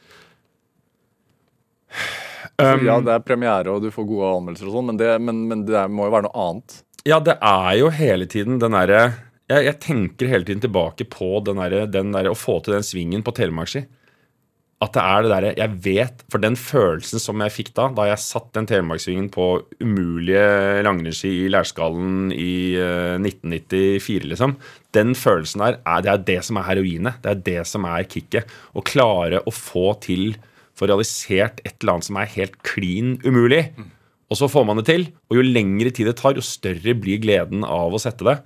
Um, 2.59 2.83
ja, 2.85 2.97
det 3.01 3.13
er 3.15 3.23
premiere, 3.23 3.71
og 3.71 3.81
du 3.83 3.89
får 3.91 4.05
gode 4.07 4.29
anmeldelser 4.35 4.67
og 4.67 4.75
sånn, 4.75 4.89
men, 4.91 4.97
det, 4.99 5.13
men, 5.23 5.39
men 5.47 5.61
det 5.67 5.85
må 5.91 6.05
jo 6.07 6.13
være 6.13 6.27
noe 6.27 6.43
annet. 6.43 6.75
Ja, 7.07 7.17
det 7.23 7.37
er 7.39 7.71
jo 7.79 7.87
hele 7.95 8.27
tiden 8.29 8.59
den 8.59 8.75
derre 8.75 8.99
jeg, 9.49 9.63
jeg 9.65 9.77
tenker 9.81 10.29
hele 10.29 10.45
tiden 10.45 10.61
tilbake 10.61 11.07
på 11.09 11.39
den 11.45 11.61
den 11.89 12.11
derre- 12.13 12.33
å 12.33 12.37
få 12.37 12.59
til 12.61 12.75
den 12.75 12.85
svingen 12.85 13.23
på 13.25 13.33
telemarkski. 13.33 13.85
At 14.79 14.93
det 14.95 15.01
er 15.03 15.23
det 15.25 15.29
derre 15.33 15.49
Jeg 15.59 15.75
vet 15.83 16.21
For 16.31 16.39
den 16.39 16.55
følelsen 16.55 17.19
som 17.19 17.41
jeg 17.43 17.51
fikk 17.51 17.73
da, 17.75 17.89
da 17.91 18.05
jeg 18.07 18.21
satt 18.23 18.47
den 18.55 18.67
telemarksvingen 18.69 19.27
på 19.33 19.47
umulige 19.83 20.83
langrennsski 20.87 21.33
i 21.43 21.49
Lærskallen 21.51 22.29
i 22.31 22.77
eh, 22.79 23.17
1994, 23.19 24.29
liksom. 24.31 24.55
Den 24.95 25.11
følelsen 25.19 25.65
der, 25.65 25.81
er, 25.83 26.05
det 26.05 26.13
er 26.13 26.27
det 26.31 26.37
som 26.47 26.61
er 26.61 26.69
heroinet. 26.69 27.19
Det 27.23 27.33
er 27.33 27.43
det 27.49 27.65
som 27.67 27.87
er 27.89 28.07
kicket. 28.07 28.47
Å 28.71 28.85
klare 28.87 29.43
å 29.43 29.53
få 29.53 29.91
til 30.05 30.37
få 30.79 30.89
realisert 30.89 31.61
et 31.65 31.75
eller 31.81 31.97
annet 31.97 32.07
som 32.07 32.19
er 32.19 32.35
helt 32.37 32.57
klin 32.65 33.17
umulig. 33.25 33.65
Og 34.29 34.37
så 34.37 34.49
får 34.51 34.65
man 34.67 34.79
det 34.79 34.87
til, 34.89 35.07
og 35.29 35.39
jo 35.39 35.45
lengre 35.45 35.91
tid 35.93 36.09
det 36.09 36.19
tar, 36.19 36.37
jo 36.37 36.45
større 36.45 36.95
blir 36.97 37.21
gleden 37.21 37.65
av 37.65 37.95
å 37.95 38.01
sette 38.01 38.27
det. 38.27 38.37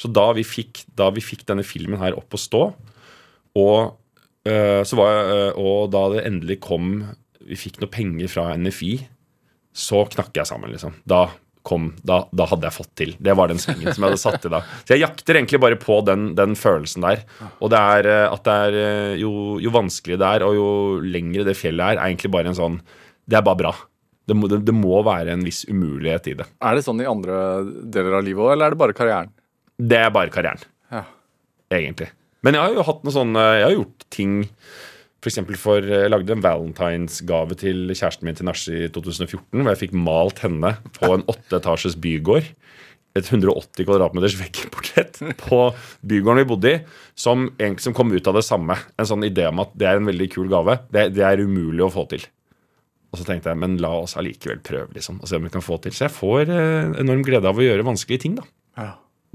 Så 0.00 0.10
da 0.12 0.30
vi 0.36 0.44
fikk, 0.46 0.84
da 0.96 1.08
vi 1.12 1.24
fikk 1.24 1.46
denne 1.48 1.64
filmen 1.66 2.00
her 2.00 2.16
opp 2.16 2.36
å 2.36 2.40
stå, 2.40 2.62
og, 3.60 3.74
eh, 3.80 3.88
jeg, 4.48 5.20
eh, 5.36 5.60
og 5.60 5.90
da 5.92 6.06
det 6.14 6.24
endelig 6.26 6.60
kom 6.64 6.92
Vi 7.44 7.58
fikk 7.58 7.80
noe 7.82 7.90
penger 7.92 8.30
fra 8.30 8.50
NFI, 8.56 8.94
så 9.76 10.04
knakk 10.10 10.34
jeg 10.36 10.48
sammen, 10.48 10.70
liksom. 10.72 10.94
Da 11.08 11.26
kom, 11.66 11.90
da, 12.06 12.22
da 12.32 12.46
hadde 12.48 12.64
jeg 12.68 12.72
fått 12.76 12.92
til. 12.96 13.10
Det 13.20 13.34
var 13.36 13.50
den 13.50 13.60
svingen 13.60 13.92
som 13.92 14.04
jeg 14.04 14.12
hadde 14.14 14.20
satt 14.22 14.46
i 14.48 14.52
da. 14.52 14.60
Så 14.84 14.94
jeg 14.94 15.02
jakter 15.02 15.36
egentlig 15.36 15.60
bare 15.60 15.76
på 15.80 15.98
den, 16.06 16.30
den 16.38 16.54
følelsen 16.56 17.04
der. 17.04 17.24
Og 17.60 17.68
det 17.72 17.80
er 17.80 18.08
eh, 18.08 18.26
at 18.32 18.44
det 18.46 18.54
er 18.68 18.78
eh, 18.80 19.14
jo, 19.20 19.32
jo 19.60 19.72
vanskeligere 19.74 20.22
det 20.22 20.30
er, 20.38 20.46
og 20.46 20.56
jo 20.56 20.68
lengre 21.04 21.44
det 21.48 21.56
fjellet 21.58 21.94
er, 21.96 22.00
er 22.00 22.08
egentlig 22.12 22.32
bare 22.32 22.52
en 22.52 22.56
sånn 22.58 22.78
Det 23.28 23.38
er 23.40 23.44
bare 23.46 23.60
bra. 23.60 23.74
Det 24.30 24.36
må, 24.38 24.48
det, 24.50 24.60
det 24.68 24.76
må 24.76 25.00
være 25.06 25.34
en 25.34 25.44
viss 25.44 25.64
umulighet 25.68 26.30
i 26.30 26.36
det. 26.38 26.46
Er 26.62 26.78
det 26.78 26.86
sånn 26.86 27.02
i 27.02 27.08
andre 27.08 27.36
deler 27.92 28.20
av 28.20 28.24
livet 28.26 28.44
òg, 28.46 28.52
eller 28.54 28.70
er 28.70 28.76
det 28.76 28.80
bare 28.84 28.96
karrieren? 28.96 29.32
Det 29.80 29.98
er 30.00 30.12
bare 30.14 30.32
karrieren, 30.32 30.64
Ja. 30.92 31.04
egentlig. 31.72 32.10
Men 32.46 32.56
jeg 32.56 32.64
har 32.64 32.78
jo 32.78 32.86
hatt 32.88 33.02
noe 33.04 33.12
sånn 33.12 33.36
Jeg 33.36 33.64
har 33.66 33.74
gjort 33.74 34.06
ting 34.12 34.38
for 35.20 35.28
eksempel 35.28 35.58
for 35.60 35.84
Jeg 35.84 36.08
lagde 36.12 36.32
en 36.32 36.44
valentinsgave 36.44 37.56
til 37.60 37.90
kjæresten 37.92 38.24
min 38.24 38.38
til 38.38 38.48
nach 38.48 38.62
i 38.72 38.86
2014, 38.88 39.42
hvor 39.52 39.68
jeg 39.74 39.82
fikk 39.82 39.96
malt 39.96 40.40
henne 40.44 40.74
på 40.96 41.12
en 41.12 41.26
åtteetasjes 41.28 41.98
bygård. 42.00 42.48
Et 43.18 43.26
180 43.26 43.84
kvadratmeters 43.84 44.36
veggportrett 44.38 45.18
på 45.42 45.60
bygården 46.06 46.40
vi 46.40 46.48
bodde 46.48 46.72
i, 46.72 46.80
som, 47.18 47.48
som 47.82 47.96
kom 47.96 48.14
ut 48.14 48.30
av 48.30 48.38
det 48.38 48.46
samme. 48.46 48.78
En 48.96 49.08
sånn 49.10 49.26
idé 49.26 49.48
om 49.50 49.60
at 49.64 49.74
det 49.76 49.90
er 49.90 50.00
en 50.00 50.08
veldig 50.08 50.30
kul 50.32 50.48
gave. 50.52 50.78
Det, 50.94 51.08
det 51.18 51.26
er 51.26 51.42
umulig 51.42 51.84
å 51.84 51.92
få 51.92 52.06
til. 52.14 52.24
Og 53.10 53.18
så 53.18 53.26
tenkte 53.26 53.50
jeg, 53.50 53.58
men 53.58 53.76
la 53.82 53.90
oss 54.04 54.14
allikevel 54.16 54.62
prøve, 54.64 54.94
liksom, 54.94 55.18
og 55.18 55.28
se 55.28 55.36
om 55.36 55.44
vi 55.44 55.52
kan 55.52 55.64
få 55.66 55.80
til. 55.82 55.92
Så 55.96 56.06
jeg 56.06 56.14
får 56.14 56.52
eh, 56.54 56.92
enorm 57.02 57.26
glede 57.26 57.50
av 57.50 57.58
å 57.58 57.66
gjøre 57.66 57.86
vanskelige 57.90 58.24
ting, 58.24 58.38
da. 58.38 58.46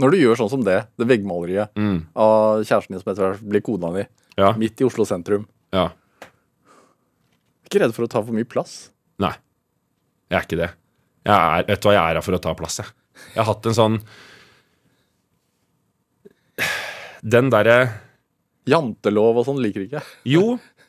Når 0.02 0.12
du 0.12 0.18
gjør 0.20 0.36
sånn 0.41 0.50
som 0.52 0.64
det, 0.66 0.82
det 1.00 1.08
veggmaleriet 1.08 1.72
av 2.20 2.64
kjæresten 2.68 2.96
din 2.96 3.00
som 3.04 3.12
etter 3.14 3.30
hvert 3.30 3.46
blir 3.48 3.62
kona 3.64 3.93
di, 3.96 4.04
Ja. 4.38 4.50
midt 4.60 4.82
i 4.82 4.88
Oslo 4.88 5.06
sentrum 5.08 5.46
ja. 5.72 5.89
Ikke 7.66 7.80
redd 7.82 7.93
for 7.96 8.04
å 8.06 8.10
ta 8.12 8.22
for 8.22 8.36
mye 8.36 8.46
plass? 8.48 8.89
Nei. 9.20 9.32
Jeg 10.30 10.38
er 10.38 10.43
ikke 10.46 10.60
det. 10.60 10.70
Jeg 11.26 11.34
er, 11.36 11.64
vet 11.68 11.82
du 11.82 11.88
hva 11.88 11.93
jeg 11.96 12.04
er 12.12 12.16
her 12.20 12.22
for 12.26 12.36
å 12.38 12.41
ta 12.43 12.54
plass, 12.54 12.78
jeg. 12.80 12.91
Jeg 13.34 13.39
har 13.43 13.48
hatt 13.54 13.66
en 13.72 13.78
sånn 13.78 13.96
Den 17.26 17.50
derre 17.54 17.78
Jantelov 18.70 19.38
og 19.41 19.46
sånn 19.48 19.60
liker 19.62 19.84
ikke 19.86 20.00
jeg. 20.00 20.08
Jo, 20.36 20.43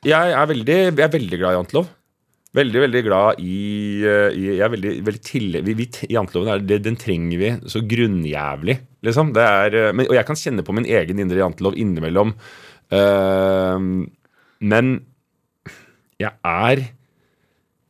jeg 0.07 0.32
er 0.32 0.46
veldig, 0.48 0.76
jeg 0.96 1.04
er 1.04 1.11
veldig 1.12 1.38
glad 1.42 1.52
i 1.52 1.57
jantelov. 1.59 1.88
Veldig, 2.55 2.80
veldig 2.86 3.03
glad 3.05 3.40
i, 3.42 3.57
eh, 4.07 4.36
i 4.38 4.55
veldig, 4.62 4.92
veldig 5.05 5.22
til, 5.24 5.59
vi, 5.66 5.74
vi, 5.76 5.88
Janteloven 6.14 6.53
er, 6.55 6.62
det, 6.62 6.78
den 6.86 6.97
trenger 6.97 7.40
vi 7.40 7.51
så 7.68 7.82
grunnjævlig, 7.84 8.78
liksom. 9.05 9.32
Det 9.36 9.42
er, 9.44 9.76
eh, 9.80 9.92
men, 9.92 10.07
og 10.09 10.16
jeg 10.16 10.28
kan 10.28 10.38
kjenne 10.40 10.64
på 10.64 10.76
min 10.76 10.86
egen 10.88 11.20
indre 11.20 11.42
jantelov 11.42 11.76
innimellom. 11.76 12.36
Uh, 12.86 14.07
men 14.62 14.90
jeg 16.22 16.30
er 16.47 16.84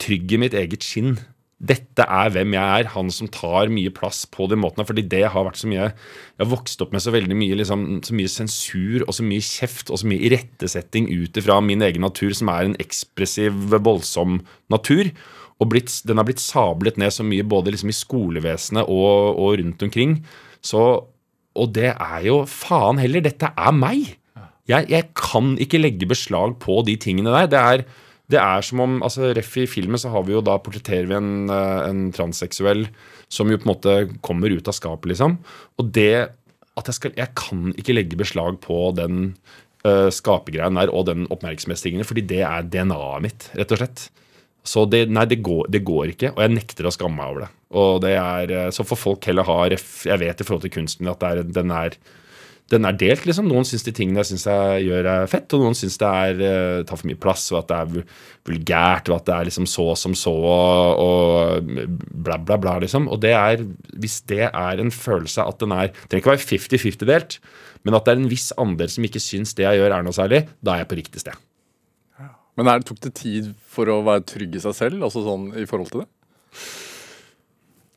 trygg 0.01 0.33
i 0.33 0.41
mitt 0.41 0.57
eget 0.57 0.87
skinn. 0.87 1.19
Dette 1.57 2.05
er 2.05 2.29
hvem 2.35 2.53
jeg 2.53 2.81
er, 2.83 2.89
han 2.93 3.09
som 3.09 3.31
tar 3.33 3.71
mye 3.73 3.89
plass 3.97 4.27
på 4.29 4.45
den 4.51 4.61
måten. 4.61 4.85
Fordi 4.85 5.07
det 5.09 5.23
har 5.33 5.47
vært 5.47 5.61
så 5.63 5.71
mye 5.71 5.87
Jeg 5.87 6.43
har 6.43 6.51
vokst 6.51 6.83
opp 6.85 6.93
med 6.93 7.01
så 7.01 7.15
veldig 7.15 7.39
mye 7.39 7.57
liksom, 7.57 7.87
Så 8.05 8.17
mye 8.19 8.29
sensur 8.29 9.07
og 9.07 9.15
så 9.17 9.25
mye 9.25 9.45
kjeft 9.45 9.89
og 9.89 10.03
så 10.03 10.11
mye 10.11 10.21
irettesetting 10.29 11.09
ut 11.09 11.41
ifra 11.41 11.57
min 11.65 11.85
egen 11.87 12.05
natur, 12.05 12.35
som 12.37 12.53
er 12.53 12.69
en 12.69 12.79
ekspressiv, 12.83 13.57
voldsom 13.73 14.43
natur. 14.73 15.09
Og 15.57 15.73
blitt, 15.73 15.95
den 16.05 16.21
har 16.21 16.29
blitt 16.29 16.45
sablet 16.45 17.01
ned 17.01 17.15
så 17.17 17.25
mye 17.25 17.47
både 17.49 17.73
liksom 17.73 17.89
i 17.89 17.97
skolevesenet 17.97 18.85
og, 18.93 19.41
og 19.41 19.57
rundt 19.63 19.87
omkring. 19.89 20.19
Så, 20.61 20.83
og 21.57 21.73
det 21.73 21.95
er 21.95 22.21
jo 22.27 22.43
faen 22.51 23.01
heller, 23.01 23.25
dette 23.25 23.49
er 23.49 23.73
meg. 23.73 24.19
Jeg, 24.67 24.91
jeg 24.91 25.09
kan 25.17 25.55
ikke 25.63 25.81
legge 25.81 26.09
beslag 26.11 26.59
på 26.61 26.83
de 26.85 26.99
tingene 27.01 27.33
der. 27.33 27.49
Det 27.49 27.63
er, 27.63 27.85
det 28.33 28.41
er 28.43 28.65
som 28.67 28.83
om 28.83 28.97
altså 29.07 29.31
Ref 29.37 29.53
i 29.61 29.69
filmen 29.71 30.01
så 30.01 30.11
har 30.11 30.25
vi 30.27 30.35
jo 30.35 30.43
da 30.45 30.57
portretterer 30.59 31.07
vi 31.11 31.15
en, 31.19 31.51
eh, 31.53 31.83
en 31.87 32.09
transseksuell 32.15 32.89
som 33.33 33.51
jo 33.51 33.59
på 33.61 33.69
en 33.69 33.73
måte 33.73 33.95
kommer 34.27 34.51
ut 34.51 34.67
av 34.67 34.75
skapet, 34.75 35.13
liksom. 35.13 35.39
Og 35.79 35.93
det 35.95 36.33
at 36.77 36.91
jeg 36.91 36.99
skal 36.99 37.13
Jeg 37.17 37.33
kan 37.35 37.73
ikke 37.73 37.95
legge 37.97 38.19
beslag 38.21 38.59
på 38.61 38.93
den 38.93 39.35
uh, 39.87 40.11
skapegreien 40.13 40.77
der 40.77 40.93
og 40.93 41.07
den 41.09 41.25
oppmerksomhetstingen, 41.33 42.05
fordi 42.05 42.21
det 42.21 42.43
er 42.45 42.67
DNA-et 42.69 43.25
mitt, 43.25 43.49
rett 43.57 43.73
og 43.73 43.81
slett. 43.81 44.03
Så 44.67 44.85
det, 44.91 45.07
nei, 45.09 45.25
det 45.31 45.41
går, 45.47 45.71
det 45.71 45.85
går 45.87 46.13
ikke, 46.13 46.35
og 46.35 46.43
jeg 46.43 46.53
nekter 46.53 46.89
å 46.89 46.93
skamme 46.93 47.17
meg 47.17 47.33
over 47.33 47.47
det. 47.47 47.51
Og 47.81 48.01
det 48.03 48.13
er, 48.19 48.53
eh, 48.53 48.71
Så 48.75 48.85
får 48.87 48.99
folk 48.99 49.25
heller 49.25 49.47
ha 49.47 49.69
ref, 49.71 50.05
Jeg 50.07 50.19
vet 50.21 50.41
i 50.41 50.45
forhold 50.45 50.63
til 50.63 50.75
kunsten 50.75 51.09
at 51.09 51.21
det 51.21 51.31
er, 51.31 51.43
den, 51.43 51.71
er, 51.71 51.97
den 52.73 52.87
er 52.89 52.97
delt, 52.99 53.27
liksom. 53.29 53.47
Noen 53.47 53.67
syns 53.69 53.85
de 53.87 53.93
tingene 53.95 54.25
jeg 54.25 54.33
syns 54.33 54.47
jeg 54.49 54.87
gjør, 54.89 55.07
er 55.13 55.29
fett, 55.31 55.53
og 55.55 55.63
noen 55.63 55.77
syns 55.79 55.99
det 56.03 56.09
er, 56.09 56.41
uh, 56.41 56.85
tar 56.87 56.99
for 56.99 57.09
mye 57.11 57.21
plass, 57.23 57.45
og 57.53 57.61
at 57.61 57.69
det 57.71 57.77
er 57.79 58.17
vulgært, 58.49 59.11
og 59.11 59.21
at 59.21 59.29
det 59.29 59.37
er 59.37 59.49
liksom 59.51 59.69
så 59.71 59.87
som 59.99 60.17
så, 60.19 60.35
og, 60.35 61.71
bla, 62.27 62.41
bla, 62.43 62.59
bla, 62.59 62.77
liksom. 62.83 63.07
Og 63.13 63.23
det 63.23 63.35
er 63.37 63.63
Hvis 63.97 64.21
det 64.27 64.49
er 64.49 64.83
en 64.83 64.91
følelse 64.91 65.45
at 65.47 65.61
den 65.63 65.73
er 65.73 65.93
Det 65.93 66.09
trenger 66.11 66.25
ikke 66.25 66.35
være 66.35 66.49
50-50 66.51 67.07
delt, 67.07 67.39
men 67.87 67.95
at 67.95 68.07
det 68.07 68.17
er 68.17 68.23
en 68.25 68.31
viss 68.31 68.51
andel 68.59 68.91
som 68.91 69.07
ikke 69.07 69.23
syns 69.23 69.55
det 69.55 69.69
jeg 69.69 69.79
gjør, 69.79 69.95
er 69.95 70.03
noe 70.07 70.17
særlig, 70.17 70.43
da 70.59 70.75
er 70.75 70.83
jeg 70.83 70.91
på 70.91 70.99
riktig 70.99 71.23
sted. 71.23 71.39
Men 72.57 72.73
er, 72.73 72.83
tok 72.83 72.99
det 73.05 73.15
tid 73.15 73.53
for 73.71 73.89
å 73.93 74.01
være 74.07 74.25
trygg 74.27 74.57
i 74.57 74.65
seg 74.65 74.75
selv, 74.75 75.07
altså 75.07 75.23
sånn 75.23 75.51
i 75.61 75.69
forhold 75.69 75.93
til 75.93 76.03
det? 76.03 76.09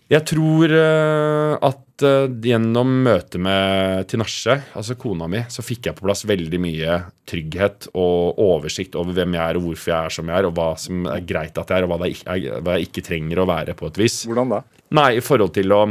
Jeg 0.10 0.26
tror 0.26 0.72
eh, 0.74 1.51
at 1.68 2.03
eh, 2.05 2.32
gjennom 2.49 2.93
møtet 3.05 3.38
med 3.45 4.07
Tinashe, 4.10 4.55
altså 4.74 4.95
kona 4.97 5.28
mi, 5.30 5.43
så 5.53 5.62
fikk 5.62 5.86
jeg 5.86 5.97
på 5.99 6.07
plass 6.07 6.24
veldig 6.26 6.60
mye 6.64 6.95
trygghet 7.30 7.91
og 7.93 8.39
oversikt 8.41 8.97
over 8.97 9.14
hvem 9.14 9.38
jeg 9.38 9.43
er, 9.43 9.60
og 9.60 9.68
hvorfor 9.68 9.91
jeg 9.93 10.10
er 10.10 10.16
som 10.16 10.32
jeg 10.32 10.41
er, 10.41 10.47
og 10.49 10.55
hva 10.57 10.70
som 10.82 11.05
er 11.14 11.28
greit 11.30 11.60
at 11.62 11.70
jeg 11.70 11.78
er, 11.78 11.86
og 11.86 11.93
hva, 11.93 12.10
er, 12.10 12.47
hva 12.66 12.78
jeg 12.80 12.89
ikke 12.89 13.03
trenger 13.05 13.43
å 13.43 13.45
være, 13.51 13.76
på 13.78 13.91
et 13.91 13.99
vis. 14.01 14.24
Hvordan 14.26 14.55
da? 14.55 14.64
Nei, 14.97 15.12
i 15.20 15.22
forhold 15.22 15.53
til 15.60 15.78
å 15.78 15.84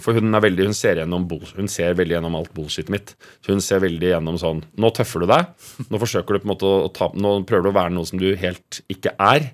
For 0.00 0.16
hun 0.16 0.32
er 0.32 0.40
veldig 0.40 0.68
Hun 0.68 0.76
ser, 0.76 0.96
gjennom, 1.02 1.26
hun 1.28 1.68
ser 1.68 1.98
veldig 1.98 2.14
gjennom 2.14 2.36
alt 2.38 2.54
bullshit 2.54 2.88
mitt. 2.88 3.16
Hun 3.48 3.58
ser 3.60 3.82
veldig 3.82 4.14
gjennom 4.14 4.38
sånn 4.40 4.62
Nå 4.80 4.92
tøffer 4.96 5.20
du 5.20 5.26
deg. 5.28 5.50
Nå 5.90 5.98
du 5.98 6.22
på 6.22 6.38
en 6.38 6.52
måte 6.54 6.70
å 6.70 6.88
ta 6.94 7.10
Nå 7.12 7.34
prøver 7.50 7.66
du 7.66 7.72
å 7.72 7.76
være 7.76 7.92
noe 7.98 8.08
som 8.08 8.22
du 8.22 8.30
helt 8.38 8.80
ikke 8.88 9.12
er. 9.18 9.50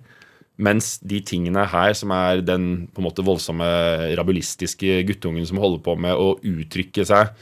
Mens 0.56 0.94
de 1.04 1.20
tingene 1.20 1.66
her, 1.68 1.92
som 1.96 2.12
er 2.16 2.40
den 2.40 2.86
på 2.88 3.02
en 3.02 3.06
måte 3.08 3.24
voldsomme 3.24 3.66
rabulistiske 4.16 5.02
guttungen 5.08 5.44
som 5.48 5.60
holder 5.60 5.82
på 5.84 5.96
med 6.00 6.16
å 6.16 6.30
uttrykke 6.40 7.04
seg 7.04 7.34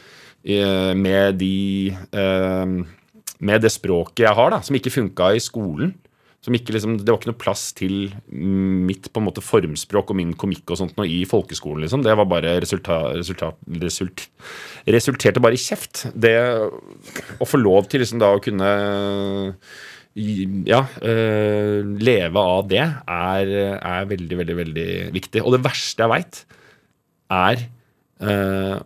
eh, 0.42 0.90
med 0.98 1.38
de 1.38 1.94
eh, 1.94 2.74
Med 3.44 3.62
det 3.62 3.70
språket 3.70 4.24
jeg 4.26 4.34
har, 4.34 4.50
da, 4.50 4.62
som 4.64 4.74
ikke 4.78 4.94
funka 4.94 5.34
i 5.36 5.42
skolen. 5.42 5.94
Som 6.44 6.56
ikke 6.58 6.74
liksom, 6.74 6.98
det 7.00 7.08
var 7.08 7.16
ikke 7.22 7.30
noe 7.30 7.40
plass 7.40 7.62
til 7.72 8.10
mitt 8.28 9.06
på 9.08 9.20
en 9.20 9.26
måte 9.30 9.40
formspråk 9.44 10.10
og 10.12 10.18
min 10.18 10.34
komikk 10.36 10.74
og 10.74 10.76
sånt 10.76 10.98
noe 10.98 11.08
i 11.08 11.22
folkeskolen. 11.28 11.80
liksom. 11.86 12.02
Det 12.04 12.12
var 12.18 12.28
bare 12.28 12.58
resultat, 12.60 13.14
resultat, 13.16 13.62
result, 13.80 14.26
resulterte 14.84 15.40
bare 15.40 15.56
i 15.56 15.62
kjeft. 15.62 16.04
Det 16.12 16.34
å 17.40 17.48
få 17.48 17.62
lov 17.62 17.88
til 17.88 18.04
liksom 18.04 18.20
da 18.20 18.34
å 18.34 18.42
kunne 18.44 18.70
ja, 20.14 20.84
øh, 21.02 21.94
leve 21.98 22.38
av 22.38 22.66
det 22.70 22.82
er, 22.82 23.54
er 23.74 24.10
veldig, 24.10 24.36
veldig 24.40 24.56
veldig 24.60 24.88
viktig. 25.14 25.42
Og 25.42 25.56
det 25.56 25.64
verste 25.64 26.04
jeg 26.04 26.12
veit, 26.12 26.42
er 27.34 27.64
øh, 28.22 28.76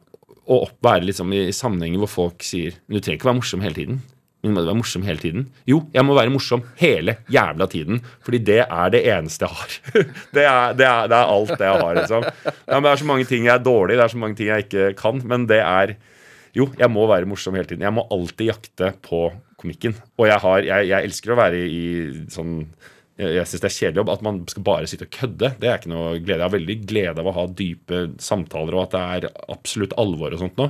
å 0.48 0.60
være 0.84 1.04
liksom 1.08 1.34
i, 1.36 1.48
i 1.50 1.56
sammenhenger 1.56 2.00
hvor 2.04 2.14
folk 2.14 2.46
sier 2.46 2.78
du 2.88 2.96
trenger 2.96 3.18
ikke 3.18 3.28
være 3.28 3.40
morsom 3.42 3.64
hele 3.66 3.76
tiden. 3.76 4.00
Men 4.38 4.54
må 4.54 4.62
du 4.62 4.68
være 4.70 4.78
morsom 4.78 5.02
hele 5.02 5.18
tiden? 5.18 5.48
Jo, 5.66 5.80
jeg 5.92 6.06
må 6.06 6.14
være 6.14 6.30
morsom 6.30 6.62
hele 6.78 7.16
jævla 7.34 7.66
tiden. 7.68 7.98
Fordi 8.24 8.38
det 8.46 8.60
er 8.62 8.92
det 8.94 9.00
eneste 9.10 9.48
jeg 9.48 9.58
har. 9.58 9.74
det, 10.36 10.44
er, 10.44 10.76
det, 10.78 10.86
er, 10.86 11.10
det 11.10 11.18
er 11.18 11.32
alt 11.34 11.52
det 11.58 11.66
jeg 11.66 11.82
har, 11.82 11.98
liksom. 11.98 12.28
Ja, 12.46 12.78
det 12.78 12.92
er 12.92 13.02
så 13.02 13.08
mange 13.10 13.26
ting 13.28 13.48
jeg 13.48 13.54
er 13.56 13.66
dårlig 13.66 13.98
det 13.98 14.06
er 14.06 14.14
så 14.14 14.22
mange 14.22 14.38
ting 14.38 14.52
jeg 14.52 14.68
ikke 14.68 14.92
kan. 15.00 15.20
Men 15.26 15.48
det 15.50 15.60
er 15.64 15.98
Jo, 16.56 16.70
jeg 16.78 16.88
må 16.90 17.04
være 17.10 17.28
morsom 17.28 17.58
hele 17.58 17.68
tiden. 17.68 17.84
Jeg 17.84 17.94
må 17.94 18.06
alltid 18.14 18.54
jakte 18.54 18.94
på 19.04 19.26
komikken. 19.60 19.96
Og 20.18 20.28
jeg, 20.30 20.38
har, 20.44 20.62
jeg, 20.66 20.88
jeg 20.92 21.10
elsker 21.10 21.34
å 21.34 21.40
være 21.42 21.64
i 21.66 21.82
sånn 22.32 22.62
jeg, 23.18 23.48
syns 23.50 23.62
det 23.64 23.66
er 23.66 23.74
kjedelig 23.74 23.98
jobb. 23.98 24.10
At 24.12 24.20
man 24.22 24.36
skal 24.46 24.64
bare 24.66 24.86
sitte 24.90 25.08
og 25.08 25.14
kødde, 25.16 25.48
det 25.58 25.66
er 25.68 25.80
ikke 25.80 25.90
noe 25.90 26.10
glede. 26.20 26.36
Jeg 26.38 26.44
har 26.46 26.54
veldig 26.54 26.76
glede 26.86 27.22
av 27.24 27.26
å 27.30 27.34
ha 27.34 27.46
dype 27.58 28.02
samtaler, 28.22 28.76
og 28.78 28.84
at 28.84 28.94
det 28.94 29.00
er 29.26 29.40
absolutt 29.50 29.96
alvor 29.98 30.36
og 30.36 30.42
sånt 30.44 30.60
nå. 30.60 30.68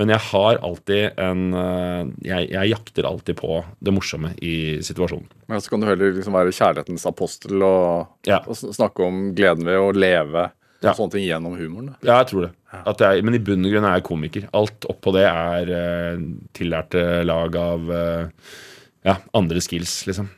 Men 0.00 0.14
jeg 0.14 0.24
har 0.30 0.62
alltid 0.64 1.20
en 1.20 1.42
øh, 1.52 2.14
jeg, 2.24 2.48
jeg 2.54 2.70
jakter 2.72 3.08
alltid 3.10 3.36
på 3.42 3.58
det 3.84 3.92
morsomme 3.92 4.32
i 4.40 4.54
situasjonen. 4.80 5.28
Men 5.52 5.60
så 5.60 5.74
kan 5.74 5.84
du 5.84 5.90
heller 5.90 6.16
liksom 6.16 6.38
være 6.38 6.54
kjærlighetens 6.56 7.04
apostel 7.12 7.60
og, 7.66 8.16
Ja. 8.24 8.40
og 8.46 8.56
snakke 8.56 9.04
om 9.04 9.26
gleden 9.36 9.68
ved 9.68 9.76
å 9.82 9.92
leve 9.92 10.48
Ja. 10.82 10.94
sånne 10.98 11.14
ting 11.14 11.24
gjennom 11.26 11.54
humoren. 11.58 11.92
Da. 11.92 11.96
Ja, 12.02 12.18
jeg 12.22 12.30
tror 12.32 12.46
det. 12.48 12.52
At 12.72 13.02
jeg, 13.04 13.22
men 13.26 13.36
i 13.36 13.42
bunn 13.44 13.66
og 13.68 13.74
grunn 13.74 13.86
er 13.86 13.98
jeg 13.98 14.06
komiker. 14.08 14.46
Alt 14.56 14.86
oppå 14.90 15.12
det 15.14 15.26
er 15.28 15.70
uh, 15.70 16.24
tillærte 16.56 17.04
lag 17.28 17.58
av 17.60 17.92
uh, 17.92 18.56
ja, 19.06 19.18
andre 19.38 19.62
skills, 19.62 20.02
liksom. 20.08 20.30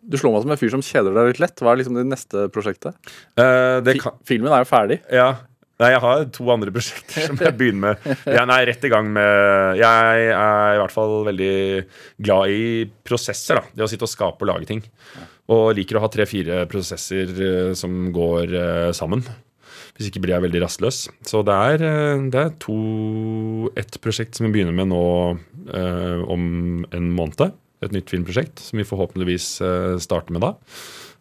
Du 0.00 0.16
slår 0.18 0.32
meg 0.32 0.46
som 0.46 0.54
en 0.54 0.60
fyr 0.60 0.72
som 0.72 0.84
kjeder 0.84 1.14
deg 1.14 1.32
litt 1.32 1.42
lett. 1.42 1.60
Hva 1.60 1.74
er 1.74 1.82
liksom 1.82 1.98
det 1.98 2.06
neste 2.08 2.46
prosjektet? 2.54 2.96
Uh, 3.38 3.78
det 3.84 3.98
kan, 4.00 4.16
Filmen 4.26 4.54
er 4.54 4.64
jo 4.64 4.70
ferdig. 4.70 5.00
Ja. 5.12 5.30
Nei, 5.80 5.94
jeg 5.94 6.00
har 6.04 6.24
to 6.36 6.48
andre 6.52 6.72
prosjekter 6.74 7.28
som 7.30 7.40
jeg 7.40 7.56
begynner 7.56 7.94
med. 7.94 8.08
Jeg 8.36 8.40
er 8.44 8.66
rett 8.68 8.82
i 8.84 8.90
gang 8.92 9.06
med 9.14 9.78
Jeg 9.80 10.26
er 10.36 10.74
i 10.74 10.80
hvert 10.82 10.92
fall 10.92 11.14
veldig 11.24 11.54
glad 12.20 12.52
i 12.52 12.64
prosesser. 13.08 13.56
da 13.56 13.78
Det 13.78 13.86
å 13.86 13.88
sitte 13.88 14.04
og 14.04 14.12
skape 14.12 14.44
og 14.44 14.50
lage 14.52 14.68
ting. 14.68 14.82
Og 15.56 15.70
liker 15.78 15.96
å 15.96 16.02
ha 16.04 16.10
tre-fire 16.12 16.66
prosesser 16.68 17.32
som 17.80 18.10
går 18.12 18.52
sammen. 18.92 19.24
Hvis 20.00 20.08
ikke 20.08 20.22
blir 20.24 20.32
jeg 20.32 20.46
veldig 20.46 20.62
rastløs. 20.62 20.98
Så 21.28 21.42
det 21.44 21.52
er, 21.52 21.82
eh, 21.84 22.22
det 22.32 22.40
er 22.40 22.54
to 22.56 23.68
ett 23.76 23.98
prosjekt 24.00 24.38
som 24.38 24.46
vi 24.46 24.54
begynner 24.54 24.72
med 24.72 24.88
nå 24.88 25.04
eh, 25.76 26.22
om 26.24 26.86
en 26.88 27.10
måned. 27.12 27.52
Et 27.84 27.92
nytt 27.92 28.08
filmprosjekt 28.08 28.62
som 28.64 28.80
vi 28.80 28.88
forhåpentligvis 28.88 29.48
eh, 29.60 29.98
starter 30.00 30.32
med 30.32 30.46
da. 30.46 30.54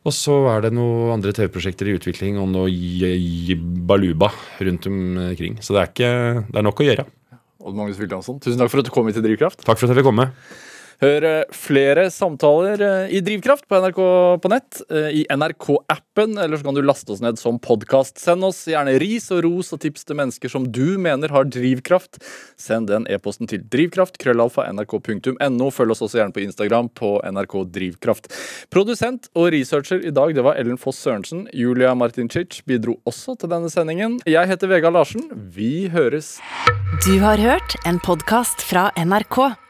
Og 0.07 0.15
så 0.15 0.37
er 0.53 0.63
det 0.63 0.71
noen 0.77 1.11
andre 1.17 1.35
TV-prosjekter 1.35 1.91
i 1.91 1.97
utvikling 1.99 2.39
og 2.39 2.47
noe 2.53 2.71
jibbaluba 2.71 4.31
rundt 4.63 4.87
omkring. 4.87 5.59
Så 5.59 5.75
det 5.75 5.81
er, 5.81 5.91
ikke, 5.91 6.13
det 6.47 6.61
er 6.61 6.67
nok 6.69 6.79
å 6.79 6.87
gjøre. 6.87 7.07
Odd 7.59 7.75
Magnus 7.75 7.99
Williamson, 7.99 8.39
tusen 8.39 8.63
takk 8.63 8.71
for 8.71 8.79
at 8.79 8.87
du 8.87 8.95
kom 8.95 9.11
hit 9.11 9.19
til 9.19 9.27
Drivkraft. 9.27 9.67
Takk 9.67 9.75
for 9.75 9.89
at 9.89 9.91
jeg 9.91 9.99
fikk 9.99 10.07
komme. 10.07 10.29
Hør 10.99 11.23
flere 11.55 12.09
samtaler 12.11 12.81
eh, 12.83 13.13
i 13.15 13.21
Drivkraft 13.23 13.63
på 13.71 13.77
NRK 13.79 13.99
på 14.43 14.49
nett, 14.51 14.81
eh, 14.91 15.21
i 15.21 15.25
NRK-appen, 15.31 16.33
eller 16.43 16.59
så 16.59 16.67
kan 16.67 16.75
du 16.75 16.81
laste 16.83 17.13
oss 17.13 17.21
ned 17.23 17.39
som 17.39 17.55
podkast. 17.63 18.19
Send 18.19 18.43
oss 18.43 18.65
gjerne 18.67 18.97
ris 18.99 19.29
og 19.31 19.45
ros 19.45 19.71
og 19.75 19.79
tips 19.85 20.03
til 20.09 20.19
mennesker 20.19 20.51
som 20.51 20.65
du 20.67 20.97
mener 20.99 21.31
har 21.31 21.47
drivkraft. 21.47 22.19
Send 22.59 22.91
den 22.91 23.07
e-posten 23.07 23.47
til 23.47 23.63
drivkraft, 23.63 24.19
krøllalfa, 24.19 24.65
nrk.no. 24.73 25.69
Følg 25.71 25.95
oss 25.95 26.03
også 26.03 26.19
gjerne 26.19 26.35
på 26.35 26.43
Instagram 26.43 26.91
på 26.91 27.13
NRK 27.31 27.55
Drivkraft. 27.79 28.27
Produsent 28.73 29.31
og 29.39 29.53
researcher 29.55 30.03
i 30.03 30.11
dag, 30.11 30.35
det 30.35 30.43
var 30.43 30.59
Ellen 30.59 30.81
Foss 30.81 30.99
Sørensen. 30.99 31.47
Julia 31.55 31.93
Martincic 31.95 32.59
bidro 32.67 32.97
også 33.07 33.37
til 33.39 33.55
denne 33.55 33.71
sendingen. 33.71 34.19
Jeg 34.27 34.51
heter 34.51 34.67
Vegard 34.67 34.99
Larsen. 34.99 35.29
Vi 35.55 35.87
høres. 35.95 36.35
Du 37.07 37.15
har 37.23 37.39
hørt 37.39 37.79
en 37.87 38.03
podkast 38.03 38.67
fra 38.67 38.89
NRK. 38.99 39.68